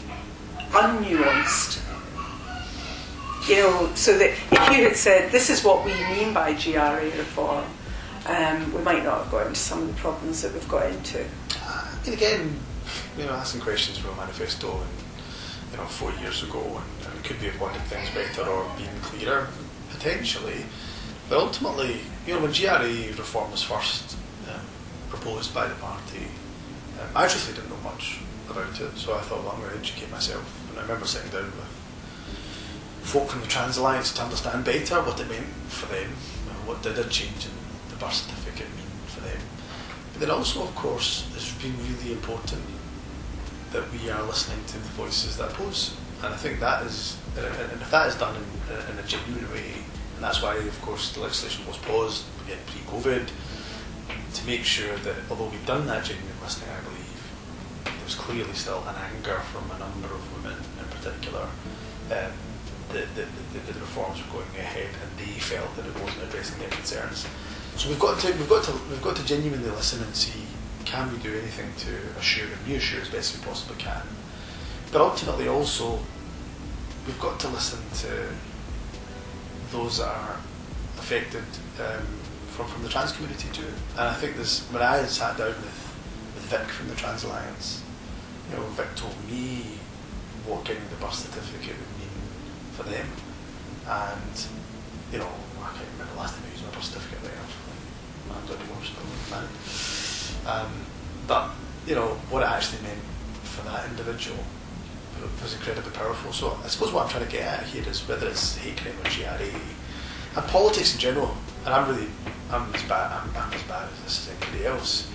unnuanced. 0.71 1.81
You 3.49 3.57
know, 3.57 3.91
so 3.95 4.17
that 4.17 4.29
if 4.29 4.51
you 4.51 4.83
had 4.83 4.95
said 4.95 5.31
this 5.31 5.49
is 5.49 5.65
what 5.65 5.83
we 5.83 5.91
mean 6.15 6.33
by 6.33 6.53
GRA 6.53 7.03
reform, 7.17 7.65
um, 8.25 8.73
we 8.73 8.81
might 8.81 9.03
not 9.03 9.23
have 9.23 9.31
got 9.31 9.47
into 9.47 9.59
some 9.59 9.81
of 9.81 9.87
the 9.87 9.93
problems 9.95 10.41
that 10.41 10.53
we've 10.53 10.69
got 10.69 10.89
into. 10.89 11.25
And 12.05 12.13
again, 12.13 12.59
you 13.17 13.25
know, 13.25 13.31
asking 13.31 13.61
questions 13.61 13.97
from 13.97 14.11
a 14.11 14.15
manifesto 14.15 14.71
and 14.71 15.71
you 15.71 15.77
know 15.77 15.85
four 15.85 16.11
years 16.21 16.43
ago, 16.43 16.61
and, 16.61 17.13
and 17.13 17.23
could 17.23 17.39
be 17.39 17.47
have 17.47 17.59
wanted 17.59 17.81
things 17.83 18.09
better 18.11 18.49
or 18.49 18.69
been 18.77 19.01
clearer 19.01 19.47
potentially. 19.89 20.65
But 21.29 21.39
ultimately, 21.39 21.99
you 22.27 22.33
know, 22.33 22.41
when 22.41 22.51
GRA 22.51 23.15
reform 23.17 23.51
was 23.51 23.63
first 23.63 24.17
um, 24.49 24.61
proposed 25.09 25.53
by 25.53 25.67
the 25.67 25.75
party, 25.75 26.27
um, 26.99 27.07
I 27.15 27.27
truthfully 27.27 27.55
didn't 27.55 27.69
know 27.69 27.89
much 27.89 28.19
about 28.49 28.79
it, 28.79 28.97
so 28.97 29.15
I 29.15 29.21
thought, 29.21 29.43
well, 29.43 29.53
I'm 29.53 29.61
going 29.61 29.71
to 29.71 29.79
educate 29.79 30.11
myself. 30.11 30.43
And 30.69 30.79
I 30.79 30.81
remember 30.81 31.05
sitting 31.05 31.31
down 31.31 31.45
with 31.45 31.83
folk 33.03 33.29
from 33.29 33.41
the 33.41 33.47
Trans 33.47 33.77
Alliance 33.77 34.13
to 34.13 34.23
understand 34.23 34.65
better 34.65 35.01
what 35.01 35.19
it 35.19 35.29
meant 35.29 35.47
for 35.67 35.85
them, 35.87 36.11
what 36.65 36.81
did 36.81 36.97
it 36.97 37.09
change 37.09 37.45
in 37.45 37.62
birth 38.03 38.13
certificate 38.13 38.67
mean 38.75 38.85
for 39.07 39.21
them. 39.21 39.39
But 40.11 40.19
then 40.21 40.31
also, 40.31 40.63
of 40.63 40.75
course, 40.75 41.29
it's 41.35 41.53
been 41.61 41.75
really 41.87 42.11
important 42.11 42.61
that 43.71 43.83
we 43.91 44.09
are 44.09 44.21
listening 44.23 44.63
to 44.67 44.73
the 44.73 44.89
voices 44.99 45.37
that 45.37 45.51
oppose. 45.51 45.95
And 46.21 46.33
I 46.33 46.37
think 46.37 46.59
that 46.59 46.85
is, 46.85 47.17
and 47.37 47.81
if 47.81 47.91
that 47.91 48.07
is 48.07 48.15
done 48.15 48.35
in, 48.35 48.93
in 48.93 48.99
a 48.99 49.07
genuine 49.07 49.49
way, 49.51 49.73
and 50.15 50.23
that's 50.23 50.41
why, 50.41 50.55
of 50.55 50.81
course, 50.81 51.11
the 51.13 51.21
legislation 51.21 51.65
was 51.65 51.77
paused 51.77 52.25
again 52.45 52.59
pre-COVID 52.67 53.27
to 54.33 54.45
make 54.45 54.63
sure 54.63 54.95
that 54.97 55.15
although 55.29 55.47
we've 55.47 55.65
done 55.65 55.87
that 55.87 56.05
genuine 56.05 56.37
listening, 56.41 56.69
I 56.69 56.81
believe 56.83 57.99
there's 57.99 58.15
clearly 58.15 58.53
still 58.53 58.83
an 58.87 58.95
anger 58.95 59.39
from 59.51 59.69
a 59.71 59.79
number 59.79 60.07
of 60.07 60.23
women 60.35 60.57
in 60.79 60.85
particular. 60.97 61.47
Um, 62.11 62.31
that, 62.93 63.09
that, 63.15 63.25
that, 63.25 63.73
the 63.73 63.79
reforms 63.79 64.21
were 64.21 64.43
going 64.43 64.55
ahead 64.59 64.89
and 65.01 65.09
they 65.17 65.33
felt 65.39 65.75
that 65.75 65.85
it 65.85 65.93
wasn't 65.99 66.29
addressing 66.29 66.59
their 66.59 66.69
concerns. 66.69 67.25
So 67.75 67.89
we've 67.89 67.99
got 67.99 68.19
to 68.19 68.27
we've 68.33 68.49
got 68.49 68.63
to 68.65 68.71
we've 68.89 69.01
got 69.01 69.15
to 69.17 69.25
genuinely 69.25 69.69
listen 69.69 70.01
and 70.03 70.15
see 70.15 70.43
can 70.85 71.11
we 71.11 71.17
do 71.19 71.31
anything 71.31 71.69
to 71.77 72.19
assure 72.19 72.47
and 72.47 72.67
reassure 72.67 73.01
as 73.01 73.09
best 73.09 73.37
we 73.37 73.43
possibly 73.45 73.75
can. 73.77 74.03
But 74.91 75.01
ultimately 75.01 75.47
also 75.47 75.99
we've 77.05 77.19
got 77.19 77.39
to 77.41 77.49
listen 77.49 77.79
to 78.07 78.29
those 79.71 79.97
that 79.97 80.07
are 80.07 80.37
affected 80.99 81.43
um, 81.79 82.05
from, 82.47 82.67
from 82.67 82.83
the 82.83 82.89
trans 82.89 83.11
community 83.11 83.49
too. 83.51 83.67
And 83.97 84.07
I 84.07 84.13
think 84.13 84.37
this 84.37 84.61
when 84.71 84.81
I 84.81 85.03
sat 85.05 85.37
down 85.37 85.47
with, 85.47 85.95
with 86.35 86.45
Vic 86.45 86.67
from 86.67 86.87
the 86.89 86.95
Trans 86.95 87.23
Alliance, 87.23 87.83
you 88.49 88.57
know, 88.57 88.63
Vic 88.77 88.87
told 88.95 89.15
me 89.29 89.79
what 90.45 90.63
getting 90.63 90.83
the 90.89 90.95
birth 90.97 91.15
certificate 91.15 91.75
would 91.75 91.99
mean 91.99 92.15
for 92.73 92.83
them. 92.83 93.07
And, 93.87 94.45
you 95.11 95.17
know, 95.17 95.29
I 95.61 95.67
can't 95.73 95.89
remember 95.93 96.13
the 96.13 96.19
last 96.19 96.35
time 96.35 96.43
I 96.47 96.51
used 96.51 96.63
my 96.65 96.71
birth 96.71 96.83
certificate 96.83 97.23
there. 97.23 97.62
Married. 99.31 99.49
Um, 100.47 100.71
but, 101.27 101.51
you 101.87 101.95
know, 101.95 102.17
what 102.29 102.43
it 102.43 102.49
actually 102.49 102.81
meant 102.83 102.99
for 103.43 103.63
that 103.65 103.89
individual 103.89 104.37
was 105.41 105.53
incredibly 105.53 105.91
powerful. 105.91 106.33
So 106.33 106.57
I 106.63 106.67
suppose 106.67 106.91
what 106.91 107.05
I'm 107.05 107.09
trying 107.09 107.25
to 107.25 107.31
get 107.31 107.43
at 107.43 107.63
here 107.65 107.87
is 107.87 108.07
whether 108.07 108.27
it's 108.27 108.57
hate 108.57 108.77
crime 108.77 108.95
or 108.99 109.09
GRA 109.09 109.59
and 110.35 110.45
politics 110.47 110.93
in 110.93 110.99
general, 110.99 111.35
and 111.65 111.73
I'm 111.73 111.89
really, 111.89 112.07
I'm 112.51 112.73
as 112.73 112.83
bad, 112.83 113.11
I'm, 113.11 113.29
I'm 113.35 113.53
as 113.53 113.61
bad 113.63 113.89
as 113.91 114.03
this 114.03 114.27
as 114.27 114.35
anybody 114.35 114.65
else, 114.65 115.09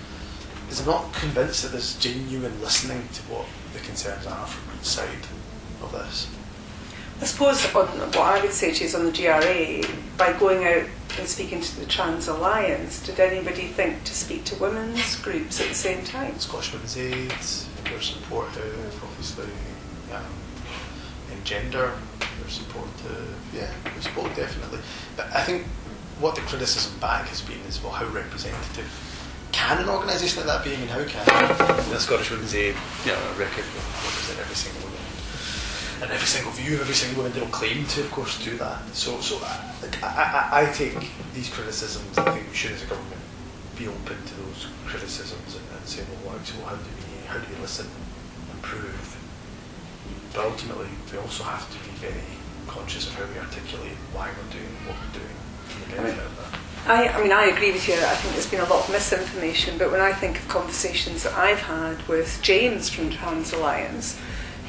is 0.69 0.79
I'm 0.81 0.87
not 0.87 1.13
convinced 1.13 1.63
that 1.63 1.71
there's 1.71 1.97
genuine 1.99 2.59
listening 2.61 3.07
to 3.13 3.21
what 3.23 3.45
the 3.73 3.79
concerns 3.79 4.25
are 4.25 4.47
from 4.47 4.79
each 4.79 4.85
side 4.85 5.27
of 5.81 5.91
this. 5.91 6.27
I 7.21 7.25
suppose 7.25 7.65
on, 7.75 7.87
what 7.87 8.17
I 8.17 8.41
would 8.41 8.53
say 8.53 8.71
to 8.73 8.79
you 8.79 8.85
is 8.85 8.95
on 8.95 9.05
the 9.05 9.11
GRA, 9.11 9.83
by 10.17 10.31
going 10.39 10.65
out 10.65 10.85
and 11.17 11.27
speaking 11.27 11.59
to 11.59 11.79
the 11.81 11.85
Trans 11.85 12.29
Alliance, 12.29 13.05
did 13.05 13.19
anybody 13.19 13.67
think 13.67 14.05
to 14.05 14.13
speak 14.13 14.45
to 14.45 14.55
women's 14.55 15.17
groups 15.17 15.59
at 15.59 15.67
the 15.67 15.75
same 15.75 16.05
time? 16.05 16.39
Scottish 16.39 16.71
Women's 16.71 16.97
Aid, 16.97 17.33
they're 17.83 18.01
supportive, 18.01 19.03
obviously, 19.03 19.49
um, 20.13 20.23
in 21.33 21.43
gender, 21.43 21.91
they're 22.19 22.49
supportive, 22.49 23.35
yeah, 23.53 23.69
their 23.83 24.01
support 24.01 24.33
definitely. 24.37 24.79
But 25.17 25.27
I 25.35 25.43
think 25.43 25.65
what 26.21 26.35
the 26.35 26.41
criticism 26.41 26.97
back 27.01 27.27
has 27.27 27.41
been 27.41 27.59
is, 27.67 27.83
well, 27.83 27.91
how 27.91 28.07
representative 28.07 28.87
can 29.51 29.79
an 29.79 29.89
organisation 29.89 30.45
like 30.45 30.47
that 30.47 30.63
be? 30.63 30.73
I 30.73 30.77
mean, 30.77 30.87
how 30.87 31.03
can 31.03 31.25
the 31.91 31.99
Scottish 31.99 32.31
Women's 32.31 32.55
Aid, 32.55 32.75
you 33.03 33.11
know, 33.11 33.19
record 33.37 33.65
represent 34.05 34.39
every 34.39 34.55
single 34.55 34.83
woman 34.83 34.98
and 36.01 36.11
every 36.11 36.27
single 36.27 36.51
view 36.51 36.75
of 36.75 36.81
every 36.81 36.95
single 36.95 37.23
woman? 37.23 37.37
They 37.37 37.45
claim 37.47 37.85
to, 37.85 38.01
of 38.01 38.11
course, 38.11 38.43
do 38.43 38.57
that. 38.57 38.79
So, 38.95 39.19
so 39.19 39.39
uh, 39.43 39.73
I, 40.03 40.07
I, 40.07 40.69
I 40.69 40.71
take 40.71 41.11
these 41.33 41.49
criticisms. 41.49 42.17
I 42.17 42.31
think 42.31 42.47
we 42.47 42.55
should, 42.55 42.71
as 42.71 42.83
a 42.83 42.87
government, 42.87 43.21
be 43.77 43.87
open 43.87 44.17
to 44.17 44.35
those 44.43 44.67
criticisms 44.85 45.55
and, 45.55 45.65
and 45.77 45.85
say, 45.87 46.03
well, 46.03 46.33
what, 46.33 46.45
so 46.45 46.61
how 46.63 46.75
do 46.75 46.83
we 46.83 47.27
how 47.27 47.37
do 47.37 47.45
we 47.53 47.61
listen, 47.61 47.87
improve? 48.53 49.17
But 50.33 50.45
ultimately, 50.45 50.87
we 51.11 51.17
also 51.19 51.43
have 51.43 51.67
to 51.69 51.77
be 51.89 51.95
very 51.97 52.23
conscious 52.67 53.07
of 53.07 53.15
how 53.15 53.25
we 53.25 53.39
articulate 53.39 53.97
why 54.13 54.29
we're 54.29 54.51
doing 54.51 54.73
what 54.85 54.95
we're 54.97 55.19
doing 55.19 55.35
for 55.65 55.79
the 55.89 55.95
benefit 55.95 56.25
of 56.25 56.37
that. 56.37 56.59
I, 56.87 57.07
I 57.09 57.21
mean, 57.21 57.31
I 57.31 57.45
agree 57.45 57.71
with 57.71 57.87
you. 57.87 57.95
I 57.95 58.15
think 58.15 58.33
there's 58.33 58.49
been 58.49 58.61
a 58.61 58.69
lot 58.69 58.87
of 58.87 58.91
misinformation, 58.91 59.77
but 59.77 59.91
when 59.91 60.01
I 60.01 60.13
think 60.13 60.39
of 60.39 60.47
conversations 60.47 61.23
that 61.23 61.33
I've 61.33 61.59
had 61.59 62.07
with 62.07 62.39
James 62.41 62.89
from 62.89 63.09
Trans 63.09 63.53
Alliance, 63.53 64.19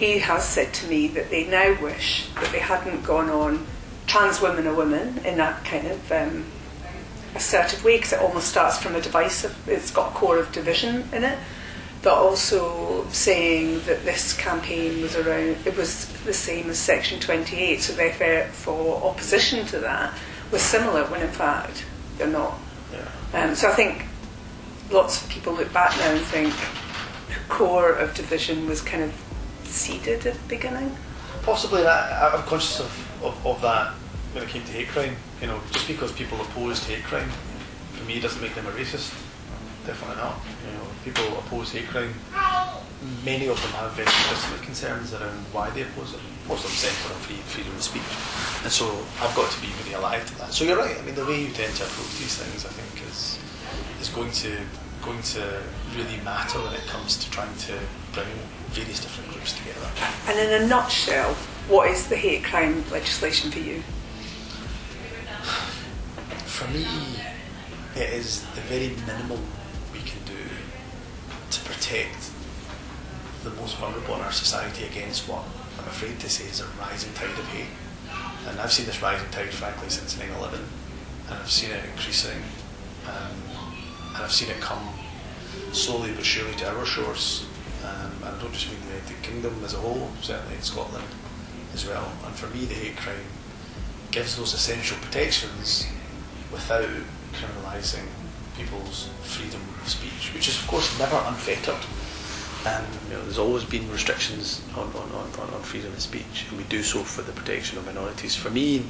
he 0.01 0.19
has 0.19 0.49
said 0.49 0.73
to 0.73 0.89
me 0.89 1.09
that 1.09 1.29
they 1.29 1.45
now 1.47 1.79
wish 1.83 2.27
that 2.37 2.51
they 2.53 2.59
hadn't 2.59 3.03
gone 3.05 3.29
on 3.29 3.67
trans 4.07 4.41
women 4.41 4.67
are 4.67 4.75
women 4.75 5.19
in 5.27 5.37
that 5.37 5.63
kind 5.63 5.87
of 5.87 6.11
um, 6.11 6.47
assertive 7.35 7.85
way, 7.85 7.97
because 7.97 8.15
it 8.15 8.21
almost 8.21 8.49
starts 8.49 8.79
from 8.79 8.97
a 8.97 9.01
divisive, 9.03 9.55
it's 9.69 9.91
got 9.91 10.13
a 10.13 10.15
core 10.15 10.39
of 10.39 10.51
division 10.53 11.07
in 11.13 11.23
it. 11.23 11.39
But 12.03 12.15
also 12.15 13.07
saying 13.11 13.83
that 13.85 14.07
this 14.07 14.35
campaign 14.35 15.03
was 15.03 15.17
around, 15.17 15.59
it 15.67 15.77
was 15.77 16.07
the 16.25 16.33
same 16.33 16.71
as 16.71 16.79
Section 16.79 17.21
28, 17.21 17.83
so 17.83 17.93
therefore 17.93 18.51
for 18.53 19.05
opposition 19.05 19.67
to 19.67 19.81
that 19.81 20.19
was 20.51 20.63
similar 20.63 21.05
when 21.05 21.21
in 21.21 21.29
fact 21.29 21.85
they're 22.17 22.27
not. 22.27 22.59
Yeah. 22.91 23.43
Um, 23.43 23.55
so 23.55 23.69
I 23.69 23.73
think 23.73 24.07
lots 24.91 25.23
of 25.23 25.29
people 25.29 25.53
look 25.53 25.71
back 25.75 25.95
now 25.99 26.11
and 26.13 26.23
think 26.23 26.55
the 27.29 27.55
core 27.55 27.93
of 27.93 28.15
division 28.15 28.67
was 28.67 28.81
kind 28.81 29.03
of 29.03 29.30
seeded 29.71 30.27
at 30.27 30.35
the 30.35 30.49
beginning. 30.49 30.95
Possibly 31.43 31.83
that 31.83 32.35
I'm 32.35 32.43
conscious 32.43 32.81
of, 32.81 33.23
of, 33.23 33.47
of 33.47 33.63
that 33.63 33.93
when 34.33 34.45
it 34.45 34.51
came 34.51 34.63
to 34.65 34.73
hate 34.73 34.89
crime. 34.89 35.17
You 35.41 35.47
know, 35.47 35.61
just 35.71 35.87
because 35.89 36.13
people 36.13 36.41
opposed 36.41 36.85
hate 36.85 37.05
crime, 37.05 37.31
for 37.95 38.05
me 38.05 38.21
doesn't 38.21 38.43
make 38.43 38.55
them 38.55 38.67
a 38.67 38.71
racist. 38.71 39.15
Definitely 39.87 40.17
not. 40.17 40.37
You 40.67 40.77
know, 40.77 40.87
people 41.05 41.25
oppose 41.39 41.73
hate 41.73 41.89
crime. 41.89 42.13
Many 43.25 43.49
of 43.49 43.57
them 43.63 43.73
have 43.81 43.93
very 43.93 44.07
legitimate 44.07 44.63
concerns 44.63 45.15
around 45.15 45.41
why 45.53 45.71
they 45.71 45.83
oppose 45.83 46.13
it. 46.13 46.21
Most 46.47 46.65
of 46.65 46.71
them 46.71 46.77
centre 46.77 47.15
on 47.15 47.21
free 47.21 47.37
freedom 47.49 47.73
of 47.75 47.83
speech, 47.83 48.11
and 48.63 48.71
so 48.71 48.85
I've 49.23 49.35
got 49.35 49.51
to 49.51 49.61
be 49.63 49.69
really 49.81 49.95
alive 49.95 50.27
to 50.27 50.39
that. 50.39 50.53
So 50.53 50.65
you're 50.65 50.77
right. 50.77 50.99
I 50.99 51.03
mean, 51.03 51.15
the 51.15 51.25
way 51.25 51.41
you 51.41 51.53
tend 51.53 51.75
to 51.77 51.85
approach 51.85 52.19
these 52.19 52.37
things, 52.37 52.67
I 52.67 52.69
think, 52.69 53.09
is 53.09 53.39
is 54.01 54.09
going 54.11 54.33
to 54.45 54.59
going 55.03 55.23
to 55.23 55.63
really 55.97 56.19
matter 56.25 56.59
when 56.59 56.75
it 56.75 56.87
comes 56.87 57.17
to 57.17 57.31
trying 57.31 57.57
to 57.57 57.79
bring 58.13 58.27
various 58.71 59.01
different 59.01 59.31
groups 59.33 59.57
together. 59.57 59.89
And 60.29 60.39
in 60.39 60.63
a 60.63 60.67
nutshell, 60.67 61.35
what 61.69 61.91
is 61.91 62.09
the 62.09 62.17
hate 62.17 62.45
crime 62.45 62.85
legislation 62.91 63.51
for 63.51 63.59
you? 63.59 63.83
For 66.45 66.69
me, 66.69 66.87
it 67.97 68.11
is 68.11 68.43
the 68.55 68.61
very 68.63 68.95
minimal 69.07 69.39
we 69.93 70.01
can 70.01 70.23
do 70.25 70.37
to 71.51 71.61
protect 71.65 72.31
the 73.45 73.51
most 73.51 73.77
vulnerable 73.77 74.17
in 74.17 74.21
our 74.21 74.33
society 74.33 74.85
against 74.85 75.29
what 75.29 75.45
I'm 75.79 75.87
afraid 75.87 76.21
to 76.21 76.29
say 76.29 76.45
is 76.45 76.61
a 76.61 76.67
rising 76.79 77.13
tide 77.15 77.31
of 77.31 77.47
hate. 77.49 77.67
And 78.47 78.61
I've 78.61 78.73
seen 78.73 78.87
this 78.87 79.01
rising 79.01 79.29
tide, 79.31 79.51
frankly, 79.51 79.89
since 79.89 80.19
9 80.19 80.29
11, 80.39 80.61
and 81.29 81.39
I've 81.39 81.51
seen 81.51 81.71
it 81.71 81.85
increasing, 81.93 82.43
um, 83.07 83.50
and 84.21 84.27
I've 84.27 84.35
seen 84.35 84.51
it 84.51 84.61
come 84.61 84.87
slowly 85.73 86.13
but 86.13 86.27
surely 86.27 86.55
to 86.57 86.69
our 86.69 86.85
shores. 86.85 87.47
Um, 87.83 88.13
and 88.23 88.37
I 88.37 88.39
don't 88.39 88.53
just 88.53 88.71
mean 88.71 88.79
the 88.83 88.89
United 88.89 89.23
Kingdom 89.23 89.55
as 89.65 89.73
a 89.73 89.79
whole, 89.79 90.11
certainly 90.21 90.57
in 90.57 90.63
Scotland 90.63 91.09
as 91.73 91.87
well. 91.87 92.13
And 92.27 92.35
for 92.35 92.47
me, 92.49 92.67
the 92.67 92.75
hate 92.75 92.99
crime 92.99 93.25
gives 94.11 94.37
those 94.37 94.53
essential 94.53 94.99
protections 94.99 95.87
without 96.53 96.91
criminalising 97.33 98.05
people's 98.59 99.09
freedom 99.23 99.63
of 99.81 99.89
speech, 99.89 100.35
which 100.35 100.49
is, 100.49 100.61
of 100.61 100.67
course, 100.69 100.99
never 100.99 101.17
unfettered. 101.27 101.81
Um, 102.67 102.85
you 103.09 103.17
know, 103.17 103.23
there's 103.23 103.39
always 103.39 103.65
been 103.65 103.91
restrictions 103.91 104.61
on, 104.77 104.89
on, 104.89 105.11
on, 105.13 105.55
on 105.55 105.63
freedom 105.63 105.95
of 105.95 106.01
speech, 106.01 106.45
and 106.51 106.59
we 106.59 106.65
do 106.65 106.83
so 106.83 107.03
for 107.05 107.23
the 107.23 107.33
protection 107.33 107.79
of 107.79 107.87
minorities. 107.87 108.37
For 108.37 108.51
me, 108.51 108.85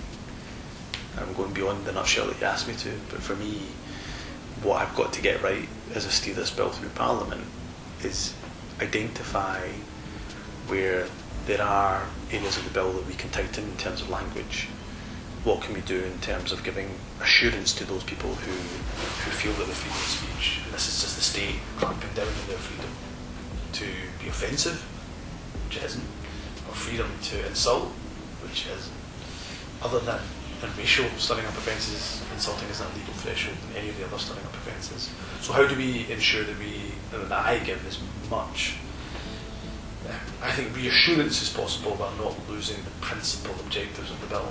I'm 1.17 1.33
going 1.35 1.53
beyond 1.53 1.85
the 1.85 1.93
nutshell 1.93 2.27
that 2.27 2.41
you 2.41 2.47
asked 2.47 2.67
me 2.67 2.75
to, 2.75 2.91
but 3.11 3.23
for 3.23 3.37
me, 3.37 3.61
what 4.63 4.83
I've 4.83 4.95
got 4.95 5.13
to 5.15 5.23
get 5.23 5.43
right 5.43 5.69
as 5.95 6.07
I 6.07 6.11
steer 6.11 6.35
this 6.35 6.51
bill 6.51 6.71
through 6.71 6.91
Parliament 6.91 7.45
is 8.03 8.35
identify 8.81 9.69
where 10.69 11.07
there 11.47 11.63
are 11.63 12.07
areas 12.31 12.57
of 12.57 12.65
the 12.65 12.71
bill 12.71 12.93
that 12.93 13.07
we 13.07 13.15
can 13.15 13.31
tighten 13.31 13.65
in 13.65 13.77
terms 13.77 14.03
of 14.03 14.11
language. 14.11 14.69
What 15.45 15.63
can 15.63 15.75
we 15.75 15.81
do 15.81 16.03
in 16.03 16.19
terms 16.21 16.53
of 16.53 16.63
giving 16.63 16.91
assurance 17.21 17.73
to 17.75 17.85
those 17.85 18.05
people 18.05 18.35
who, 18.35 18.53
who 18.53 19.31
feel 19.31 19.53
that 19.55 19.67
the 19.67 19.75
freedom 19.75 19.97
of 19.97 20.05
speech, 20.05 20.61
this 20.71 20.89
is 20.89 21.01
just 21.01 21.17
the 21.17 21.23
state 21.23 21.57
clamping 21.79 22.11
down 22.15 22.29
on 22.29 22.49
their 22.49 22.59
freedom 22.59 22.91
to 23.73 23.85
be 24.23 24.29
offensive, 24.29 24.83
which 25.67 25.79
it 25.79 25.85
isn't, 25.85 26.05
or 26.69 26.75
freedom 26.75 27.11
to 27.23 27.47
insult, 27.47 27.89
which 28.43 28.67
is 28.67 28.91
other 29.83 29.99
than 30.01 30.21
and 30.63 30.77
racial 30.77 31.09
stirring 31.17 31.47
up 31.47 31.53
offences, 31.53 32.23
insulting 32.33 32.69
isn't 32.69 32.97
legal 32.97 33.15
threshold 33.15 33.57
in 33.71 33.77
any 33.79 33.89
of 33.89 33.99
the 33.99 34.05
other 34.05 34.19
stirring 34.19 34.45
up 34.45 34.55
offences. 34.55 35.11
So 35.41 35.53
how 35.53 35.67
do 35.67 35.77
we 35.77 36.11
ensure 36.11 36.45
that 36.45 36.59
we, 36.59 36.93
that 37.13 37.33
I 37.33 37.59
give 37.59 37.87
as 37.87 37.99
much, 38.31 38.77
I 40.43 40.51
think 40.53 40.75
reassurance 40.75 41.43
is 41.43 41.51
possible 41.51 41.93
while 41.93 42.13
not 42.17 42.35
losing 42.49 42.83
the 42.85 42.91
principal 43.01 43.55
objectives 43.61 44.11
of 44.11 44.21
the 44.21 44.27
bill. 44.27 44.49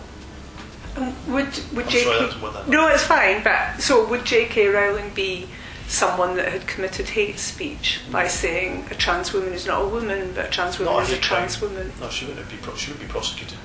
Um, 0.96 1.16
would 1.32 1.48
would 1.74 1.86
JK? 1.86 2.68
no, 2.68 2.88
it's 2.88 3.04
fine. 3.04 3.44
But 3.44 3.80
so 3.80 4.08
would 4.08 4.26
J.K. 4.26 4.68
Rowling 4.68 5.12
be 5.14 5.48
someone 5.88 6.36
that 6.36 6.52
had 6.52 6.68
committed 6.68 7.10
hate 7.10 7.40
speech 7.40 8.02
by 8.12 8.28
saying 8.28 8.86
a 8.92 8.96
trans 8.96 9.34
woman 9.34 9.54
is 9.54 9.66
not 9.66 9.84
a 9.84 9.88
woman, 9.88 10.32
but 10.34 10.48
a 10.48 10.50
trans 10.50 10.80
woman 10.80 10.94
not 10.94 11.04
is 11.04 11.12
a 11.12 11.18
trans 11.18 11.58
crime. 11.58 11.74
woman? 11.74 11.92
No, 12.00 12.10
she 12.10 12.26
wouldn't 12.26 12.50
be. 12.50 12.58
Pro- 12.58 12.76
she 12.76 12.92
would 12.92 13.00
be 13.00 13.08
prosecuted. 13.08 13.58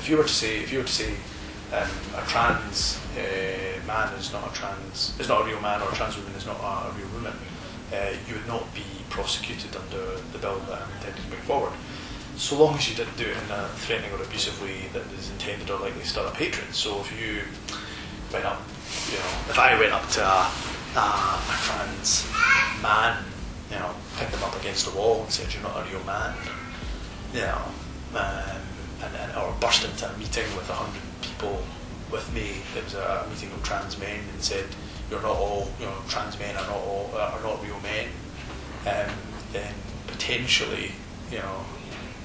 If 0.00 0.08
you 0.08 0.16
were 0.16 0.24
to 0.24 0.28
say, 0.28 0.58
if 0.58 0.72
you 0.72 0.78
were 0.78 0.84
to 0.84 0.92
say, 0.92 1.14
um, 1.72 1.88
a 2.16 2.26
trans 2.26 3.00
uh, 3.16 3.86
man 3.86 4.12
is 4.14 4.32
not 4.32 4.50
a 4.50 4.54
trans, 4.54 5.18
is 5.18 5.28
not 5.28 5.42
a 5.42 5.44
real 5.44 5.60
man, 5.60 5.80
or 5.80 5.88
a 5.88 5.94
trans 5.94 6.16
woman 6.16 6.32
is 6.34 6.46
not 6.46 6.58
a, 6.60 6.88
a 6.88 6.92
real 6.92 7.08
woman, 7.14 7.32
uh, 7.92 8.12
you 8.28 8.34
would 8.34 8.46
not 8.46 8.72
be 8.74 8.84
prosecuted 9.08 9.74
under 9.76 10.20
the 10.32 10.38
bill 10.38 10.58
that 10.60 10.82
I'm 10.82 10.92
intending 10.96 11.22
to 11.22 11.28
bring 11.28 11.42
forward. 11.42 11.72
So 12.36 12.62
long 12.62 12.76
as 12.76 12.88
you 12.88 12.96
didn't 12.96 13.16
do 13.16 13.24
it 13.24 13.36
in 13.36 13.50
a 13.50 13.68
threatening 13.76 14.10
or 14.12 14.22
abusive 14.22 14.60
way 14.62 14.88
that 14.92 15.04
is 15.18 15.30
intended 15.30 15.68
or 15.70 15.78
likely 15.78 16.00
to 16.00 16.06
stir 16.06 16.26
up 16.26 16.36
hatred. 16.36 16.74
So 16.74 17.00
if 17.00 17.12
you 17.20 17.42
went 18.32 18.46
up, 18.46 18.60
you 19.10 19.18
know, 19.18 19.32
if 19.48 19.58
I 19.58 19.78
went 19.78 19.92
up 19.92 20.08
to 20.10 20.20
a 20.24 20.50
uh, 20.94 21.40
a 21.40 21.56
trans 21.64 22.28
man, 22.82 23.24
you 23.70 23.76
know, 23.76 23.94
pinned 24.16 24.32
them 24.32 24.42
up 24.42 24.58
against 24.60 24.90
the 24.90 24.96
wall 24.96 25.22
and 25.22 25.30
said, 25.30 25.52
"You're 25.52 25.62
not 25.62 25.86
a 25.86 25.90
real 25.90 26.04
man," 26.04 26.34
you 27.32 27.40
know, 27.40 27.62
um, 28.14 28.60
and, 29.02 29.16
and, 29.16 29.36
or 29.36 29.54
burst 29.60 29.84
into 29.84 30.08
a 30.08 30.18
meeting 30.18 30.44
with 30.56 30.68
a 30.68 30.74
hundred 30.74 31.02
people 31.42 31.58
with 32.10 32.32
me. 32.34 32.62
It 32.76 32.84
was 32.84 32.94
a, 32.94 33.26
meeting 33.28 33.50
of 33.52 33.62
trans 33.62 33.98
men 33.98 34.20
and 34.32 34.42
said, 34.42 34.64
"You're 35.10 35.22
not 35.22 35.36
all, 35.36 35.68
you 35.80 35.86
know, 35.86 35.94
trans 36.08 36.38
men 36.38 36.54
are 36.56 36.66
not 36.66 36.76
all 36.76 37.10
are 37.14 37.42
not 37.42 37.62
real 37.62 37.80
men." 37.80 38.08
Um, 38.86 39.14
then 39.52 39.74
potentially, 40.06 40.92
you 41.30 41.38
know, 41.38 41.64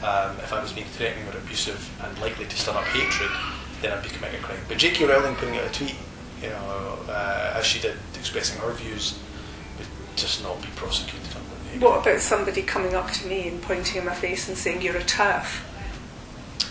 um, 0.04 0.38
if 0.40 0.54
I 0.54 0.62
was 0.62 0.72
being 0.72 0.88
threatening 0.88 1.28
or 1.28 1.38
abusive 1.38 1.82
and 2.04 2.18
likely 2.20 2.46
to 2.46 2.58
stir 2.58 2.72
up 2.72 2.84
hatred, 2.86 3.32
then 3.82 3.92
I'd 3.92 4.04
be 4.04 4.10
committing 4.10 4.40
a 4.40 4.44
crime. 4.44 4.60
But 4.68 4.78
J.K. 4.78 5.06
Rowling 5.06 5.36
putting 5.36 5.58
out 5.58 5.66
a 5.66 5.74
tweet 5.74 5.96
you 6.42 6.50
know, 6.50 7.00
uh, 7.10 7.54
as 7.56 7.66
she 7.66 7.80
did, 7.80 7.98
expressing 8.14 8.62
her 8.62 8.72
views, 8.74 9.20
would 9.80 9.88
just 10.16 10.44
not 10.44 10.62
be 10.62 10.68
prosecuted. 10.76 11.24
What 11.80 12.02
about 12.02 12.22
somebody 12.22 12.62
coming 12.64 12.96
up 12.96 13.12
to 13.12 13.28
me 13.28 13.48
and 13.48 13.62
pointing 13.62 13.98
in 13.98 14.06
my 14.06 14.14
face 14.14 14.48
and 14.48 14.58
saying 14.58 14.82
you're 14.82 14.98
a 14.98 15.04
TERF? 15.04 15.62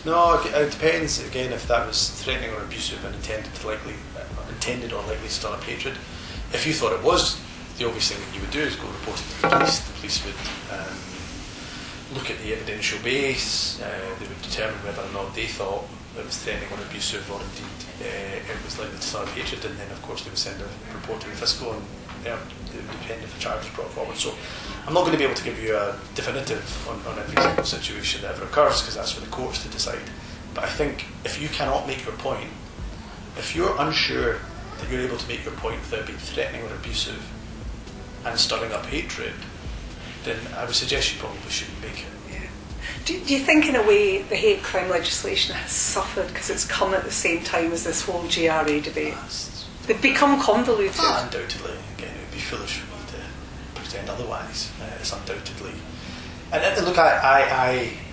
No, 0.06 0.40
it 0.40 0.70
depends 0.70 1.18
again 1.26 1.52
if 1.52 1.66
that 1.66 1.84
was 1.84 2.10
threatening 2.22 2.50
or 2.54 2.62
abusive 2.62 3.04
and 3.04 3.12
intended 3.16 3.52
to 3.52 3.66
likely, 3.66 3.94
uh, 4.16 4.22
intended 4.50 4.92
or 4.92 5.02
likely 5.02 5.26
to 5.26 5.28
stir 5.28 5.48
up 5.48 5.64
hatred. 5.64 5.94
If 6.52 6.64
you 6.64 6.74
thought 6.74 6.92
it 6.92 7.02
was, 7.02 7.40
the 7.76 7.86
obvious 7.86 8.12
thing 8.12 8.24
that 8.24 8.32
you 8.32 8.40
would 8.40 8.52
do 8.52 8.60
is 8.60 8.76
go 8.76 8.86
report 8.86 9.18
it 9.18 9.26
to 9.26 9.42
the 9.42 9.48
police. 9.48 9.80
The 9.80 9.92
police 9.98 10.24
would 10.24 10.78
um, 10.78 10.96
look 12.14 12.30
at 12.30 12.38
the 12.38 12.54
evidential 12.54 13.02
base. 13.02 13.82
Uh, 13.82 13.98
they 14.20 14.28
would 14.28 14.40
determine 14.42 14.78
whether 14.86 15.02
or 15.02 15.10
not 15.10 15.34
they 15.34 15.46
thought 15.46 15.82
it 16.16 16.24
was 16.24 16.38
threatening 16.38 16.70
or 16.70 16.80
abusive 16.86 17.26
or 17.26 17.42
indeed 17.42 17.76
uh, 18.00 18.52
it 18.52 18.64
was 18.64 18.78
likely 18.78 18.94
to 18.94 19.02
start 19.02 19.26
up 19.26 19.34
hatred, 19.34 19.64
and 19.64 19.76
then 19.76 19.90
of 19.90 20.00
course 20.02 20.22
they 20.22 20.30
would 20.30 20.38
send 20.38 20.60
a 20.62 20.68
report 20.94 21.20
to 21.20 21.28
the 21.28 21.34
fiscal, 21.34 21.72
and 21.72 21.82
yeah, 22.26 22.38
it 22.74 22.82
would 22.82 22.90
depend 22.90 23.22
if 23.22 23.36
a 23.36 23.40
charge 23.40 23.64
is 23.64 23.70
brought 23.70 23.90
forward. 23.90 24.16
So 24.16 24.34
I'm 24.86 24.94
not 24.94 25.00
going 25.00 25.12
to 25.12 25.18
be 25.18 25.24
able 25.24 25.34
to 25.34 25.44
give 25.44 25.62
you 25.62 25.76
a 25.76 25.98
definitive 26.14 26.88
on, 26.88 27.00
on 27.06 27.18
every 27.18 27.40
single 27.40 27.64
situation 27.64 28.22
that 28.22 28.34
ever 28.34 28.44
occurs 28.44 28.82
because 28.82 28.96
that's 28.96 29.12
for 29.12 29.20
the 29.20 29.30
courts 29.30 29.62
to 29.62 29.68
decide. 29.68 30.00
But 30.54 30.64
I 30.64 30.68
think 30.68 31.06
if 31.24 31.40
you 31.40 31.48
cannot 31.48 31.86
make 31.86 32.04
your 32.04 32.14
point, 32.14 32.50
if 33.36 33.54
you're 33.54 33.74
unsure 33.78 34.38
that 34.78 34.90
you're 34.90 35.00
able 35.00 35.16
to 35.16 35.28
make 35.28 35.44
your 35.44 35.54
point 35.54 35.80
without 35.80 36.06
being 36.06 36.18
threatening 36.18 36.62
or 36.62 36.74
abusive 36.74 37.22
and 38.24 38.38
stirring 38.38 38.72
up 38.72 38.86
hatred, 38.86 39.32
then 40.24 40.38
I 40.56 40.64
would 40.64 40.74
suggest 40.74 41.14
you 41.14 41.20
probably 41.20 41.50
shouldn't 41.50 41.80
make 41.80 42.00
it. 42.00 42.06
Do, 43.06 43.18
do, 43.20 43.34
you 43.34 43.40
think, 43.40 43.68
in 43.68 43.76
a 43.76 43.86
way, 43.86 44.22
the 44.22 44.34
hate 44.34 44.64
crime 44.64 44.88
legislation 44.90 45.54
has 45.54 45.70
suffered 45.70 46.26
because 46.26 46.50
it's 46.50 46.64
come 46.64 46.92
at 46.92 47.04
the 47.04 47.10
same 47.12 47.44
time 47.44 47.70
as 47.70 47.84
this 47.84 48.02
whole 48.02 48.24
GRA 48.28 48.80
debate? 48.80 49.14
They've 49.86 50.02
become 50.02 50.40
convoluted. 50.40 50.96
Ah, 50.98 51.22
undoubtedly. 51.24 51.76
Be 52.36 52.42
foolish 52.42 52.84
for 52.84 52.92
me 52.92 53.00
to 53.16 53.80
pretend 53.80 54.10
otherwise. 54.10 54.70
Uh, 54.76 55.00
it's 55.00 55.10
undoubtedly. 55.10 55.72
And, 56.52 56.62
and 56.62 56.84
look, 56.84 56.98
I, 56.98 57.16
I, 57.16 57.40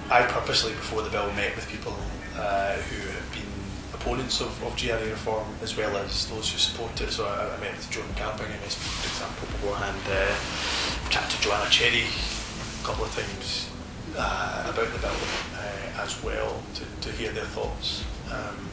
I, 0.09 0.23
I, 0.23 0.25
purposely, 0.27 0.71
before 0.71 1.01
the 1.01 1.09
bill, 1.09 1.27
met 1.33 1.53
with 1.57 1.67
people 1.67 1.93
uh, 2.37 2.75
who 2.87 3.05
have 3.11 3.31
been 3.33 3.51
opponents 3.93 4.39
of, 4.39 4.55
of 4.63 4.79
GRA 4.79 4.97
reform 5.11 5.45
as 5.61 5.75
well 5.75 5.97
as 5.97 6.29
those 6.29 6.49
who 6.49 6.57
support 6.57 7.01
it. 7.01 7.11
So 7.11 7.25
I, 7.25 7.53
I 7.53 7.59
met 7.59 7.75
with 7.75 7.91
Joan 7.91 8.07
Camping, 8.15 8.47
MSP, 8.63 8.79
for 8.79 9.07
example, 9.11 9.47
beforehand. 9.59 9.99
Uh, 10.07 11.09
chatted 11.09 11.29
to 11.29 11.41
Joanna 11.43 11.69
Cherry 11.69 12.07
a 12.07 12.85
couple 12.85 13.03
of 13.03 13.13
times 13.13 13.69
uh, 14.17 14.71
about 14.71 14.87
the 14.93 14.99
bill 14.99 15.19
uh, 15.59 16.01
as 16.01 16.23
well 16.23 16.63
to, 16.75 17.09
to 17.09 17.15
hear 17.17 17.33
their 17.33 17.43
thoughts. 17.43 18.05
Um, 18.31 18.69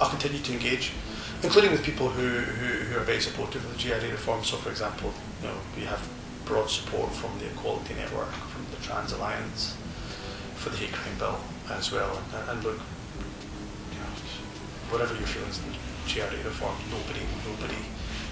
I'll 0.00 0.08
continue 0.08 0.38
to 0.40 0.52
engage, 0.52 0.92
including 1.42 1.70
with 1.70 1.82
people 1.82 2.08
who, 2.08 2.28
who, 2.28 2.84
who, 2.84 2.98
are 2.98 3.04
very 3.04 3.20
supportive 3.20 3.64
of 3.64 3.70
the 3.76 3.78
GRA 3.78 4.10
reform. 4.10 4.42
So, 4.44 4.56
for 4.56 4.70
example, 4.70 5.12
you 5.42 5.48
know, 5.48 5.54
we 5.76 5.82
have 5.84 6.06
broad 6.44 6.68
support 6.70 7.12
from 7.12 7.38
the 7.38 7.46
Equality 7.46 7.94
Network, 7.94 8.30
from 8.30 8.66
the 8.70 8.82
Trans 8.82 9.12
Alliance, 9.12 9.76
for 10.56 10.70
the 10.70 10.76
hate 10.76 10.92
crime 10.92 11.18
bill 11.18 11.38
as 11.70 11.92
well. 11.92 12.20
And, 12.34 12.50
and 12.50 12.64
look, 12.64 12.78
you 12.78 13.98
know, 14.00 14.10
whatever 14.90 15.14
your 15.14 15.28
feelings 15.28 15.60
on 15.62 15.70
GRA 16.10 16.38
reform, 16.42 16.74
nobody, 16.90 17.22
nobody 17.46 17.82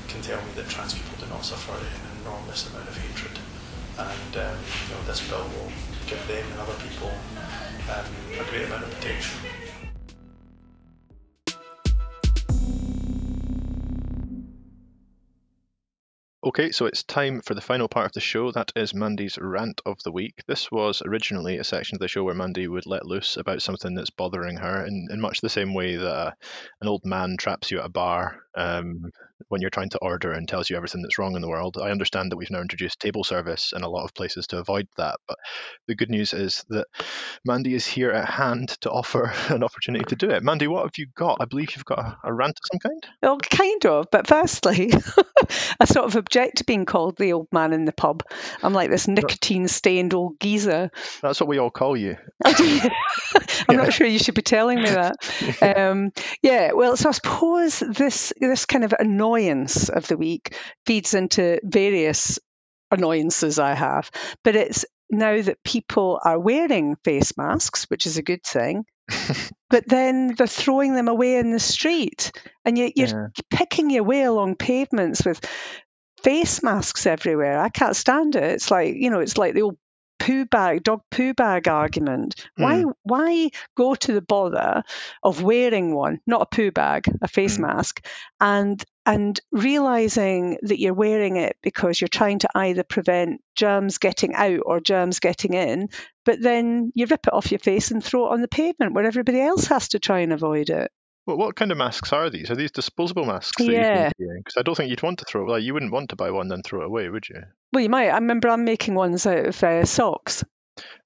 can 0.08 0.22
tell 0.22 0.38
me 0.42 0.50
that 0.56 0.68
trans 0.68 0.94
people 0.94 1.14
do 1.20 1.26
not 1.28 1.44
suffer 1.44 1.72
an 1.72 2.22
enormous 2.22 2.70
amount 2.70 2.88
of 2.88 2.96
hatred. 2.96 3.38
And 3.98 4.32
um, 4.36 4.56
you 4.58 4.94
know, 4.94 5.02
this 5.06 5.26
bill 5.28 5.44
will 5.56 5.70
give 6.06 6.20
them 6.28 6.44
and 6.52 6.60
other 6.60 6.76
people 6.82 7.10
um, 7.92 8.06
a 8.38 8.44
great 8.50 8.66
amount 8.66 8.84
of 8.84 8.90
protection. 8.90 9.38
Okay, 16.46 16.70
so 16.70 16.86
it's 16.86 17.02
time 17.02 17.40
for 17.40 17.54
the 17.54 17.60
final 17.60 17.88
part 17.88 18.06
of 18.06 18.12
the 18.12 18.20
show. 18.20 18.52
That 18.52 18.70
is 18.76 18.94
Mandy's 18.94 19.36
rant 19.36 19.80
of 19.84 20.00
the 20.04 20.12
week. 20.12 20.44
This 20.46 20.70
was 20.70 21.02
originally 21.04 21.58
a 21.58 21.64
section 21.64 21.96
of 21.96 22.00
the 22.00 22.06
show 22.06 22.22
where 22.22 22.36
Mandy 22.36 22.68
would 22.68 22.86
let 22.86 23.04
loose 23.04 23.36
about 23.36 23.62
something 23.62 23.96
that's 23.96 24.10
bothering 24.10 24.58
her 24.58 24.86
in, 24.86 25.08
in 25.10 25.20
much 25.20 25.40
the 25.40 25.48
same 25.48 25.74
way 25.74 25.96
that 25.96 26.06
uh, 26.06 26.30
an 26.80 26.86
old 26.86 27.04
man 27.04 27.36
traps 27.36 27.72
you 27.72 27.80
at 27.80 27.86
a 27.86 27.88
bar 27.88 28.44
um, 28.54 29.10
when 29.48 29.60
you're 29.60 29.70
trying 29.70 29.90
to 29.90 29.98
order 29.98 30.32
and 30.32 30.48
tells 30.48 30.70
you 30.70 30.76
everything 30.76 31.02
that's 31.02 31.18
wrong 31.18 31.36
in 31.36 31.42
the 31.42 31.48
world. 31.48 31.76
I 31.80 31.90
understand 31.90 32.32
that 32.32 32.36
we've 32.36 32.50
now 32.50 32.60
introduced 32.60 33.00
table 33.00 33.24
service 33.24 33.72
in 33.74 33.82
a 33.82 33.88
lot 33.88 34.04
of 34.04 34.14
places 34.14 34.46
to 34.48 34.58
avoid 34.58 34.88
that, 34.96 35.18
but 35.26 35.36
the 35.86 35.94
good 35.94 36.10
news 36.10 36.32
is 36.32 36.64
that 36.68 36.86
Mandy 37.44 37.74
is 37.74 37.86
here 37.86 38.10
at 38.10 38.28
hand 38.28 38.70
to 38.80 38.90
offer 38.90 39.32
an 39.48 39.62
opportunity 39.62 40.04
to 40.06 40.16
do 40.16 40.30
it. 40.30 40.42
Mandy, 40.42 40.66
what 40.66 40.84
have 40.84 40.98
you 40.98 41.06
got? 41.14 41.38
I 41.40 41.44
believe 41.44 41.74
you've 41.74 41.84
got 41.84 41.98
a, 41.98 42.18
a 42.24 42.32
rant 42.32 42.58
of 42.58 42.68
some 42.72 42.78
kind. 42.78 43.06
Well, 43.22 43.38
kind 43.38 43.86
of, 43.86 44.06
but 44.10 44.26
firstly, 44.26 44.92
I 45.80 45.84
sort 45.84 46.06
of 46.06 46.16
object 46.16 46.58
to 46.58 46.64
being 46.64 46.86
called 46.86 47.16
the 47.16 47.32
old 47.32 47.48
man 47.52 47.72
in 47.72 47.84
the 47.84 47.92
pub. 47.92 48.22
I'm 48.62 48.72
like 48.72 48.90
this 48.90 49.08
nicotine 49.08 49.68
stained 49.68 50.14
old 50.14 50.40
geezer. 50.40 50.90
That's 51.22 51.40
what 51.40 51.48
we 51.48 51.58
all 51.58 51.70
call 51.70 51.96
you. 51.96 52.16
I'm 52.44 52.54
yeah. 53.68 53.76
not 53.76 53.92
sure 53.92 54.06
you 54.06 54.18
should 54.18 54.34
be 54.34 54.42
telling 54.42 54.82
me 54.82 54.90
that. 54.90 55.76
Um, 55.76 56.12
yeah, 56.42 56.72
well, 56.72 56.96
so 56.96 57.08
I 57.08 57.12
suppose 57.12 57.80
this 57.80 58.32
this 58.40 58.66
kind 58.66 58.84
of 58.84 58.94
annoyance 59.26 59.88
of 59.88 60.06
the 60.06 60.16
week 60.16 60.54
feeds 60.86 61.14
into 61.14 61.60
various 61.64 62.38
annoyances 62.90 63.58
I 63.58 63.74
have, 63.74 64.10
but 64.44 64.54
it's 64.54 64.84
now 65.10 65.40
that 65.40 65.62
people 65.64 66.20
are 66.22 66.38
wearing 66.38 66.96
face 67.04 67.36
masks, 67.36 67.84
which 67.88 68.06
is 68.06 68.18
a 68.18 68.22
good 68.22 68.44
thing. 68.44 68.84
but 69.70 69.88
then 69.88 70.34
they're 70.34 70.46
throwing 70.46 70.94
them 70.94 71.08
away 71.08 71.36
in 71.36 71.50
the 71.50 71.60
street, 71.60 72.32
and 72.64 72.76
you, 72.76 72.90
you're 72.94 73.32
yeah. 73.36 73.42
picking 73.50 73.90
your 73.90 74.04
way 74.04 74.22
along 74.22 74.56
pavements 74.56 75.24
with 75.24 75.44
face 76.22 76.62
masks 76.62 77.06
everywhere. 77.06 77.60
I 77.60 77.68
can't 77.68 77.94
stand 77.94 78.36
it. 78.36 78.42
It's 78.42 78.70
like 78.70 78.94
you 78.96 79.10
know, 79.10 79.20
it's 79.20 79.38
like 79.38 79.54
the 79.54 79.62
old 79.62 79.78
poo 80.26 80.44
bag, 80.44 80.82
dog 80.82 81.02
poo 81.10 81.32
bag 81.34 81.68
argument. 81.68 82.34
Why, 82.56 82.82
Mm. 82.82 82.92
why 83.02 83.50
go 83.76 83.94
to 83.94 84.12
the 84.12 84.20
bother 84.22 84.82
of 85.22 85.42
wearing 85.42 85.94
one, 85.94 86.20
not 86.26 86.42
a 86.42 86.46
poo 86.46 86.70
bag, 86.72 87.04
a 87.22 87.28
face 87.28 87.58
Mm. 87.58 87.62
mask, 87.62 88.04
and 88.40 88.84
and 89.08 89.38
realizing 89.52 90.58
that 90.62 90.80
you're 90.80 90.92
wearing 90.92 91.36
it 91.36 91.56
because 91.62 92.00
you're 92.00 92.08
trying 92.08 92.40
to 92.40 92.48
either 92.56 92.82
prevent 92.82 93.40
germs 93.54 93.98
getting 93.98 94.34
out 94.34 94.60
or 94.66 94.80
germs 94.80 95.20
getting 95.20 95.54
in, 95.54 95.88
but 96.24 96.40
then 96.42 96.90
you 96.94 97.06
rip 97.06 97.26
it 97.28 97.32
off 97.32 97.52
your 97.52 97.60
face 97.60 97.92
and 97.92 98.02
throw 98.02 98.26
it 98.26 98.32
on 98.32 98.40
the 98.40 98.48
pavement 98.48 98.94
where 98.94 99.06
everybody 99.06 99.40
else 99.40 99.66
has 99.66 99.90
to 99.90 100.00
try 100.00 100.20
and 100.20 100.32
avoid 100.32 100.70
it. 100.70 100.90
Well, 101.26 101.36
what 101.36 101.56
kind 101.56 101.72
of 101.72 101.78
masks 101.78 102.12
are 102.12 102.30
these? 102.30 102.50
Are 102.50 102.56
these 102.56 102.70
disposable 102.70 103.24
masks 103.24 103.62
that 103.64 103.72
Yeah. 103.72 103.80
you've 103.80 104.12
been 104.18 104.26
seeing? 104.28 104.38
Because 104.44 104.56
I 104.56 104.62
don't 104.62 104.76
think 104.76 104.90
you'd 104.90 105.02
want 105.02 105.18
to 105.18 105.24
throw. 105.24 105.44
Like, 105.44 105.64
you 105.64 105.74
wouldn't 105.74 105.92
want 105.92 106.10
to 106.10 106.16
buy 106.16 106.30
one 106.30 106.42
and 106.42 106.50
then 106.50 106.62
throw 106.62 106.82
it 106.82 106.86
away, 106.86 107.08
would 107.08 107.28
you? 107.28 107.42
Well, 107.72 107.82
you 107.82 107.88
might. 107.90 108.10
I 108.10 108.14
remember 108.14 108.48
I'm 108.48 108.64
making 108.64 108.94
ones 108.94 109.26
out 109.26 109.44
of 109.46 109.62
uh, 109.62 109.84
socks. 109.84 110.44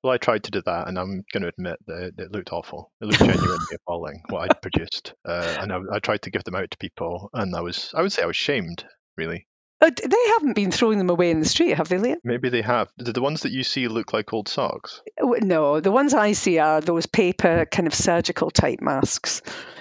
Well, 0.03 0.13
I 0.13 0.19
tried 0.19 0.45
to 0.45 0.51
do 0.51 0.63
that, 0.67 0.89
and 0.89 0.99
I'm 0.99 1.25
going 1.33 1.43
to 1.43 1.49
admit 1.49 1.79
that 1.87 2.13
it, 2.19 2.33
looked 2.33 2.53
awful. 2.53 2.91
It 3.01 3.07
looked 3.07 3.21
genuinely 3.21 3.57
appalling 3.75 4.23
what 4.29 4.51
I'd 4.51 4.61
produced, 4.63 5.15
uh, 5.25 5.57
and 5.61 5.73
I, 5.73 5.79
I 5.93 5.99
tried 6.01 6.23
to 6.23 6.31
give 6.31 6.45
them 6.45 6.57
out 6.57 6.71
to 6.71 6.79
people, 6.79 7.31
and 7.33 7.55
I 7.55 7.61
was, 7.61 7.91
I 7.95 8.03
would 8.03 8.13
say, 8.13 8.23
I 8.23 8.27
was 8.27 8.37
shamed. 8.37 8.85
Really, 9.17 9.47
they 9.81 10.29
haven't 10.29 10.55
been 10.55 10.71
throwing 10.71 10.99
them 10.99 11.09
away 11.09 11.31
in 11.31 11.41
the 11.41 11.49
street, 11.49 11.77
have 11.77 11.89
they, 11.89 11.97
Liam? 11.97 12.17
maybe 12.23 12.51
they 12.51 12.63
have. 12.63 12.89
Did 12.99 13.15
the 13.15 13.23
ones 13.23 13.43
that 13.43 13.53
you 13.53 13.65
see 13.65 13.89
look 13.89 14.13
like 14.13 14.33
old 14.33 14.49
socks? 14.49 15.01
No, 15.19 15.81
the 15.81 15.91
ones 15.91 16.13
I 16.13 16.33
see 16.33 16.59
are 16.59 16.81
those 16.81 17.07
paper 17.07 17.65
kind 17.65 17.87
of 17.87 17.95
surgical 17.95 18.51
type 18.51 18.81
masks. 18.83 19.41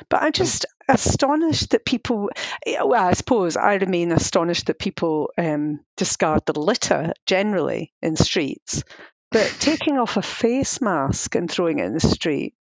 But 0.09 0.23
I'm 0.23 0.31
just 0.31 0.65
astonished 0.87 1.71
that 1.71 1.85
people, 1.85 2.29
eh, 2.65 2.81
well, 2.81 3.07
I 3.07 3.13
suppose 3.13 3.57
I 3.57 3.75
remain 3.75 4.11
astonished 4.11 4.67
that 4.67 4.79
people 4.79 5.31
um, 5.37 5.81
discard 5.97 6.45
the 6.45 6.59
litter 6.59 7.13
generally 7.25 7.93
in 8.01 8.15
streets. 8.15 8.83
But 9.31 9.53
taking 9.59 9.97
off 9.97 10.17
a 10.17 10.21
face 10.21 10.81
mask 10.81 11.35
and 11.35 11.51
throwing 11.51 11.79
it 11.79 11.85
in 11.85 11.93
the 11.93 11.99
street, 11.99 12.55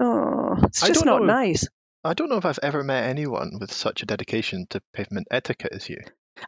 oh, 0.00 0.56
it's 0.62 0.86
just 0.86 1.04
not 1.04 1.22
know. 1.22 1.26
nice. 1.26 1.66
I 2.04 2.14
don't 2.14 2.30
know 2.30 2.36
if 2.38 2.44
I've 2.44 2.60
ever 2.62 2.84
met 2.84 3.04
anyone 3.04 3.58
with 3.60 3.72
such 3.72 4.02
a 4.02 4.06
dedication 4.06 4.66
to 4.70 4.80
pavement 4.92 5.26
etiquette 5.30 5.72
as 5.72 5.88
you. 5.88 5.98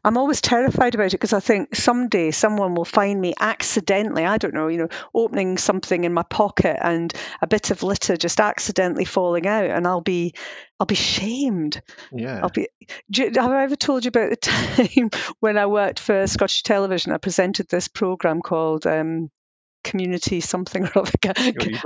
I'm 0.05 0.17
always 0.17 0.41
terrified 0.41 0.95
about 0.95 1.09
it 1.09 1.13
because 1.13 1.33
I 1.33 1.41
think 1.41 1.75
someday 1.75 2.31
someone 2.31 2.75
will 2.75 2.85
find 2.85 3.21
me 3.21 3.35
accidentally, 3.39 4.25
I 4.25 4.39
don't 4.39 4.55
know, 4.55 4.69
you 4.69 4.79
know, 4.79 4.89
opening 5.15 5.59
something 5.59 6.05
in 6.05 6.13
my 6.13 6.23
pocket 6.23 6.79
and 6.81 7.13
a 7.43 7.47
bit 7.47 7.71
of 7.71 7.83
litter 7.83 8.17
just 8.17 8.41
accidentally 8.41 9.05
falling 9.05 9.47
out 9.47 9.71
and 9.71 9.87
I'll 9.87 10.01
be 10.01 10.35
I'll 10.79 10.87
be 10.87 10.95
shamed. 10.95 11.83
Yeah. 12.13 12.41
I'll 12.43 12.49
be 12.51 12.69
you, 13.09 13.27
have 13.35 13.51
I 13.51 13.65
ever 13.65 13.77
told 13.77 14.05
you 14.05 14.09
about 14.09 14.31
the 14.31 14.37
time 14.37 15.11
when 15.41 15.59
I 15.59 15.67
worked 15.67 15.99
for 15.99 16.27
Scottish 16.27 16.63
Television? 16.63 17.13
I 17.13 17.19
presented 17.19 17.69
this 17.69 17.89
program 17.89 18.41
called 18.41 18.87
um, 18.87 19.31
Community 19.83 20.41
something 20.41 20.85
or 20.85 20.99
other. 20.99 21.13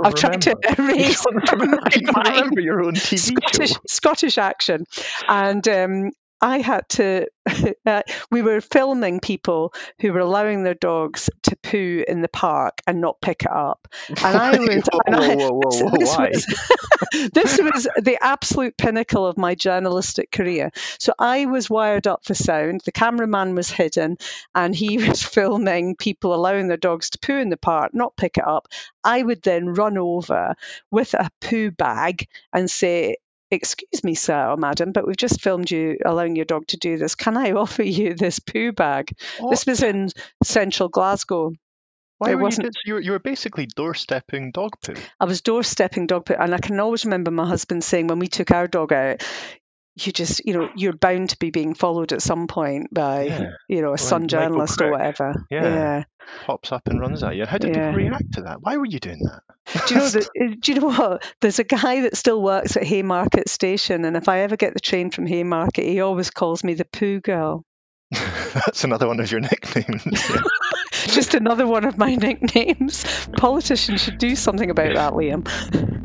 I've 0.03 0.15
tried 0.15 0.41
to. 0.41 0.57
You 0.77 0.85
erase 0.85 1.23
don't 1.23 1.51
remember, 1.51 1.77
my 1.81 1.91
you 1.95 2.11
mind. 2.11 2.27
remember 2.27 2.59
your 2.59 2.83
own 2.83 2.93
TV 2.95 3.17
Scottish, 3.37 3.69
show. 3.71 3.79
Scottish 3.87 4.37
action. 4.37 4.85
And 5.29 5.65
um, 5.69 6.11
I 6.45 6.59
had 6.59 6.87
to, 6.89 7.27
uh, 7.87 8.03
we 8.29 8.43
were 8.43 8.61
filming 8.61 9.19
people 9.19 9.73
who 9.99 10.13
were 10.13 10.19
allowing 10.19 10.61
their 10.61 10.75
dogs 10.75 11.27
to 11.43 11.55
poo 11.55 12.03
in 12.07 12.21
the 12.21 12.27
park 12.27 12.81
and 12.85 13.01
not 13.01 13.19
pick 13.19 13.41
it 13.41 13.51
up. 13.51 13.87
And 14.09 14.37
I 14.37 14.51
was, 14.59 14.83
whoa, 14.91 14.99
and 15.07 15.15
I- 15.15 15.35
whoa, 15.35 15.49
whoa, 15.53 15.59
whoa, 15.59 15.89
whoa, 15.89 15.97
this 15.97 16.15
why? 16.15 16.29
was, 16.29 17.31
this 17.33 17.59
was 17.59 17.87
the 17.97 18.19
absolute 18.21 18.77
pinnacle 18.77 19.25
of 19.25 19.39
my 19.39 19.55
journalistic 19.55 20.31
career. 20.31 20.69
So 20.99 21.13
I 21.17 21.45
was 21.45 21.67
wired 21.67 22.05
up 22.05 22.25
for 22.25 22.35
sound. 22.35 22.81
The 22.85 22.91
cameraman 22.91 23.55
was 23.55 23.71
hidden, 23.71 24.17
and 24.53 24.75
he 24.75 24.99
was 24.99 25.23
filming 25.23 25.95
people 25.95 26.35
allowing 26.35 26.67
their 26.67 26.77
dogs 26.77 27.09
to 27.09 27.19
poo 27.19 27.37
in 27.37 27.49
the 27.49 27.57
park, 27.57 27.95
not 27.95 28.15
pick 28.15 28.37
it 28.37 28.47
up. 28.47 28.67
I 29.03 29.23
would 29.23 29.41
then 29.41 29.69
run 29.69 29.97
over 29.97 30.53
with 30.91 31.15
a 31.15 31.31
poo 31.41 31.71
bag 31.71 32.27
and 32.53 32.69
say, 32.69 33.17
Excuse 33.51 34.03
me, 34.03 34.15
sir 34.15 34.49
or 34.49 34.57
madam, 34.57 34.91
but 34.91 35.05
we've 35.05 35.15
just 35.17 35.39
filmed 35.41 35.69
you 35.69 35.97
allowing 36.03 36.35
your 36.35 36.45
dog 36.45 36.65
to 36.67 36.77
do 36.77 36.97
this. 36.97 37.15
Can 37.15 37.37
I 37.37 37.51
offer 37.63 37.83
you 37.83 38.13
this 38.15 38.39
poo 38.39 38.71
bag? 38.71 39.11
This 39.49 39.65
was 39.65 39.83
in 39.83 40.09
central 40.43 40.89
Glasgow. 40.89 41.53
Why 42.17 42.31
it 42.31 42.35
were 42.35 42.43
wasn't- 42.43 42.75
you, 42.85 42.93
were, 42.95 42.99
you 43.01 43.11
were 43.11 43.19
basically 43.19 43.67
doorstepping 43.67 44.51
dog 44.53 44.71
poo. 44.83 44.95
I 45.19 45.25
was 45.25 45.41
doorstepping 45.41 46.07
dog 46.07 46.25
poo, 46.25 46.33
and 46.39 46.53
I 46.55 46.59
can 46.59 46.79
always 46.79 47.05
remember 47.05 47.29
my 47.29 47.45
husband 47.45 47.83
saying 47.83 48.07
when 48.07 48.19
we 48.19 48.27
took 48.27 48.51
our 48.51 48.67
dog 48.67 48.93
out, 48.93 49.21
you 49.97 50.11
just, 50.11 50.45
you 50.45 50.53
know, 50.53 50.69
you're 50.75 50.93
bound 50.93 51.29
to 51.29 51.37
be 51.37 51.51
being 51.51 51.73
followed 51.73 52.11
at 52.11 52.21
some 52.21 52.47
point 52.47 52.93
by, 52.93 53.23
Yeah. 53.23 53.49
you 53.69 53.81
know, 53.81 53.93
a 53.93 53.97
Sun 53.97 54.27
journalist 54.27 54.81
or 54.81 54.91
whatever. 54.91 55.45
Yeah. 55.49 56.03
Pops 56.45 56.71
up 56.71 56.87
and 56.87 56.99
runs 56.99 57.23
at 57.23 57.35
you. 57.35 57.45
How 57.45 57.57
did 57.57 57.75
Yeah. 57.75 57.91
people 57.91 58.03
react 58.09 58.33
to 58.33 58.41
that? 58.41 58.57
Why 58.61 58.77
were 58.77 58.85
you 58.85 58.99
doing 58.99 59.19
that? 59.23 59.41
Do 59.87 59.93
you 59.93 59.99
know 60.01 60.07
that? 60.09 60.29
Uh, 60.41 60.55
do 60.59 60.73
you 60.73 60.79
know 60.81 60.87
what? 60.87 61.33
There's 61.39 61.59
a 61.59 61.63
guy 61.63 62.01
that 62.01 62.17
still 62.17 62.41
works 62.41 62.75
at 62.77 62.83
Haymarket 62.83 63.47
Station, 63.49 64.03
and 64.05 64.17
if 64.17 64.27
I 64.27 64.39
ever 64.39 64.57
get 64.57 64.73
the 64.73 64.79
train 64.79 65.11
from 65.11 65.27
Haymarket, 65.27 65.85
he 65.85 66.01
always 66.01 66.29
calls 66.29 66.63
me 66.63 66.73
the 66.73 66.85
poo 66.85 67.19
girl. 67.21 67.63
That's 68.11 68.83
another 68.83 69.07
one 69.07 69.19
of 69.19 69.31
your 69.31 69.41
nicknames. 69.41 70.03
Just 70.91 71.35
another 71.35 71.67
one 71.67 71.85
of 71.85 71.97
my 71.97 72.15
nicknames. 72.15 73.05
Politicians 73.37 74.01
should 74.01 74.17
do 74.17 74.35
something 74.35 74.69
about 74.69 74.93
that, 74.95 75.13
Liam. 75.13 76.04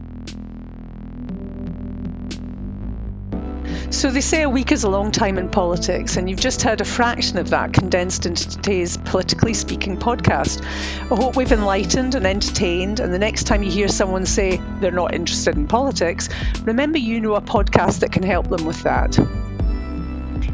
So 3.90 4.08
they 4.12 4.20
say 4.20 4.42
a 4.42 4.48
week 4.48 4.70
is 4.70 4.84
a 4.84 4.88
long 4.88 5.10
time 5.10 5.36
in 5.36 5.48
politics, 5.48 6.16
and 6.16 6.30
you've 6.30 6.38
just 6.38 6.62
heard 6.62 6.80
a 6.80 6.84
fraction 6.84 7.38
of 7.38 7.50
that 7.50 7.72
condensed 7.72 8.24
into 8.24 8.48
today's 8.48 8.96
Politically 8.96 9.52
Speaking 9.52 9.96
podcast. 9.96 10.62
I 11.10 11.16
hope 11.16 11.34
we've 11.34 11.50
enlightened 11.50 12.14
and 12.14 12.24
entertained, 12.24 13.00
and 13.00 13.12
the 13.12 13.18
next 13.18 13.48
time 13.48 13.64
you 13.64 13.70
hear 13.70 13.88
someone 13.88 14.26
say 14.26 14.60
they're 14.78 14.92
not 14.92 15.12
interested 15.12 15.56
in 15.56 15.66
politics, 15.66 16.28
remember 16.62 16.98
you 16.98 17.20
know 17.20 17.34
a 17.34 17.42
podcast 17.42 18.00
that 18.00 18.12
can 18.12 18.22
help 18.22 18.48
them 18.48 18.64
with 18.64 18.80
that. 18.84 19.18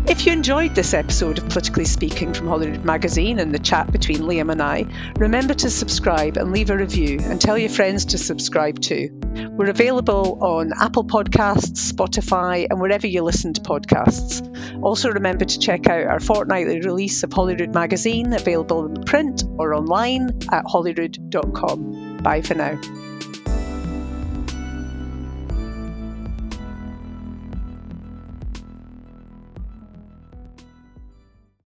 If 0.08 0.24
you 0.24 0.32
enjoyed 0.32 0.76
this 0.76 0.94
episode 0.94 1.38
of 1.38 1.48
Politically 1.48 1.84
Speaking 1.84 2.32
from 2.32 2.46
Holyrood 2.46 2.84
Magazine 2.84 3.40
and 3.40 3.52
the 3.52 3.58
chat 3.58 3.90
between 3.90 4.18
Liam 4.18 4.52
and 4.52 4.62
I, 4.62 4.84
remember 5.16 5.52
to 5.54 5.68
subscribe 5.68 6.36
and 6.36 6.52
leave 6.52 6.70
a 6.70 6.76
review 6.76 7.18
and 7.20 7.40
tell 7.40 7.58
your 7.58 7.70
friends 7.70 8.04
to 8.06 8.18
subscribe 8.18 8.80
too. 8.80 9.08
We're 9.56 9.68
available 9.68 10.38
on 10.44 10.72
Apple 10.80 11.04
Podcasts, 11.04 11.92
Spotify, 11.92 12.68
and 12.70 12.80
wherever 12.80 13.08
you 13.08 13.24
listen 13.24 13.52
to 13.54 13.60
podcasts. 13.60 14.42
Also, 14.80 15.10
remember 15.10 15.44
to 15.44 15.58
check 15.58 15.88
out 15.88 16.06
our 16.06 16.20
fortnightly 16.20 16.80
release 16.80 17.24
of 17.24 17.32
Holyrood 17.32 17.74
Magazine, 17.74 18.32
available 18.32 18.86
in 18.86 19.02
print 19.02 19.42
or 19.58 19.74
online 19.74 20.38
at 20.52 20.64
holyrood.com. 20.66 22.18
Bye 22.18 22.42
for 22.42 22.54
now. 22.54 22.78